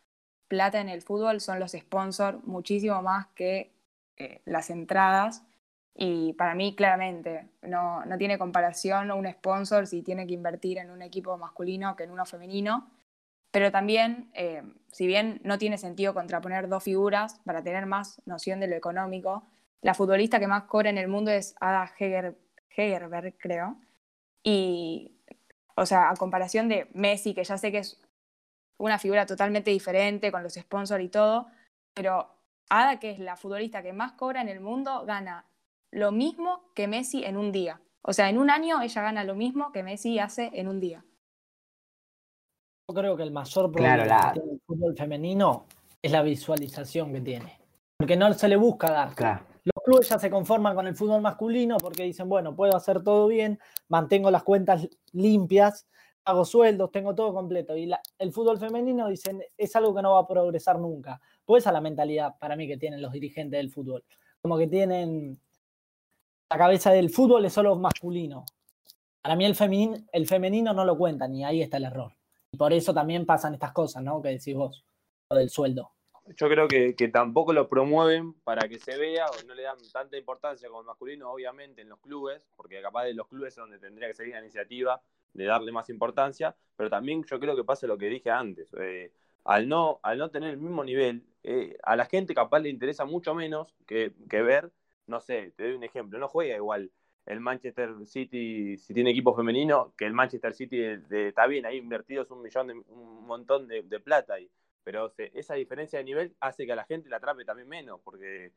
plata 0.47 0.81
en 0.81 0.89
el 0.89 1.03
fútbol 1.03 1.39
son 1.39 1.59
los 1.59 1.73
sponsors, 1.73 2.43
muchísimo 2.43 2.99
más 3.03 3.27
que 3.35 3.71
eh, 4.17 4.41
las 4.45 4.71
entradas. 4.71 5.43
Y 5.93 6.33
para 6.33 6.55
mí, 6.55 6.75
claramente, 6.75 7.47
no, 7.61 8.03
no 8.05 8.17
tiene 8.17 8.39
comparación 8.39 9.11
un 9.11 9.31
sponsor 9.31 9.85
si 9.85 10.01
tiene 10.01 10.25
que 10.25 10.33
invertir 10.33 10.79
en 10.79 10.89
un 10.89 11.03
equipo 11.03 11.37
masculino 11.37 11.95
que 11.95 12.05
en 12.05 12.11
uno 12.11 12.25
femenino. 12.25 12.89
Pero 13.51 13.71
también, 13.71 14.31
eh, 14.33 14.63
si 14.95 15.07
bien 15.07 15.41
no 15.43 15.57
tiene 15.57 15.77
sentido 15.77 16.13
contraponer 16.13 16.69
dos 16.69 16.81
figuras 16.81 17.41
para 17.43 17.61
tener 17.61 17.85
más 17.85 18.21
noción 18.25 18.61
de 18.61 18.67
lo 18.67 18.77
económico, 18.77 19.43
la 19.81 19.93
futbolista 19.93 20.39
que 20.39 20.47
más 20.47 20.63
cobra 20.63 20.89
en 20.89 20.97
el 20.97 21.09
mundo 21.09 21.31
es 21.31 21.53
Ada 21.59 21.91
Heger, 21.99 22.37
Hegerberg, 22.69 23.37
creo. 23.37 23.75
Y, 24.41 25.11
o 25.75 25.85
sea, 25.85 26.09
a 26.09 26.15
comparación 26.15 26.69
de 26.69 26.87
Messi, 26.93 27.33
que 27.33 27.43
ya 27.43 27.57
sé 27.57 27.73
que 27.73 27.79
es 27.79 28.01
una 28.77 28.97
figura 28.97 29.25
totalmente 29.25 29.69
diferente 29.69 30.31
con 30.31 30.43
los 30.43 30.53
sponsors 30.53 31.03
y 31.03 31.09
todo, 31.09 31.47
pero 31.93 32.29
Ada, 32.69 32.97
que 32.97 33.11
es 33.11 33.19
la 33.19 33.35
futbolista 33.35 33.83
que 33.83 33.91
más 33.91 34.13
cobra 34.13 34.39
en 34.39 34.47
el 34.47 34.61
mundo, 34.61 35.03
gana 35.05 35.45
lo 35.91 36.13
mismo 36.13 36.71
que 36.73 36.87
Messi 36.87 37.25
en 37.25 37.35
un 37.35 37.51
día. 37.51 37.81
O 38.01 38.13
sea, 38.13 38.29
en 38.29 38.37
un 38.37 38.49
año 38.49 38.81
ella 38.81 39.01
gana 39.01 39.25
lo 39.25 39.35
mismo 39.35 39.73
que 39.73 39.83
Messi 39.83 40.19
hace 40.19 40.51
en 40.53 40.69
un 40.69 40.79
día. 40.79 41.03
Yo 42.87 42.95
creo 42.95 43.17
que 43.17 43.23
el 43.23 43.31
mayor 43.31 43.71
Claro, 43.73 44.03
problema 44.03 44.05
la- 44.05 44.33
que 44.33 44.39
tiene 44.39 44.53
el 44.53 44.54
fútbol 44.77 44.95
femenino 44.95 45.65
es 46.01 46.11
la 46.11 46.21
visualización 46.21 47.13
que 47.13 47.21
tiene. 47.21 47.59
Porque 47.97 48.15
no 48.15 48.33
se 48.33 48.47
le 48.47 48.55
busca 48.57 48.91
dar. 48.91 49.15
Claro. 49.15 49.45
Los 49.63 49.83
clubes 49.83 50.09
ya 50.09 50.19
se 50.19 50.29
conforman 50.29 50.75
con 50.75 50.85
el 50.85 50.95
fútbol 50.95 51.21
masculino 51.21 51.77
porque 51.77 52.03
dicen, 52.03 52.29
bueno, 52.29 52.55
puedo 52.55 52.75
hacer 52.75 53.03
todo 53.03 53.27
bien, 53.27 53.59
mantengo 53.87 54.29
las 54.29 54.43
cuentas 54.43 54.87
limpias, 55.13 55.87
pago 56.23 56.45
sueldos, 56.45 56.91
tengo 56.91 57.15
todo 57.15 57.33
completo. 57.33 57.75
Y 57.75 57.87
la- 57.87 58.01
el 58.19 58.31
fútbol 58.31 58.59
femenino 58.59 59.07
dicen, 59.07 59.41
es 59.57 59.75
algo 59.75 59.95
que 59.95 60.01
no 60.01 60.13
va 60.13 60.19
a 60.19 60.27
progresar 60.27 60.77
nunca. 60.79 61.19
Pues 61.45 61.63
esa 61.63 61.71
es 61.71 61.73
la 61.73 61.81
mentalidad 61.81 62.35
para 62.39 62.55
mí 62.55 62.67
que 62.67 62.77
tienen 62.77 63.01
los 63.01 63.11
dirigentes 63.11 63.57
del 63.57 63.71
fútbol. 63.71 64.03
Como 64.41 64.57
que 64.57 64.67
tienen 64.67 65.39
la 66.51 66.57
cabeza 66.57 66.91
del 66.91 67.09
fútbol 67.09 67.45
es 67.45 67.53
solo 67.53 67.75
masculino. 67.75 68.45
Para 69.21 69.35
mí 69.35 69.45
el 69.45 69.55
femenino, 69.55 69.97
el 70.11 70.27
femenino 70.27 70.73
no 70.73 70.85
lo 70.85 70.95
cuentan 70.95 71.33
y 71.33 71.43
ahí 71.43 71.61
está 71.63 71.77
el 71.77 71.85
error. 71.85 72.13
Y 72.55 72.57
por 72.57 72.71
eso 72.71 72.93
también 72.93 73.25
pasan 73.25 73.53
estas 73.53 73.73
cosas, 73.73 74.01
¿no? 74.01 74.21
Que 74.21 74.29
decís 74.29 74.55
vos, 74.55 74.85
lo 75.29 75.35
del 75.35 75.49
sueldo. 75.49 75.91
Yo 76.37 76.47
creo 76.47 76.69
que, 76.69 76.95
que 76.95 77.09
tampoco 77.09 77.51
lo 77.51 77.67
promueven 77.67 78.31
para 78.45 78.69
que 78.69 78.79
se 78.79 78.97
vea 78.97 79.25
o 79.25 79.45
no 79.45 79.53
le 79.53 79.63
dan 79.63 79.75
tanta 79.91 80.15
importancia 80.17 80.69
como 80.69 80.79
el 80.79 80.87
masculino, 80.87 81.29
obviamente, 81.29 81.81
en 81.81 81.89
los 81.89 81.99
clubes, 81.99 82.41
porque 82.55 82.81
capaz 82.81 83.03
de 83.03 83.13
los 83.13 83.27
clubes 83.27 83.49
es 83.49 83.57
donde 83.57 83.77
tendría 83.77 84.07
que 84.07 84.13
seguir 84.13 84.35
la 84.35 84.39
iniciativa 84.39 85.01
de 85.33 85.43
darle 85.43 85.73
más 85.73 85.89
importancia, 85.89 86.55
pero 86.77 86.89
también 86.89 87.25
yo 87.25 87.41
creo 87.41 87.57
que 87.57 87.65
pasa 87.65 87.87
lo 87.87 87.97
que 87.97 88.07
dije 88.07 88.31
antes. 88.31 88.73
eh, 88.79 89.11
al, 89.43 89.67
no, 89.67 89.99
al 90.01 90.17
no 90.17 90.31
tener 90.31 90.51
el 90.51 90.57
mismo 90.57 90.85
nivel, 90.85 91.25
eh, 91.43 91.77
a 91.83 91.97
la 91.97 92.05
gente 92.05 92.33
capaz 92.33 92.59
le 92.59 92.69
interesa 92.69 93.03
mucho 93.03 93.35
menos 93.35 93.75
que, 93.85 94.13
que 94.29 94.41
ver, 94.41 94.71
no 95.07 95.19
sé, 95.19 95.51
te 95.57 95.65
doy 95.65 95.73
un 95.73 95.83
ejemplo, 95.83 96.19
no 96.19 96.29
juega 96.29 96.55
igual 96.55 96.89
el 97.25 97.39
Manchester 97.39 98.05
City, 98.05 98.77
si 98.77 98.93
tiene 98.93 99.11
equipo 99.11 99.35
femenino, 99.35 99.93
que 99.97 100.05
el 100.05 100.13
Manchester 100.13 100.53
City 100.53 100.77
de- 100.77 101.29
está 101.29 101.47
bien, 101.47 101.65
ahí 101.65 101.77
invertidos 101.77 102.29
un 102.31 102.41
millón 102.41 102.67
de, 102.67 102.73
un 102.73 103.25
montón 103.25 103.67
de, 103.67 103.83
plata 103.99 104.35
ahí 104.35 104.49
pero 104.83 105.11
esa 105.17 105.55
diferencia 105.55 105.97
de 105.97 106.05
nivel 106.05 106.35
hace 106.39 106.65
que 106.67 106.71
a 106.71 106.75
la 106.75 106.85
gente 106.85 107.09
la 107.09 107.17
atrape 107.17 107.43
también 107.43 107.67
menos, 107.67 107.99
porque 108.03 108.51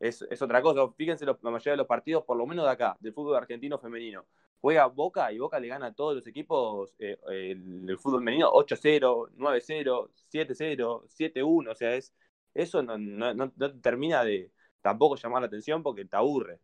es, 0.00 0.22
otra 0.42 0.62
cosa. 0.62 0.90
Fíjense 0.96 1.24
los- 1.26 1.42
la 1.42 1.50
mayoría 1.50 1.72
de 1.72 1.76
los 1.78 1.86
partidos, 1.86 2.24
por 2.24 2.36
lo 2.38 2.46
menos 2.46 2.64
de 2.64 2.70
acá, 2.72 2.96
del 3.00 3.12
fútbol 3.12 3.36
argentino 3.36 3.78
femenino. 3.78 4.26
Juega 4.60 4.86
Boca 4.86 5.30
y 5.32 5.38
Boca 5.38 5.60
le 5.60 5.68
gana 5.68 5.86
a 5.88 5.92
todos 5.94 6.14
los 6.16 6.26
equipos 6.26 6.94
eh, 6.98 7.18
el, 7.28 7.98
fútbol 7.98 8.20
femenino 8.20 8.48
8-0, 8.50 9.28
9-0, 9.36 10.10
7-0, 10.28 11.04
7-1. 11.08 11.72
O 11.72 11.74
sea, 11.74 11.94
es, 11.94 12.14
eso 12.54 12.82
no, 12.82 12.96
no, 12.98 13.50
termina 13.82 14.24
de 14.24 14.50
tampoco 14.80 15.16
llamar 15.16 15.42
la 15.42 15.48
atención 15.48 15.82
porque 15.82 16.04
te 16.06 16.16
aburre. 16.16 16.60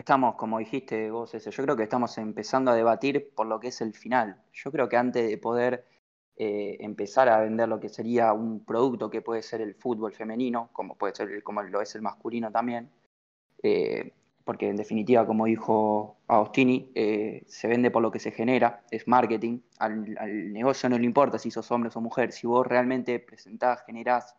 Estamos, 0.00 0.34
como 0.36 0.58
dijiste 0.58 1.10
vos, 1.10 1.34
ese, 1.34 1.50
yo 1.50 1.62
creo 1.62 1.76
que 1.76 1.82
estamos 1.84 2.16
empezando 2.18 2.70
a 2.70 2.74
debatir 2.74 3.32
por 3.34 3.46
lo 3.46 3.60
que 3.60 3.68
es 3.68 3.80
el 3.80 3.94
final. 3.94 4.42
Yo 4.52 4.72
creo 4.72 4.88
que 4.88 4.96
antes 4.96 5.28
de 5.28 5.38
poder 5.38 5.86
eh, 6.36 6.78
empezar 6.80 7.28
a 7.28 7.40
vender 7.40 7.68
lo 7.68 7.78
que 7.78 7.88
sería 7.88 8.32
un 8.32 8.64
producto 8.64 9.10
que 9.10 9.20
puede 9.20 9.42
ser 9.42 9.60
el 9.60 9.74
fútbol 9.74 10.12
femenino, 10.12 10.70
como 10.72 10.96
puede 10.96 11.14
ser 11.14 11.42
como 11.42 11.62
lo 11.62 11.82
es 11.82 11.94
el 11.94 12.02
masculino 12.02 12.50
también, 12.50 12.90
eh, 13.62 14.12
porque 14.44 14.68
en 14.68 14.76
definitiva, 14.76 15.26
como 15.26 15.44
dijo 15.44 16.16
Agostini, 16.26 16.90
eh, 16.94 17.44
se 17.46 17.68
vende 17.68 17.90
por 17.90 18.02
lo 18.02 18.10
que 18.10 18.18
se 18.18 18.30
genera, 18.30 18.82
es 18.90 19.06
marketing. 19.06 19.60
Al, 19.78 20.16
al 20.18 20.52
negocio 20.52 20.88
no 20.88 20.98
le 20.98 21.04
importa 21.04 21.38
si 21.38 21.50
sos 21.50 21.70
hombre 21.70 21.90
o 21.94 22.00
mujer, 22.00 22.32
si 22.32 22.46
vos 22.46 22.66
realmente 22.66 23.18
presentás, 23.20 23.84
generás 23.84 24.34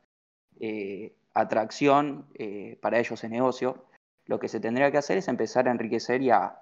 atracción, 1.33 2.27
para 2.81 2.99
ellos 2.99 3.23
es 3.23 3.29
negocio. 3.29 3.85
Lo 4.25 4.39
que 4.39 4.47
se 4.47 4.59
tendría 4.59 4.91
que 4.91 4.97
hacer 4.97 5.17
es 5.17 5.27
empezar 5.27 5.67
a 5.67 5.71
enriquecer 5.71 6.21
y 6.21 6.29
a, 6.29 6.61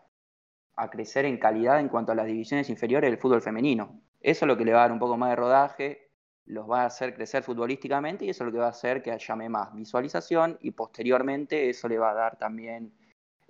a 0.76 0.90
crecer 0.90 1.26
en 1.26 1.38
calidad 1.38 1.80
en 1.80 1.90
cuanto 1.90 2.12
a 2.12 2.16
las 2.16 2.26
divisiones 2.26 2.70
inferiores 2.70 3.10
del 3.10 3.20
fútbol 3.20 3.42
femenino. 3.42 4.02
Eso 4.22 4.46
es 4.46 4.48
lo 4.48 4.58
que 4.58 4.66
le 4.66 4.74
va 4.74 4.80
a 4.80 4.82
dar 4.84 4.92
un 4.92 5.00
poco 5.00 5.18
más 5.18 5.30
de 5.30 5.36
rodaje, 5.36 6.10
los 6.46 6.70
va 6.70 6.82
a 6.82 6.86
hacer 6.86 7.14
crecer 7.14 7.44
futbolísticamente 7.44 8.26
y 8.26 8.30
eso 8.30 8.44
es 8.44 8.46
lo 8.48 8.52
que 8.52 8.60
va 8.60 8.68
a 8.68 8.72
hacer 8.72 9.04
que 9.04 9.16
llame 9.18 9.50
más 9.50 9.74
visualización 9.74 10.58
y 10.62 10.72
posteriormente 10.72 11.70
eso 11.70 11.88
le 11.88 12.00
va 12.00 12.12
a 12.12 12.16
dar 12.16 12.38
también 12.38 12.92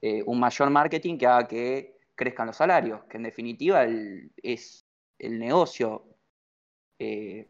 eh, 0.01 0.21
un 0.25 0.39
mayor 0.39 0.69
marketing 0.69 1.17
que 1.17 1.27
haga 1.27 1.47
que 1.47 1.97
crezcan 2.15 2.47
los 2.47 2.57
salarios, 2.57 3.03
que 3.05 3.17
en 3.17 3.23
definitiva 3.23 3.85
es 4.43 4.85
el 5.17 5.39
negocio, 5.39 6.03
eh, 6.99 7.49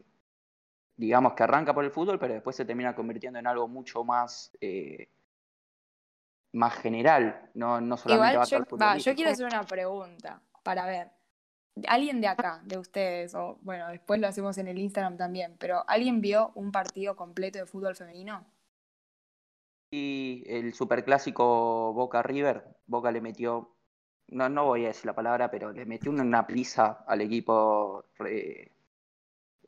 digamos 0.96 1.32
que 1.32 1.42
arranca 1.42 1.74
por 1.74 1.84
el 1.84 1.90
fútbol, 1.90 2.20
pero 2.20 2.34
después 2.34 2.54
se 2.54 2.64
termina 2.64 2.94
convirtiendo 2.94 3.40
en 3.40 3.48
algo 3.48 3.66
mucho 3.66 4.04
más, 4.04 4.56
eh, 4.60 5.08
más 6.52 6.74
general, 6.74 7.50
no, 7.54 7.80
no 7.80 7.96
solamente 7.96 8.36
va 8.36 8.42
Igual 8.42 8.44
a 8.44 8.46
yo, 8.50 8.58
estar 8.58 8.80
va, 8.82 8.96
yo 8.98 9.14
quiero 9.14 9.30
hacer 9.30 9.46
una 9.46 9.62
pregunta 9.66 10.42
para 10.62 10.86
ver. 10.86 11.10
¿Alguien 11.88 12.20
de 12.20 12.28
acá, 12.28 12.60
de 12.64 12.78
ustedes, 12.78 13.34
o 13.34 13.58
bueno, 13.62 13.88
después 13.88 14.20
lo 14.20 14.26
hacemos 14.28 14.58
en 14.58 14.68
el 14.68 14.78
Instagram 14.78 15.16
también, 15.16 15.56
pero 15.58 15.84
¿alguien 15.88 16.20
vio 16.20 16.52
un 16.54 16.72
partido 16.72 17.16
completo 17.16 17.58
de 17.58 17.66
fútbol 17.66 17.96
femenino? 17.96 18.44
Y 19.92 20.44
el 20.46 20.72
superclásico 20.74 21.92
Boca 21.92 22.22
River, 22.22 22.64
Boca 22.86 23.10
le 23.10 23.20
metió, 23.20 23.74
no, 24.28 24.48
no 24.48 24.66
voy 24.66 24.84
a 24.84 24.88
decir 24.88 25.06
la 25.06 25.14
palabra, 25.14 25.50
pero 25.50 25.72
le 25.72 25.84
metió 25.86 26.12
una 26.12 26.46
prisa 26.46 27.04
al 27.08 27.20
equipo 27.22 28.04
eh, 28.26 28.70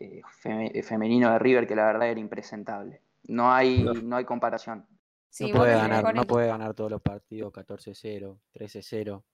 eh, 0.01 0.23
fe- 0.43 0.83
femenino 0.83 1.33
de 1.33 1.39
River 1.39 1.67
que 1.67 1.77
la 1.77 1.87
verdad 1.87 2.11
era 2.11 2.21
impresentable. 2.21 3.03
No 3.25 3.53
hay, 3.53 4.03
no 4.05 4.17
hay 4.17 4.25
comparación. 4.25 4.87
Sí, 5.33 5.51
no, 5.51 5.59
puede 5.59 5.73
ganar, 5.75 6.15
no 6.15 6.27
puede 6.27 6.47
ganar 6.49 6.75
todos 6.75 6.91
los 6.91 7.01
partidos 7.01 7.53
14-0, 7.53 8.39
13-0. 8.53 9.25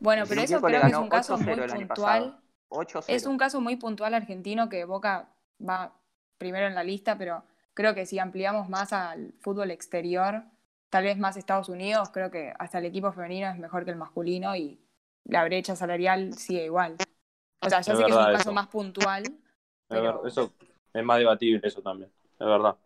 Bueno, 0.00 0.24
pero 0.28 0.40
eso 0.42 0.60
creo 0.60 0.82
que 0.82 0.90
es 0.90 0.96
un 0.96 1.08
caso 1.08 1.38
8-0 1.38 1.68
muy 1.74 1.84
puntual. 1.86 1.88
pasado. 1.88 2.42
8-0. 2.68 3.04
Es 3.08 3.26
un 3.26 3.38
caso 3.38 3.60
muy 3.60 3.76
puntual 3.76 4.14
argentino 4.14 4.68
que 4.68 4.84
Boca 4.84 5.28
va 5.66 5.92
primero 6.38 6.66
en 6.66 6.74
la 6.74 6.82
lista, 6.84 7.16
pero 7.16 7.44
creo 7.74 7.94
que 7.94 8.06
si 8.06 8.18
ampliamos 8.18 8.68
más 8.68 8.92
al 8.92 9.32
fútbol 9.40 9.70
exterior, 9.70 10.44
tal 10.90 11.04
vez 11.04 11.18
más 11.18 11.36
Estados 11.36 11.68
Unidos, 11.68 12.10
creo 12.10 12.30
que 12.30 12.52
hasta 12.58 12.78
el 12.78 12.86
equipo 12.86 13.12
femenino 13.12 13.48
es 13.48 13.58
mejor 13.58 13.84
que 13.84 13.92
el 13.92 13.96
masculino 13.96 14.56
y 14.56 14.80
la 15.24 15.44
brecha 15.44 15.76
salarial 15.76 16.34
sigue 16.34 16.64
igual. 16.64 16.96
O 17.60 17.68
sea, 17.70 17.80
ya 17.82 17.94
Es 17.94 17.98
sé 17.98 18.04
que 18.04 18.10
es 18.12 18.18
un 18.18 18.28
caso 18.30 18.50
eso. 18.50 18.52
más 18.52 18.68
puntual, 18.68 19.38
Es 19.88 20.00
pero 20.00 20.26
Eso 20.26 20.52
es 20.92 21.04
más 21.04 21.18
debatible, 21.18 21.60
eso 21.66 21.82
también. 21.82 22.10
Es 22.38 22.46
verdad. 22.46 22.76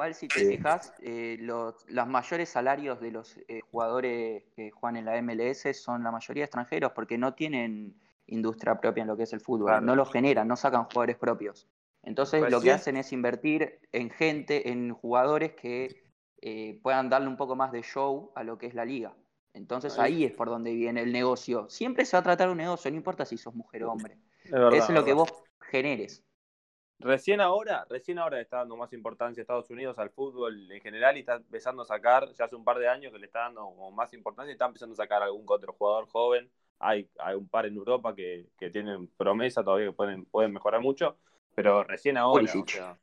Igual 0.00 0.14
si 0.14 0.28
te 0.28 0.46
fijas, 0.48 0.94
eh, 1.02 1.36
los, 1.40 1.84
los 1.88 2.06
mayores 2.06 2.48
salarios 2.48 2.98
de 3.02 3.10
los 3.10 3.36
eh, 3.48 3.60
jugadores 3.70 4.44
que 4.56 4.70
juegan 4.70 4.96
en 4.96 5.04
la 5.04 5.18
MLS 5.20 5.74
son 5.74 6.02
la 6.02 6.10
mayoría 6.10 6.44
extranjeros 6.44 6.92
porque 6.92 7.18
no 7.18 7.34
tienen 7.34 8.00
industria 8.26 8.80
propia 8.80 9.02
en 9.02 9.08
lo 9.08 9.16
que 9.18 9.24
es 9.24 9.32
el 9.34 9.40
fútbol, 9.42 9.66
Claro. 9.66 9.82
no 9.84 9.94
lo 9.94 10.06
generan, 10.06 10.48
no 10.48 10.56
sacan 10.56 10.84
jugadores 10.84 11.18
propios. 11.18 11.68
Entonces 12.02 12.40
Pues 12.40 12.50
lo 12.50 12.60
sí 12.60 12.68
que 12.68 12.72
hacen 12.72 12.96
es 12.96 13.12
invertir 13.12 13.78
en 13.92 14.08
gente, 14.08 14.70
en 14.70 14.94
jugadores 14.94 15.52
que 15.52 15.94
eh, 16.40 16.80
puedan 16.82 17.10
darle 17.10 17.28
un 17.28 17.36
poco 17.36 17.54
más 17.54 17.70
de 17.70 17.82
show 17.82 18.32
a 18.34 18.42
lo 18.42 18.56
que 18.56 18.68
es 18.68 18.74
la 18.74 18.86
liga. 18.86 19.14
Entonces 19.52 19.98
Ahí- 19.98 20.14
ahí 20.14 20.24
es 20.24 20.32
por 20.32 20.48
donde 20.48 20.72
viene 20.72 21.02
el 21.02 21.12
negocio. 21.12 21.68
Siempre 21.68 22.06
se 22.06 22.16
va 22.16 22.20
a 22.20 22.24
tratar 22.24 22.48
un 22.48 22.56
negocio, 22.56 22.90
no 22.90 22.96
importa 22.96 23.26
si 23.26 23.36
sos 23.36 23.54
mujer 23.54 23.84
o 23.84 23.92
hombre. 23.92 24.16
Es 24.44 24.50
verdad. 24.50 24.72
Es 24.72 24.88
lo 24.88 25.04
que 25.04 25.12
vos 25.12 25.30
generes. 25.60 26.24
Recién 27.02 27.40
ahora, 27.40 27.86
recién 27.88 28.18
ahora 28.18 28.40
está 28.40 28.58
dando 28.58 28.76
más 28.76 28.92
importancia 28.92 29.40
a 29.40 29.42
Estados 29.42 29.70
Unidos 29.70 29.98
al 29.98 30.10
fútbol 30.10 30.70
en 30.70 30.80
general 30.82 31.16
y 31.16 31.20
está 31.20 31.36
empezando 31.36 31.80
a 31.80 31.86
sacar, 31.86 32.30
ya 32.34 32.44
hace 32.44 32.56
un 32.56 32.64
par 32.64 32.78
de 32.78 32.88
años 32.88 33.10
que 33.10 33.18
le 33.18 33.24
está 33.24 33.40
dando 33.40 33.62
como 33.62 33.90
más 33.90 34.12
importancia 34.12 34.50
y 34.50 34.52
está 34.52 34.66
empezando 34.66 34.92
a 34.92 34.96
sacar 34.96 35.22
algún 35.22 35.46
otro 35.48 35.72
jugador 35.72 36.06
joven. 36.08 36.50
Hay, 36.78 37.08
hay 37.18 37.36
un 37.36 37.48
par 37.48 37.64
en 37.64 37.76
Europa 37.76 38.14
que, 38.14 38.50
que 38.58 38.68
tienen 38.68 39.08
promesa 39.16 39.64
todavía 39.64 39.86
que 39.86 39.92
pueden, 39.92 40.26
pueden 40.26 40.52
mejorar 40.52 40.82
mucho, 40.82 41.16
pero 41.54 41.84
recién 41.84 42.18
ahora, 42.18 42.44
o 42.62 42.66
sea, 42.66 42.98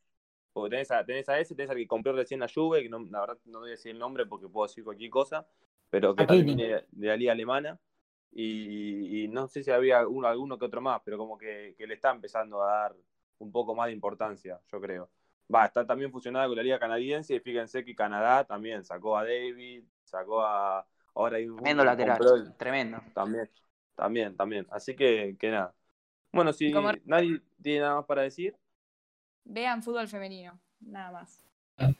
porque 0.53 0.69
tenés 0.71 0.91
a, 0.91 1.03
tenés 1.03 1.27
a 1.29 1.39
ese, 1.39 1.55
tenés 1.55 1.71
al 1.71 1.77
que 1.77 1.87
compró 1.87 2.13
recién 2.13 2.39
la 2.39 2.47
Juve, 2.53 2.83
que 2.83 2.89
no, 2.89 2.99
la 2.99 3.21
verdad 3.21 3.37
no 3.45 3.59
voy 3.59 3.69
a 3.69 3.71
decir 3.71 3.91
el 3.91 3.99
nombre 3.99 4.27
porque 4.27 4.47
puedo 4.47 4.67
decir 4.67 4.83
cualquier 4.83 5.09
cosa, 5.09 5.47
pero 5.89 6.15
que 6.15 6.23
Hakimi. 6.23 6.39
también 6.39 6.57
viene 6.57 6.73
de, 6.73 6.85
de 6.91 7.07
la 7.07 7.17
liga 7.17 7.31
alemana. 7.31 7.79
Y, 8.31 9.23
y 9.23 9.27
no 9.29 9.47
sé 9.47 9.63
si 9.63 9.71
había 9.71 10.07
uno, 10.07 10.27
alguno 10.27 10.59
que 10.59 10.65
otro 10.65 10.81
más, 10.81 11.01
pero 11.03 11.17
como 11.17 11.37
que, 11.37 11.73
que 11.77 11.87
le 11.87 11.95
está 11.95 12.11
empezando 12.11 12.61
a 12.61 12.67
dar 12.67 12.95
un 13.39 13.51
poco 13.51 13.75
más 13.75 13.87
de 13.87 13.93
importancia, 13.93 14.59
yo 14.71 14.81
creo. 14.81 15.09
Va, 15.53 15.65
está 15.65 15.85
también 15.85 16.11
fusionada 16.11 16.47
con 16.47 16.57
la 16.57 16.63
liga 16.63 16.79
canadiense 16.79 17.35
y 17.35 17.39
fíjense 17.39 17.85
que 17.85 17.95
Canadá 17.95 18.43
también 18.43 18.83
sacó 18.83 19.17
a 19.17 19.23
David, 19.23 19.83
sacó 20.03 20.41
a... 20.41 20.85
Ahora 21.15 21.37
hay 21.37 21.47
un 21.47 21.57
Tremendo 21.57 21.83
lateral. 21.85 22.55
Tremendo. 22.57 23.01
también, 23.13 23.49
también, 23.95 24.35
también. 24.35 24.67
Así 24.69 24.95
que, 24.95 25.35
que 25.39 25.49
nada. 25.51 25.73
Bueno, 26.31 26.51
si 26.53 26.71
Como- 26.71 26.91
nadie 27.05 27.41
tiene 27.61 27.79
nada 27.81 27.95
más 27.95 28.05
para 28.05 28.21
decir, 28.23 28.55
Vean 29.49 29.81
fútbol 29.81 30.07
femenino, 30.09 30.59
nada 30.81 31.11
más. 31.11 31.41
es 31.77 31.95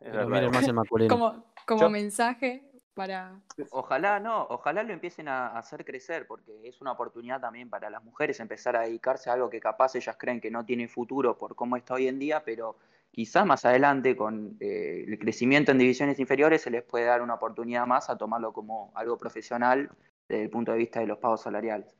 Pero 0.00 0.26
miren 0.28 0.50
más 0.50 0.66
el 0.66 0.72
masculino. 0.74 1.14
Como, 1.14 1.44
como 1.66 1.80
Yo- 1.82 1.90
mensaje 1.90 2.70
para. 2.96 3.38
Ojalá 3.70 4.18
no, 4.18 4.46
ojalá 4.48 4.82
lo 4.82 4.92
empiecen 4.92 5.28
a 5.28 5.48
hacer 5.58 5.84
crecer, 5.84 6.26
porque 6.26 6.66
es 6.66 6.80
una 6.80 6.92
oportunidad 6.92 7.40
también 7.40 7.68
para 7.68 7.90
las 7.90 8.02
mujeres 8.02 8.40
empezar 8.40 8.74
a 8.74 8.80
dedicarse 8.80 9.28
a 9.28 9.34
algo 9.34 9.50
que 9.50 9.60
capaz 9.60 9.94
ellas 9.94 10.16
creen 10.18 10.40
que 10.40 10.50
no 10.50 10.64
tiene 10.64 10.88
futuro 10.88 11.36
por 11.36 11.54
cómo 11.54 11.76
está 11.76 11.94
hoy 11.94 12.08
en 12.08 12.18
día, 12.18 12.42
pero 12.42 12.76
quizás 13.12 13.46
más 13.46 13.66
adelante 13.66 14.16
con 14.16 14.56
eh, 14.60 15.04
el 15.06 15.18
crecimiento 15.18 15.72
en 15.72 15.78
divisiones 15.78 16.18
inferiores 16.18 16.62
se 16.62 16.70
les 16.70 16.82
puede 16.82 17.04
dar 17.04 17.20
una 17.20 17.34
oportunidad 17.34 17.86
más 17.86 18.08
a 18.08 18.16
tomarlo 18.16 18.52
como 18.54 18.90
algo 18.94 19.18
profesional 19.18 19.90
desde 20.26 20.44
el 20.44 20.50
punto 20.50 20.72
de 20.72 20.78
vista 20.78 20.98
de 20.98 21.06
los 21.06 21.18
pagos 21.18 21.42
salariales. 21.42 21.94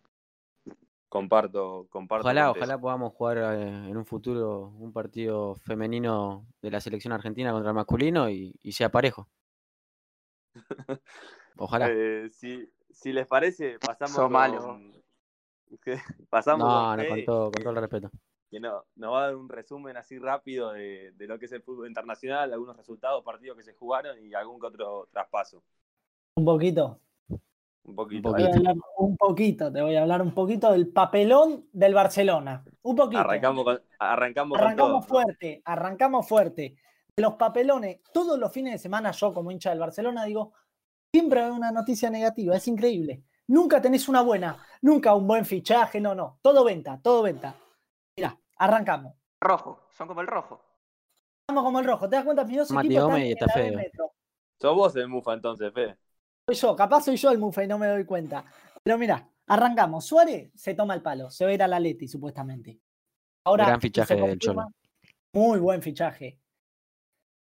Comparto, 1.10 1.86
comparto. 1.90 2.26
Ojalá, 2.26 2.50
ojalá 2.50 2.78
podamos 2.78 3.12
jugar 3.12 3.38
eh, 3.38 3.90
en 3.90 3.96
un 3.96 4.06
futuro 4.06 4.72
un 4.78 4.92
partido 4.94 5.54
femenino 5.56 6.46
de 6.62 6.70
la 6.70 6.80
selección 6.80 7.12
argentina 7.12 7.52
contra 7.52 7.70
el 7.70 7.76
masculino 7.76 8.30
y, 8.30 8.58
y 8.62 8.72
sea 8.72 8.90
parejo. 8.90 9.28
Ojalá. 11.56 11.88
Eh, 11.90 12.28
si, 12.30 12.68
si 12.90 13.12
les 13.12 13.26
parece, 13.26 13.78
pasamos 13.78 14.14
Sos 14.16 14.30
con... 14.30 14.92
pasamos 16.30 16.68
no, 16.68 16.96
con 16.96 16.96
no, 16.96 17.08
con 17.08 17.24
todo, 17.24 17.50
con 17.52 17.62
todo 17.62 17.70
el 17.74 17.80
respeto. 17.80 18.10
que 18.50 18.60
no, 18.60 18.84
nos 18.96 19.12
va 19.12 19.22
a 19.22 19.26
dar 19.26 19.36
un 19.36 19.48
resumen 19.48 19.96
así 19.96 20.18
rápido 20.18 20.72
de, 20.72 21.12
de 21.12 21.26
lo 21.26 21.38
que 21.38 21.46
es 21.46 21.52
el 21.52 21.62
fútbol 21.62 21.88
internacional, 21.88 22.52
algunos 22.52 22.76
resultados, 22.76 23.24
partidos 23.24 23.56
que 23.56 23.64
se 23.64 23.74
jugaron 23.74 24.16
y 24.24 24.34
algún 24.34 24.60
que 24.60 24.66
otro 24.66 25.08
traspaso. 25.10 25.62
Un 26.36 26.44
poquito. 26.44 27.00
Un 27.84 27.94
poquito. 27.94 28.30
Un 28.30 28.36
Te 28.36 28.42
voy 28.42 28.50
a 28.50 28.52
poquito. 28.52 28.70
hablar 28.70 28.76
un 28.98 29.16
poquito, 29.16 29.72
te 29.72 29.82
voy 29.82 29.96
a 29.96 30.02
hablar 30.02 30.22
un 30.22 30.34
poquito 30.34 30.72
del 30.72 30.88
papelón 30.88 31.68
del 31.72 31.94
Barcelona. 31.94 32.64
Un 32.82 32.96
poquito. 32.96 33.20
Arrancamos 33.20 33.64
con, 33.64 33.80
arrancamos 33.98 34.58
con 34.58 34.66
Arrancamos 34.66 35.06
todo. 35.06 35.08
fuerte, 35.08 35.62
arrancamos 35.64 36.28
fuerte. 36.28 36.76
Los 37.18 37.34
papelones, 37.36 38.00
todos 38.12 38.38
los 38.38 38.52
fines 38.52 38.74
de 38.74 38.78
semana, 38.78 39.10
yo 39.10 39.32
como 39.32 39.50
hincha 39.50 39.70
del 39.70 39.78
Barcelona 39.78 40.24
digo, 40.24 40.52
siempre 41.10 41.40
hay 41.40 41.50
una 41.50 41.72
noticia 41.72 42.10
negativa, 42.10 42.54
es 42.54 42.68
increíble. 42.68 43.24
Nunca 43.48 43.80
tenés 43.80 44.06
una 44.08 44.20
buena, 44.20 44.62
nunca 44.82 45.14
un 45.14 45.26
buen 45.26 45.46
fichaje, 45.46 45.98
no, 45.98 46.14
no, 46.14 46.38
todo 46.42 46.62
venta, 46.62 47.00
todo 47.02 47.22
venta. 47.22 47.54
Mirá, 48.18 48.38
arrancamos. 48.58 49.14
Rojo, 49.40 49.88
son 49.96 50.08
como 50.08 50.20
el 50.20 50.26
rojo. 50.26 50.60
Vamos 51.48 51.64
como 51.64 51.78
el 51.78 51.86
rojo, 51.86 52.06
¿te 52.06 52.16
das 52.16 52.24
cuenta? 52.26 52.44
Mis 52.44 52.58
dos 52.58 52.70
Mati 52.72 52.88
equipos 52.88 53.04
Gómez 53.04 53.30
están 53.30 53.48
en 53.48 53.48
está 53.48 53.60
feo. 53.60 53.76
Metro. 53.76 54.12
Sos 54.60 54.76
vos 54.76 54.96
el 54.96 55.08
Mufa 55.08 55.32
entonces, 55.32 55.72
Fede. 55.72 55.96
Soy 56.46 56.56
yo, 56.56 56.76
capaz 56.76 57.04
soy 57.04 57.16
yo 57.16 57.30
el 57.30 57.38
mufe 57.38 57.64
y 57.64 57.66
no 57.66 57.78
me 57.78 57.86
doy 57.86 58.04
cuenta. 58.04 58.44
Pero 58.82 58.98
mira, 58.98 59.26
arrancamos. 59.46 60.04
Suárez 60.04 60.50
se 60.54 60.74
toma 60.74 60.94
el 60.94 61.02
palo, 61.02 61.30
se 61.30 61.44
va 61.44 61.50
a 61.50 61.54
ir 61.54 61.62
a 61.62 61.66
la 61.66 61.80
Leti 61.80 62.08
supuestamente. 62.08 62.78
Ahora 63.44 63.66
Gran 63.66 63.80
fichaje 63.80 64.14
del 64.14 64.38
confirma, 64.38 64.68
Muy 65.32 65.58
buen 65.58 65.80
fichaje. 65.80 66.40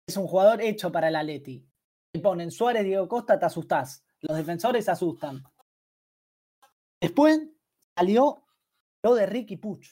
Es 0.06 0.16
un 0.16 0.26
jugador 0.26 0.60
hecho 0.60 0.90
para 0.90 1.08
el 1.08 1.16
Atleti. 1.16 1.66
Te 2.12 2.20
ponen 2.20 2.50
Suárez, 2.50 2.84
Diego 2.84 3.08
Costa, 3.08 3.38
te 3.38 3.46
asustás. 3.46 4.04
Los 4.20 4.36
defensores 4.36 4.84
se 4.84 4.90
asustan. 4.90 5.42
Después 7.00 7.40
salió 7.96 8.44
lo 9.02 9.14
de 9.14 9.26
Ricky 9.26 9.56
Puch. 9.56 9.86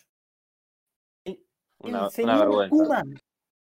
El, 1.25 1.33
el 1.81 1.91
Una, 1.91 2.01
una 2.01 2.11
señor. 2.11 2.69
Kuman, 2.69 3.15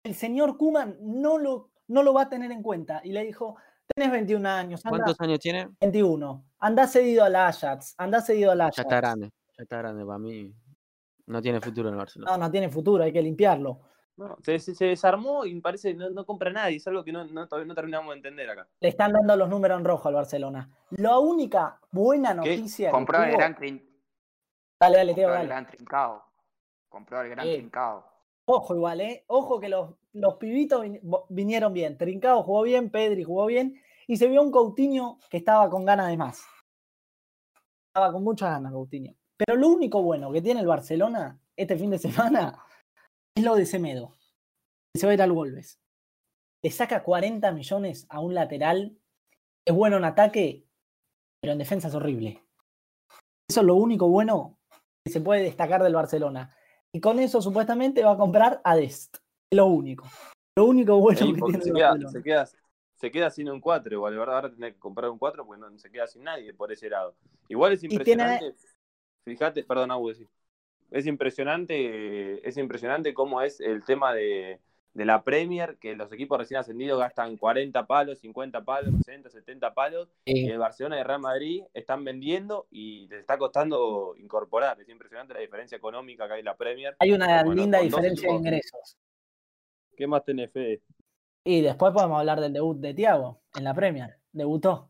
el 0.04 0.16
señor 0.16 0.58
Kuman 0.58 0.98
no 1.02 1.38
lo, 1.38 1.72
no 1.88 2.04
lo 2.04 2.14
va 2.14 2.24
a 2.24 2.30
tener 2.30 2.52
en 2.52 2.64
cuenta. 2.64 3.02
Y 3.04 3.12
le 3.12 3.24
dijo, 3.24 3.58
tenés 3.94 4.12
21 4.12 4.50
años, 4.50 4.86
anda, 4.86 4.98
¿Cuántos 4.98 5.22
años 5.22 5.40
tiene? 5.40 5.70
21. 5.82 6.46
Andá 6.60 6.88
cedido 6.88 7.24
al 7.24 7.36
Ajax, 7.36 7.94
andá 7.98 8.22
cedido 8.22 8.52
al 8.52 8.62
Ajax. 8.62 8.78
Ya 8.78 8.84
está 8.84 8.98
grande. 8.98 9.32
Ya 9.58 9.64
está 9.64 9.78
grande 9.78 10.06
para 10.06 10.20
mí. 10.20 10.54
No 11.28 11.42
tiene 11.42 11.60
futuro 11.60 11.90
en 11.90 11.96
el 11.96 11.98
Barcelona. 12.00 12.32
No, 12.32 12.38
no 12.38 12.52
tiene 12.52 12.70
futuro, 12.70 13.04
hay 13.04 13.12
que 13.12 13.22
limpiarlo. 13.22 13.82
No, 14.18 14.36
se, 14.44 14.58
se- 14.60 14.86
desarmó 14.86 15.46
y 15.46 15.60
parece 15.62 15.92
que 15.92 15.96
no, 15.98 16.10
no 16.10 16.26
compra 16.26 16.52
nadie. 16.52 16.78
Es 16.78 16.88
algo 16.88 17.04
que 17.04 17.12
no, 17.12 17.24
no, 17.26 17.48
todavía 17.48 17.68
no 17.68 17.76
terminamos 17.76 18.10
de 18.10 18.16
entender 18.18 18.50
acá. 18.50 18.68
Le 18.80 18.90
están 18.90 19.14
dando 19.14 19.36
los 19.36 19.48
números 19.48 19.78
en 19.80 19.86
rojo 19.86 20.08
al 20.08 20.16
Barcelona. 20.16 20.70
La 20.92 21.20
única 21.20 21.80
buena 21.92 22.34
noticia 22.34 22.88
que 22.90 22.92
Compró 22.92 23.20
tuvo- 23.20 23.38
gran, 23.38 23.56
trin- 23.56 23.84
Dale, 24.80 24.98
dale, 24.98 25.14
Teo, 25.14 25.24
compró 25.28 25.34
dale. 25.36 25.48
gran 25.48 25.68
trincao. 25.68 26.24
Compró 26.90 27.20
al 27.20 27.30
gran 27.30 27.48
Eh. 27.48 27.54
trincao. 27.58 28.06
Ojo 28.46 28.76
igual, 28.76 29.02
¿eh? 29.02 29.24
Ojo 29.28 29.60
que 29.60 29.70
los, 29.70 29.92
los 30.14 30.36
pibitos 30.36 30.84
vin- 30.84 31.00
vinieron 31.30 31.74
bien. 31.74 31.98
Trincao 31.98 32.42
jugó 32.44 32.64
bien, 32.64 32.90
Pedri 32.90 33.24
jugó 33.24 33.46
bien. 33.46 33.80
Y 34.08 34.18
se 34.18 34.28
vio 34.28 34.42
un 34.42 34.52
Coutinho 34.52 35.20
que 35.30 35.38
estaba 35.38 35.70
con 35.70 35.86
ganas 35.86 36.08
de 36.08 36.18
más. 36.18 36.44
Estaba 37.90 38.12
con 38.12 38.24
muchas 38.24 38.50
ganas, 38.52 38.72
Coutinho. 38.72 39.14
Pero 39.36 39.56
lo 39.60 39.68
único 39.68 40.02
bueno 40.02 40.32
que 40.32 40.42
tiene 40.42 40.62
el 40.62 40.68
Barcelona 40.68 41.40
este 41.56 41.76
fin 41.78 41.90
de 41.92 41.98
semana 42.00 42.58
es 43.38 43.44
lo 43.44 43.56
de 43.56 43.66
Semedo. 43.66 44.16
Que 44.94 45.00
se 45.00 45.06
va 45.06 45.12
a 45.12 45.14
ir 45.16 45.22
al 45.22 45.32
Wolves. 45.32 45.80
Le 46.64 46.72
saca 46.72 47.04
40 47.04 47.52
millones 47.52 48.06
a 48.10 48.20
un 48.20 48.34
lateral. 48.34 48.98
Es 49.66 49.74
bueno 49.76 49.98
en 49.98 50.06
ataque, 50.06 50.66
pero 51.42 51.54
en 51.54 51.60
defensa 51.60 51.88
es 51.90 51.96
horrible. 51.96 52.44
Eso 53.50 53.62
es 53.62 53.66
lo 53.66 53.76
único 53.76 54.08
bueno 54.10 54.58
que 55.06 55.12
se 55.12 55.22
puede 55.22 55.44
destacar 55.44 55.84
del 55.84 55.94
Barcelona. 55.96 56.54
Y 56.94 57.00
con 57.00 57.20
eso 57.20 57.42
supuestamente 57.42 58.04
va 58.04 58.14
a 58.14 58.18
comprar 58.18 58.62
a 58.64 58.76
Dest. 58.76 59.18
Es 59.52 59.58
lo 59.58 59.68
único. 59.68 60.06
Lo 60.58 60.66
único 60.66 61.00
bueno 61.00 61.20
Sí, 61.20 61.34
que 61.34 61.42
tiene 61.42 61.62
se 61.64 61.70
el 61.70 61.76
queda, 61.76 61.88
Barcelona. 61.90 62.12
se, 62.12 62.24
queda, 62.24 62.46
se 62.96 63.12
queda 63.12 63.30
sin 63.30 63.50
un 63.50 63.62
4 63.62 63.94
igual, 63.94 64.18
¿verdad? 64.18 64.36
Ahora 64.36 64.50
tiene 64.50 64.74
que 64.74 64.80
comprar 64.80 65.10
un 65.12 65.20
4 65.20 65.46
porque 65.46 65.62
no 65.62 65.78
se 65.78 65.92
queda 65.92 66.08
sin 66.08 66.24
nadie 66.24 66.54
por 66.54 66.72
ese 66.72 66.90
lado. 66.90 67.16
Igual 67.48 67.74
es 67.74 67.82
tiene- 67.82 67.96
impresionante. 67.96 68.56
Fíjate, 69.26 69.64
perdón, 69.64 69.92
Abu, 69.92 70.14
sí. 70.14 70.28
Es 70.92 71.06
impresionante, 71.06 72.48
es 72.48 72.58
impresionante 72.58 73.14
cómo 73.14 73.42
es 73.42 73.60
el 73.60 73.84
tema 73.84 74.14
de, 74.14 74.60
de 74.98 75.06
la 75.06 75.24
Premier, 75.24 75.78
que 75.78 75.96
los 75.96 76.12
equipos 76.12 76.40
recién 76.40 76.60
ascendidos 76.60 77.00
gastan 77.00 77.38
40 77.38 77.86
palos, 77.86 78.18
50 78.18 78.64
palos, 78.64 78.96
60, 79.06 79.30
70 79.30 79.74
palos, 79.76 80.10
y 80.26 80.50
el 80.50 80.58
Barcelona 80.58 80.98
y 80.98 81.00
el 81.02 81.06
Real 81.06 81.20
Madrid 81.20 81.64
están 81.76 82.04
vendiendo 82.04 82.66
y 82.72 83.08
les 83.08 83.20
está 83.20 83.38
costando 83.38 84.16
incorporar. 84.18 84.82
Es 84.82 84.90
impresionante 84.90 85.36
la 85.36 85.42
diferencia 85.42 85.78
económica 85.78 86.28
que 86.28 86.34
hay 86.34 86.40
en 86.40 86.46
la 86.46 86.58
Premier. 86.58 86.96
Hay 86.98 87.12
una 87.12 87.44
Bueno, 87.44 87.62
linda 87.62 87.80
diferencia 87.80 88.28
de 88.28 88.36
ingresos. 88.36 88.98
¿Qué 89.96 90.08
más 90.08 90.26
tenés, 90.26 90.52
Fede? 90.52 90.82
Y 91.44 91.62
después 91.62 91.94
podemos 91.94 92.20
hablar 92.20 92.42
del 92.42 92.54
debut 92.54 92.78
de 92.80 92.96
Thiago 92.96 93.42
en 93.56 93.66
la 93.66 93.76
Premier. 93.76 94.18
Debutó. 94.32 94.90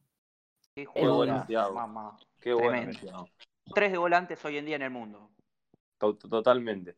Qué 0.74 0.88
Qué 0.94 1.06
bueno, 1.06 1.46
mamá. 1.74 2.18
Qué 2.40 2.54
bueno. 2.54 2.92
Tres 3.76 3.92
de 3.92 3.98
volantes 3.98 4.44
hoy 4.46 4.58
en 4.58 4.66
día 4.66 4.78
en 4.78 4.84
el 4.84 4.90
mundo. 4.90 5.32
To- 5.98 6.16
to- 6.16 6.30
Totalmente. 6.30 6.96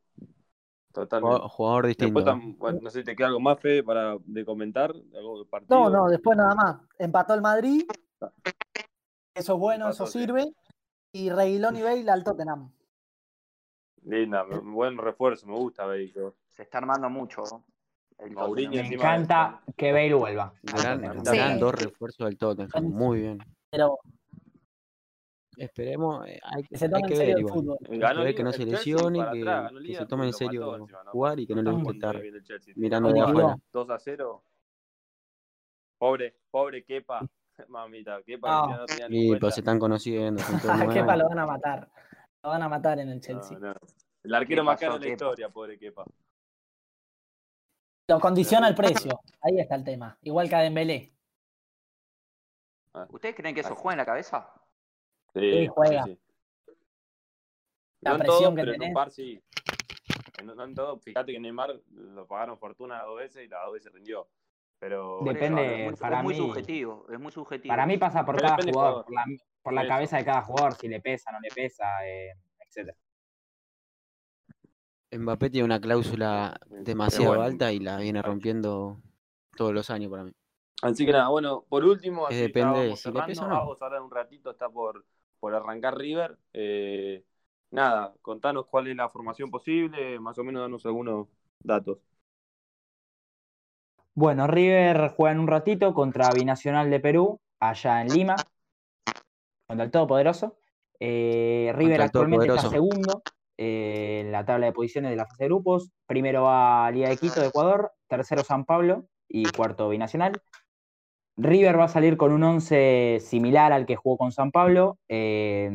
Totalmente. 0.92 1.48
Jugador, 1.50 1.88
distinto. 1.88 2.20
Después, 2.20 2.36
tam- 2.36 2.58
bueno, 2.58 2.80
no 2.82 2.90
sé 2.90 3.00
si 3.00 3.06
te 3.06 3.16
queda 3.16 3.28
algo 3.28 3.40
más, 3.40 3.60
Fede, 3.60 3.84
para 3.84 4.18
de 4.26 4.46
comentar. 4.46 4.92
Algo 5.16 5.38
del 5.40 5.48
partido. 5.48 5.78
No, 5.80 5.90
no, 5.90 6.08
después 6.10 6.38
nada 6.38 6.56
más. 6.56 6.78
Empató 6.98 7.34
el 7.36 7.42
Madrid. 7.42 7.84
Eso 9.36 9.54
es 9.54 9.60
bueno, 9.60 9.90
eso 9.90 10.06
sí. 10.08 10.20
sirve. 10.20 10.54
Y 11.14 11.30
Reguilón 11.30 11.76
y 11.78 11.82
Bale 11.82 12.10
al 12.12 12.24
Tottenham. 12.24 12.72
Linda, 14.04 14.44
buen 14.44 14.98
refuerzo, 14.98 15.46
me 15.48 15.56
gusta, 15.56 15.86
Bale. 15.86 16.12
Se 16.50 16.64
está 16.64 16.80
armando 16.80 17.10
mucho. 17.10 17.44
El 18.18 18.32
Mourinho 18.32 18.72
Me 18.84 18.88
encanta 18.96 19.62
que 19.78 19.92
Bale 19.94 20.14
vuelva. 20.14 20.54
Gran, 20.64 21.24
Sí. 21.24 21.38
gran 21.38 21.60
dos 21.60 21.74
refuerzos 21.76 22.26
del 22.28 22.38
Tottenham. 22.38 22.84
Muy 22.92 23.22
bien. 23.22 23.38
Pero 23.70 23.98
Esperemos. 25.60 26.26
eh, 26.28 26.40
Hay, 26.44 26.64
que 26.64 26.78
se 26.78 26.86
hay 26.86 26.92
tome 26.92 27.08
que 27.08 27.14
en 27.14 27.20
ver 27.20 27.40
igual. 27.40 28.36
que 28.36 28.44
no 28.44 28.52
se 28.54 28.66
lesione, 28.66 29.20
que, 29.32 29.40
atrás, 29.42 29.72
se 29.98 30.06
tome 30.06 30.24
en 30.24 30.28
mató 30.30 30.38
serio 30.38 30.78
¿no? 30.78 30.88
jugar 31.12 31.40
y 31.40 31.48
que 31.48 31.56
no 31.56 31.62
le 31.62 31.72
Muy 31.72 31.84
guste 31.84 31.98
estar 31.98 32.22
mirando 32.76 33.12
de 33.12 33.20
afuera. 33.22 33.56
2 33.74 33.90
a 33.90 34.00
0. 34.00 34.44
Pobre, 35.98 36.36
pobre 36.50 36.84
Kepa. 36.84 37.20
Mamita, 37.68 38.22
Kepa 38.24 38.48
No. 38.68 38.86
ya 38.98 39.10
no 39.10 39.16
cuenta. 39.28 39.40
pues 39.42 39.54
se 39.56 39.62
están 39.62 39.80
conociendo. 39.80 40.42
son 40.42 40.60
todos 40.62 40.80
A 40.80 40.88
Kepa 40.94 41.16
lo 41.18 41.28
van 41.30 41.40
a 41.40 41.46
matar. 41.46 41.90
Lo 42.42 42.50
van 42.52 42.64
a 42.64 42.70
matar 42.70 43.00
en 43.00 43.10
el 43.10 43.16
No, 43.16 43.22
Chelsea. 43.22 43.60
no. 43.60 43.74
El 44.24 44.34
arquero 44.34 44.62
¿Qué 44.62 44.66
más 44.66 44.80
caro 44.80 44.94
de 44.94 45.00
la 45.00 45.04
Kepa? 45.06 45.14
historia, 45.14 45.50
pobre 45.50 45.78
Kepa. 45.78 46.06
Lo 48.08 48.20
condiciona 48.20 48.68
el 48.68 48.76
precio. 48.76 49.20
Ahí 49.42 49.60
está 49.60 49.76
el 49.76 49.84
tema. 49.84 50.18
Igual 50.24 50.48
que 50.50 50.56
a 50.56 50.60
Dembélé. 50.62 51.14
¿Ustedes 53.10 53.36
creen 53.36 53.54
que 53.54 53.62
eso 53.62 53.76
juega 53.76 53.94
en 53.94 53.98
la 54.00 54.06
cabeza? 54.06 54.52
Sí, 55.34 55.68
juega. 55.68 56.04
sí, 56.06 56.16
sí. 56.16 56.20
La 58.02 58.12
No 58.12 58.16
en 58.16 58.22
presión 58.22 58.42
todos, 58.42 58.56
que 58.56 58.62
pero 58.62 58.74
en 58.74 58.82
un 58.90 58.94
par 58.94 59.12
sí. 59.12 59.42
No, 60.46 60.56
no 60.56 60.64
en 60.64 60.74
todo, 60.76 61.00
fíjate 61.00 61.34
que 61.34 61.40
Neymar 61.40 61.82
lo 61.92 62.26
pagaron 62.26 62.58
fortuna 62.58 63.04
dos 63.04 63.18
veces 63.18 63.46
y 63.46 63.48
las 63.50 63.62
dos 63.66 63.74
veces 63.74 63.92
rindió. 63.92 64.28
Pero 64.80 65.20
Depende, 65.26 65.74
es 65.82 65.84
muy, 65.86 65.96
para 65.96 66.18
es 66.20 66.24
muy 66.24 66.34
mí- 66.34 66.40
subjetivo, 66.40 67.06
es 67.12 67.20
muy 67.20 67.32
subjetivo. 67.34 67.74
Para 67.74 67.86
mí 67.86 67.98
pasa 67.98 68.26
por 68.26 68.36
Pero 68.36 68.48
cada 68.48 68.56
jugador, 68.64 68.74
jugador. 68.74 69.06
por 69.06 69.14
la, 69.14 69.26
por 69.62 69.74
la 69.74 69.82
Eso. 69.82 69.90
cabeza 69.90 70.18
de 70.18 70.26
cada 70.26 70.42
jugador, 70.44 70.76
si 70.76 70.88
le 70.88 71.02
pesa, 71.02 71.32
no 71.34 71.40
le 71.42 71.50
pesa, 71.50 72.08
eh, 72.08 72.32
etc. 72.60 72.96
Mbappé 75.12 75.50
tiene 75.50 75.66
una 75.66 75.82
cláusula 75.82 76.58
demasiado 76.70 77.28
bueno. 77.36 77.44
alta 77.44 77.74
y 77.74 77.80
la 77.80 77.98
viene 77.98 78.22
rompiendo 78.22 79.02
todos 79.58 79.74
los 79.74 79.90
años 79.90 80.10
para 80.12 80.24
mí. 80.24 80.32
Así 80.82 81.06
que 81.06 81.12
nada, 81.12 81.28
bueno, 81.28 81.66
por 81.68 81.84
último, 81.84 82.28
así 82.28 82.38
depende 82.38 82.96
si 82.96 83.10
le 83.10 83.14
cerrando. 83.14 83.26
pesa 83.26 83.46
o 83.46 83.50
no. 83.50 83.56
Vamos 83.56 83.82
ahora 83.82 83.98
en 83.98 84.04
un 84.04 84.12
ratito, 84.12 84.52
está 84.52 84.70
por, 84.70 85.04
por 85.40 85.56
arrancar 85.56 85.98
River. 85.98 86.38
Eh, 86.54 87.24
nada, 87.72 88.14
contanos 88.22 88.66
cuál 88.68 88.88
es 88.88 88.96
la 88.96 89.10
formación 89.10 89.50
posible, 89.50 90.20
más 90.20 90.38
o 90.38 90.44
menos 90.44 90.62
danos 90.62 90.86
algunos 90.86 91.28
datos. 91.60 92.00
Bueno, 94.14 94.48
River 94.48 95.14
juega 95.16 95.32
en 95.34 95.40
un 95.40 95.48
ratito 95.48 95.94
contra 95.94 96.32
Binacional 96.34 96.90
de 96.90 97.00
Perú, 97.00 97.40
allá 97.60 98.02
en 98.02 98.10
Lima, 98.10 98.36
contra 99.66 99.86
el 99.86 99.92
Todopoderoso. 99.92 100.58
Eh, 101.00 101.72
River 101.76 102.02
actualmente 102.02 102.48
está 102.48 102.70
segundo 102.70 103.24
eh, 103.58 104.22
en 104.22 104.32
la 104.32 104.46
tabla 104.46 104.66
de 104.66 104.74
posiciones 104.74 105.12
de 105.12 105.16
la 105.16 105.26
fase 105.26 105.44
de 105.44 105.50
grupos. 105.50 105.92
Primero 106.06 106.44
va 106.44 106.92
Liga 106.92 107.10
de 107.10 107.18
Quito 107.18 107.40
de 107.40 107.48
Ecuador, 107.48 107.94
tercero 108.08 108.44
San 108.44 108.66
Pablo 108.66 109.06
y 109.28 109.46
cuarto 109.52 109.88
Binacional. 109.88 110.42
River 111.42 111.80
va 111.80 111.86
a 111.86 111.90
salir 111.90 112.18
con 112.18 112.34
un 112.34 112.44
11 112.44 113.20
similar 113.22 113.72
al 113.72 113.86
que 113.86 113.96
jugó 113.96 114.18
con 114.18 114.32
San 114.32 114.52
Pablo. 114.52 114.98
Eh, 115.08 115.72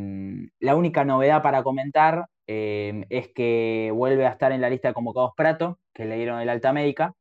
la 0.60 0.76
única 0.76 1.04
novedad 1.04 1.42
para 1.42 1.62
comentar 1.62 2.26
eh, 2.46 3.06
es 3.08 3.28
que 3.34 3.90
vuelve 3.94 4.26
a 4.26 4.30
estar 4.30 4.52
en 4.52 4.60
la 4.60 4.68
lista 4.68 4.88
de 4.88 4.94
convocados 4.94 5.32
Prato, 5.34 5.78
que 5.94 6.04
le 6.04 6.16
dieron 6.16 6.40
el 6.40 6.50
alta 6.50 6.74
médica 6.74 7.14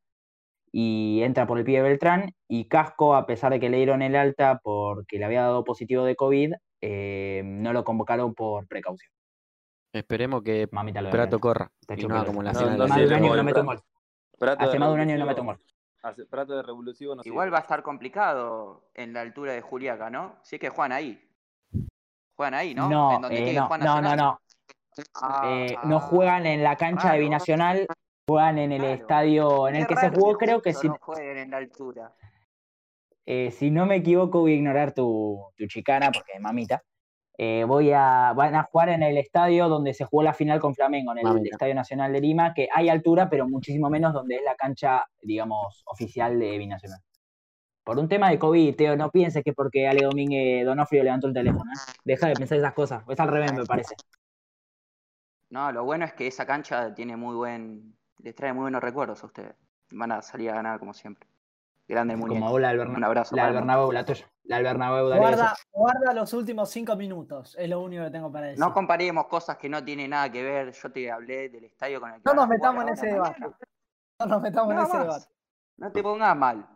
y 0.74 1.22
entra 1.24 1.48
por 1.48 1.58
el 1.58 1.64
pie 1.64 1.78
de 1.78 1.84
Beltrán. 1.84 2.32
Y 2.50 2.66
Casco, 2.68 3.16
a 3.16 3.26
pesar 3.26 3.54
de 3.54 3.62
que 3.62 3.70
le 3.70 3.78
dieron 3.78 4.02
el 4.02 4.16
alta 4.16 4.60
porque 4.62 5.20
le 5.20 5.26
había 5.26 5.44
dado 5.44 5.64
positivo 5.64 6.04
de 6.04 6.18
COVID, 6.18 6.54
eh, 6.82 7.44
no 7.46 7.72
lo 7.72 7.86
convocaron 7.86 8.34
por 8.34 8.68
precaución. 8.68 9.10
Esperemos 9.94 10.44
que 10.44 10.68
Mamita 10.70 11.02
lo 11.02 11.08
de 11.08 11.12
Prato 11.12 11.40
corra 11.40 11.72
Está 11.80 11.94
y 11.94 12.06
no 12.06 12.26
como 12.26 12.44
la 12.44 12.52
No, 12.52 12.60
Hace 14.58 14.80
más 14.80 14.90
de 14.90 14.94
un 14.96 15.00
año 15.00 15.14
que 15.14 15.20
no 15.20 15.26
mete 15.26 15.40
un 15.40 15.48
gol. 15.48 15.60
Hace- 16.04 16.26
Prato 16.26 16.56
de 16.56 16.64
no 16.64 16.74
Igual 16.74 17.24
sirve. 17.24 17.50
va 17.50 17.58
a 17.58 17.62
estar 17.62 17.82
complicado 17.82 18.84
en 18.94 19.14
la 19.14 19.22
altura 19.22 19.54
de 19.54 19.62
Juliaca, 19.62 20.10
¿no? 20.10 20.36
Si 20.44 20.58
es 20.58 20.60
que 20.60 20.70
juegan 20.70 20.92
ahí. 20.92 21.20
Juegan 22.36 22.54
ahí, 22.54 22.76
¿no? 22.76 22.90
No, 22.90 23.16
en 23.16 23.22
donde 23.22 23.40
eh, 23.40 23.46
quede 23.46 23.56
no, 23.56 23.68
Juan 23.68 23.80
no, 23.80 24.02
no, 24.02 24.16
no. 24.16 24.42
Ah, 25.16 25.42
Eh, 25.46 25.76
no 25.86 26.00
juegan 26.00 26.46
en 26.46 26.64
la 26.64 26.76
cancha 26.76 27.14
de. 27.14 27.20
Binacional, 27.20 27.88
juegan 28.28 28.58
en 28.60 28.72
el 28.74 28.82
Claro. 28.82 28.94
estadio 28.94 29.68
en 29.68 29.76
el 29.76 29.88
que 29.88 29.96
se 29.96 30.10
jugó, 30.10 30.38
creo 30.38 30.62
que 30.62 30.74
si, 30.74 30.88
no 30.88 30.98
jueguen 31.00 31.38
en 31.38 31.52
la 31.52 31.58
altura. 31.58 32.14
eh, 33.26 33.52
si 33.52 33.72
no 33.72 33.86
me 33.86 33.96
equivoco, 33.98 34.42
voy 34.42 34.54
a 34.54 34.56
ignorar 34.56 34.94
tu, 34.94 35.42
tu 35.56 35.66
chicana, 35.68 36.12
porque 36.12 36.38
mamita. 36.40 36.84
Eh, 37.38 37.64
voy 37.68 37.92
a, 37.92 38.32
van 38.36 38.54
a 38.56 38.64
jugar 38.64 38.90
en 38.90 39.02
el 39.04 39.18
estadio 39.18 39.68
donde 39.68 39.94
se 39.96 40.06
jugó 40.06 40.22
la 40.24 40.34
final 40.34 40.60
con 40.60 40.76
Flamengo, 40.76 41.12
en 41.14 41.18
el 41.20 41.24
Mamita. 41.24 41.50
Estadio 41.56 41.74
Nacional 41.74 42.14
de 42.14 42.22
Lima, 42.22 42.54
que 42.54 42.68
hay 42.74 42.90
altura, 42.90 43.30
pero 43.30 43.48
muchísimo 43.50 43.90
menos 43.90 44.14
donde 44.14 44.36
es 44.36 44.44
la 44.44 44.56
cancha, 44.56 45.04
digamos, 45.22 45.84
oficial 45.88 46.38
de 46.40 46.58
Binacional. 46.60 47.00
Por 47.84 47.98
un 48.00 48.08
tema 48.08 48.30
de 48.30 48.38
COVID, 48.40 48.76
Teo, 48.76 48.96
no 48.96 49.10
pienses 49.10 49.44
que 49.44 49.52
porque 49.52 49.88
Ale 49.88 50.04
Domínguez 50.06 50.64
Donofrio 50.66 51.04
levantó 51.04 51.28
el 51.28 51.34
teléfono. 51.34 51.70
¿eh? 51.72 51.92
Deja 52.06 52.28
de 52.28 52.34
pensar 52.36 52.58
esas 52.58 52.74
cosas. 52.74 53.04
Es 53.10 53.20
al 53.20 53.28
revés, 53.28 53.52
me 53.52 53.66
parece. 53.66 53.96
No, 55.50 55.72
lo 55.72 55.84
bueno 55.84 56.06
es 56.06 56.14
que 56.14 56.28
esa 56.28 56.46
cancha 56.46 56.94
tiene 56.94 57.16
muy 57.18 57.36
buen. 57.36 57.96
les 58.20 58.34
trae 58.36 58.54
muy 58.54 58.62
buenos 58.62 58.82
recuerdos 58.82 59.22
a 59.24 59.28
ustedes. 59.28 59.56
Van 59.92 60.12
a 60.12 60.22
salir 60.22 60.50
a 60.52 60.56
ganar 60.56 60.80
como 60.80 60.94
siempre. 60.94 61.28
Grande 61.88 62.16
muñeco. 62.16 62.36
Como 62.40 62.52
vos 62.52 62.62
la 62.62 62.70
del 62.70 62.78
Berna- 62.78 62.98
Un 62.98 63.04
abrazo. 63.04 63.36
la 63.36 63.46
del 63.46 63.54
Bernabéu, 63.56 63.92
la 63.92 64.06
tuya. 64.06 64.26
La 64.46 64.58
del 64.58 64.66
Bernabéu, 64.66 65.08
Guarda, 65.16 65.56
guarda 65.72 66.14
los 66.14 66.34
últimos 66.34 66.70
cinco 66.70 66.96
minutos, 66.98 67.56
es 67.58 67.70
lo 67.70 67.80
único 67.80 68.04
que 68.04 68.12
tengo 68.12 68.32
para 68.32 68.48
decir. 68.48 68.60
No 68.60 68.74
comparemos 68.74 69.28
cosas 69.28 69.58
que 69.58 69.70
no 69.70 69.84
tienen 69.84 70.10
nada 70.10 70.30
que 70.30 70.44
ver. 70.44 70.74
Yo 70.74 70.92
te 70.92 71.10
hablé 71.10 71.48
del 71.50 71.64
estadio 71.64 72.02
con 72.02 72.10
el 72.12 72.16
que 72.18 72.24
No 72.26 72.34
nos 72.34 72.48
metamos 72.50 72.84
en 72.84 72.90
ese 72.90 73.08
debate. 73.08 73.42
No 74.20 74.26
nos 74.26 74.42
metamos 74.42 74.74
en 74.74 74.80
ese 74.80 74.94
más. 74.94 75.02
debate. 75.02 75.26
No 75.78 75.92
te 75.92 76.04
pongas 76.04 76.38
mal. 76.38 76.68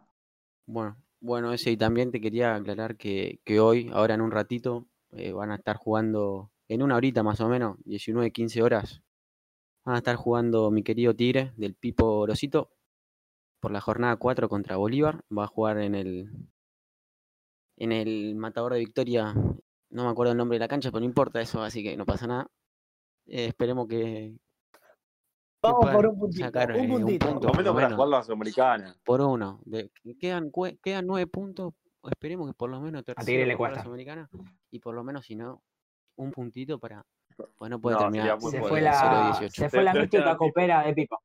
Bueno, 0.65 0.97
bueno, 1.19 1.51
ese 1.51 1.71
y 1.71 1.77
también 1.77 2.11
te 2.11 2.21
quería 2.21 2.55
aclarar 2.55 2.95
que, 2.95 3.41
que 3.43 3.59
hoy, 3.59 3.91
ahora 3.93 4.13
en 4.13 4.21
un 4.21 4.31
ratito, 4.31 4.87
eh, 5.11 5.33
van 5.33 5.51
a 5.51 5.55
estar 5.55 5.75
jugando, 5.75 6.51
en 6.69 6.81
una 6.81 6.95
horita 6.95 7.21
más 7.21 7.41
o 7.41 7.49
menos, 7.49 7.77
19, 7.83 8.31
15 8.31 8.63
horas, 8.63 9.01
van 9.83 9.95
a 9.95 9.97
estar 9.99 10.15
jugando 10.15 10.71
mi 10.71 10.83
querido 10.83 11.15
Tigre 11.15 11.53
del 11.57 11.75
Pipo 11.75 12.25
Rosito 12.25 12.71
por 13.59 13.71
la 13.71 13.81
jornada 13.81 14.15
4 14.15 14.47
contra 14.47 14.77
Bolívar. 14.77 15.23
Va 15.35 15.43
a 15.43 15.47
jugar 15.47 15.79
en 15.79 15.95
el 15.95 16.31
en 17.77 17.91
el 17.91 18.35
Matador 18.35 18.73
de 18.73 18.79
Victoria, 18.79 19.33
no 19.33 20.03
me 20.03 20.09
acuerdo 20.09 20.31
el 20.33 20.37
nombre 20.37 20.55
de 20.57 20.59
la 20.59 20.67
cancha, 20.67 20.89
pero 20.91 20.99
no 20.99 21.05
importa 21.05 21.39
eso, 21.39 21.61
así 21.61 21.83
que 21.83 21.95
no 21.95 22.05
pasa 22.05 22.27
nada. 22.27 22.47
Eh, 23.27 23.45
esperemos 23.45 23.87
que, 23.87 24.33
que 24.73 24.79
Vamos 25.61 25.89
por 25.91 26.07
un 26.07 26.19
puntito. 26.19 26.45
sacar, 26.45 26.71
un 26.71 26.77
eh, 26.77 26.81
un 26.81 27.01
puntito. 27.01 27.27
punto. 27.27 27.47
Por 27.51 27.73
para 27.73 27.89
jugar 27.91 28.09
la 28.09 28.23
Sudamericana. 28.23 28.95
por 29.03 29.21
uno. 29.21 29.59
De, 29.65 29.91
quedan, 30.19 30.51
quedan 30.81 31.07
nueve 31.07 31.27
puntos. 31.27 31.73
Esperemos 32.09 32.47
que 32.47 32.53
por 32.53 32.69
lo 32.69 32.79
menos 32.79 33.03
tercero 33.03 33.45
le 33.45 33.57
cuesta. 33.57 33.83
Sudamericana. 33.83 34.29
Y 34.71 34.79
por 34.79 34.95
lo 34.95 35.03
menos, 35.03 35.25
si 35.25 35.35
no, 35.35 35.61
un 36.15 36.31
puntito 36.31 36.79
para. 36.79 37.03
Pues 37.55 37.69
no 37.69 37.79
puede 37.79 37.95
No, 37.97 38.01
terminar 38.03 38.41
Se 38.41 38.61
fue, 38.61 38.81
la, 38.81 39.33
0-18. 39.33 39.49
se 39.49 39.69
fue 39.69 39.83
la 39.83 39.93
mística 39.93 40.37
copera 40.37 40.83
de 40.83 40.93
Pipo. 40.93 41.19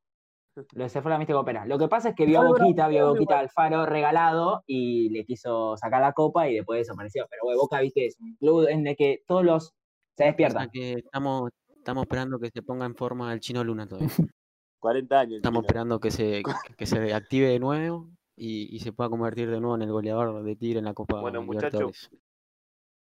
Lo- 0.73 0.89
Se 0.89 1.01
fue 1.01 1.11
la 1.11 1.17
mística 1.17 1.37
copera. 1.37 1.65
Lo 1.65 1.77
que 1.79 1.87
pasa 1.87 2.09
es 2.09 2.15
que 2.15 2.25
vio 2.25 2.41
a 2.41 2.47
Boquita, 2.47 2.87
vio 2.87 3.07
a 3.07 3.09
Boquita. 3.09 3.39
Alfaro 3.39 3.85
regalado 3.85 4.63
y 4.67 5.09
le 5.09 5.25
quiso 5.25 5.75
sacar 5.77 6.01
la 6.01 6.13
copa 6.13 6.47
y 6.49 6.55
después 6.55 6.79
desapareció. 6.79 7.25
Pero 7.29 7.41
bueno, 7.43 7.59
Boca, 7.61 7.79
viste, 7.81 8.05
es 8.05 8.19
un 8.19 8.35
club 8.35 8.67
en 8.67 8.85
el 8.87 8.95
que 8.95 9.23
todos 9.27 9.43
los 9.43 9.73
se 10.15 10.25
despiertan. 10.25 10.69
que 10.69 10.93
estamos, 10.93 11.49
estamos 11.75 12.03
esperando 12.03 12.39
que 12.39 12.49
se 12.51 12.61
ponga 12.61 12.85
en 12.85 12.95
forma 12.95 13.33
el 13.33 13.39
chino 13.39 13.63
Luna 13.63 13.87
todavía. 13.87 14.09
40 14.79 15.19
años. 15.19 15.35
Estamos 15.37 15.61
chino. 15.61 15.67
esperando 15.67 15.99
que 15.99 16.11
se, 16.11 16.43
que, 16.77 16.85
se 16.85 17.13
active 17.13 17.47
de 17.47 17.59
nuevo 17.59 18.09
y, 18.35 18.75
y 18.75 18.79
se 18.79 18.91
pueda 18.93 19.09
convertir 19.09 19.49
de 19.49 19.59
nuevo 19.59 19.75
en 19.75 19.81
el 19.83 19.91
goleador 19.91 20.43
de 20.43 20.55
Tigre 20.55 20.79
en 20.79 20.85
la 20.85 20.93
Copa 20.93 21.19
Bueno, 21.21 21.41
muchachos. 21.41 22.09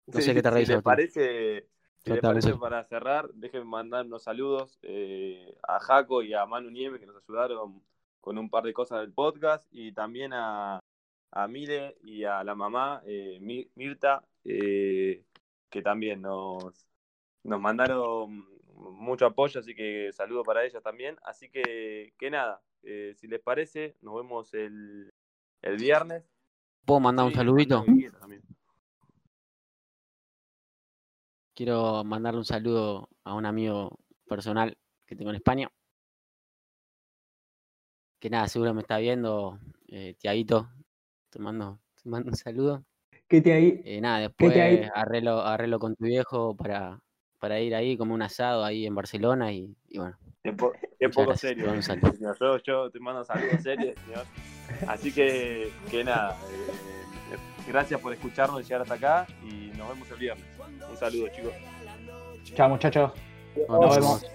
No 0.07 0.19
Si- 0.19 0.21
sé 0.21 0.33
qué 0.35 0.41
te 0.43 0.49
si 0.49 0.53
reís, 0.53 0.67
les 0.67 0.75
Agustín. 0.75 0.83
parece, 0.83 1.67
si 2.03 2.11
les 2.11 2.21
parece 2.21 2.53
para 2.55 2.83
cerrar, 2.83 3.29
déjenme 3.33 3.65
mandar 3.65 4.05
unos 4.05 4.23
saludos 4.23 4.77
eh, 4.81 5.55
a 5.67 5.79
Jaco 5.79 6.21
y 6.21 6.33
a 6.33 6.45
Manu 6.45 6.69
Nieve 6.69 6.99
que 6.99 7.05
nos 7.05 7.15
ayudaron 7.17 7.81
con 8.21 8.37
un 8.37 8.49
par 8.49 8.63
de 8.63 8.73
cosas 8.73 9.01
del 9.01 9.13
podcast 9.13 9.65
y 9.71 9.91
también 9.93 10.33
a, 10.33 10.79
a 11.31 11.47
Mile 11.47 11.95
y 12.03 12.23
a 12.23 12.43
la 12.43 12.55
mamá 12.55 13.01
eh, 13.05 13.37
Mi- 13.41 13.69
Mirta 13.75 14.23
eh, 14.45 15.23
que 15.69 15.81
también 15.81 16.21
nos, 16.21 16.87
nos 17.43 17.59
mandaron 17.59 18.45
mucho 18.75 19.25
apoyo, 19.25 19.59
así 19.59 19.73
que 19.73 20.11
saludo 20.13 20.43
para 20.43 20.65
ellas 20.65 20.83
también. 20.83 21.17
Así 21.23 21.49
que, 21.49 22.13
que 22.17 22.29
nada, 22.29 22.61
si 22.81 23.27
les 23.27 23.39
parece, 23.39 23.95
nos 24.01 24.15
vemos 24.15 24.53
el, 24.53 25.11
el 25.61 25.77
viernes. 25.77 26.23
¿Puedo 26.85 26.99
mandar 26.99 27.25
un 27.25 27.31
Sí, 27.31 27.37
saludito? 27.37 27.85
Quiero 31.53 32.03
mandarle 32.03 32.39
un 32.39 32.45
saludo 32.45 33.09
a 33.23 33.35
un 33.35 33.45
amigo 33.45 33.99
personal 34.27 34.75
que 35.05 35.15
tengo 35.15 35.29
en 35.29 35.35
España. 35.35 35.69
Que 38.19 38.29
nada, 38.29 38.47
seguro 38.47 38.73
me 38.73 38.81
está 38.81 38.97
viendo. 38.97 39.59
Eh, 39.87 40.15
Tiaguito, 40.17 40.69
te 41.29 41.39
mando, 41.39 41.79
te 42.01 42.09
mando 42.09 42.29
un 42.29 42.35
saludo. 42.35 42.83
¿Qué 43.27 43.41
te 43.41 43.53
ahí? 43.53 43.81
Eh, 43.85 44.01
nada, 44.01 44.29
¿Qué 44.35 44.49
te 44.49 44.61
hay? 44.61 44.77
después 44.77 44.91
arreglo, 44.95 45.41
arreglo 45.41 45.77
con 45.79 45.95
tu 45.95 46.05
viejo 46.05 46.55
para, 46.55 46.99
para 47.37 47.59
ir 47.59 47.75
ahí 47.75 47.97
como 47.97 48.13
un 48.13 48.21
asado 48.21 48.63
ahí 48.63 48.85
en 48.85 48.95
Barcelona 48.95 49.51
y, 49.51 49.75
y 49.89 49.99
bueno. 49.99 50.17
Po- 50.57 50.73
poco 51.13 51.25
gracias, 51.27 51.39
serio. 51.39 51.63
te 51.63 51.67
mando 51.67 51.77
un 51.77 51.83
saludo. 51.83 52.11
señor. 52.17 52.37
Yo, 52.39 52.57
yo 52.63 52.89
te 52.89 52.99
mando 52.99 53.23
saludos 53.23 53.61
serios, 53.61 53.95
señor. 54.05 54.25
Así 54.87 55.11
que, 55.11 55.71
que 55.91 56.03
nada, 56.03 56.35
eh, 56.49 57.37
gracias 57.67 57.99
por 58.01 58.13
escucharnos 58.13 58.61
y 58.61 58.63
llegar 58.63 58.81
hasta 58.81 58.93
acá 58.95 59.27
y 59.43 59.71
nos 59.83 59.93
vemos 59.93 60.11
el 60.11 60.17
viernes. 60.17 60.45
Un 60.89 60.97
saludo, 60.97 61.27
chicos. 61.29 61.53
Chao, 62.55 62.69
muchachos. 62.69 63.11
Nos 63.67 63.81
Nos 63.81 63.95
vemos. 63.95 64.25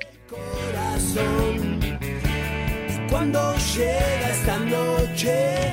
cuando 3.10 3.54
llega 3.74 4.30
esta 4.30 4.58
noche, 4.58 5.72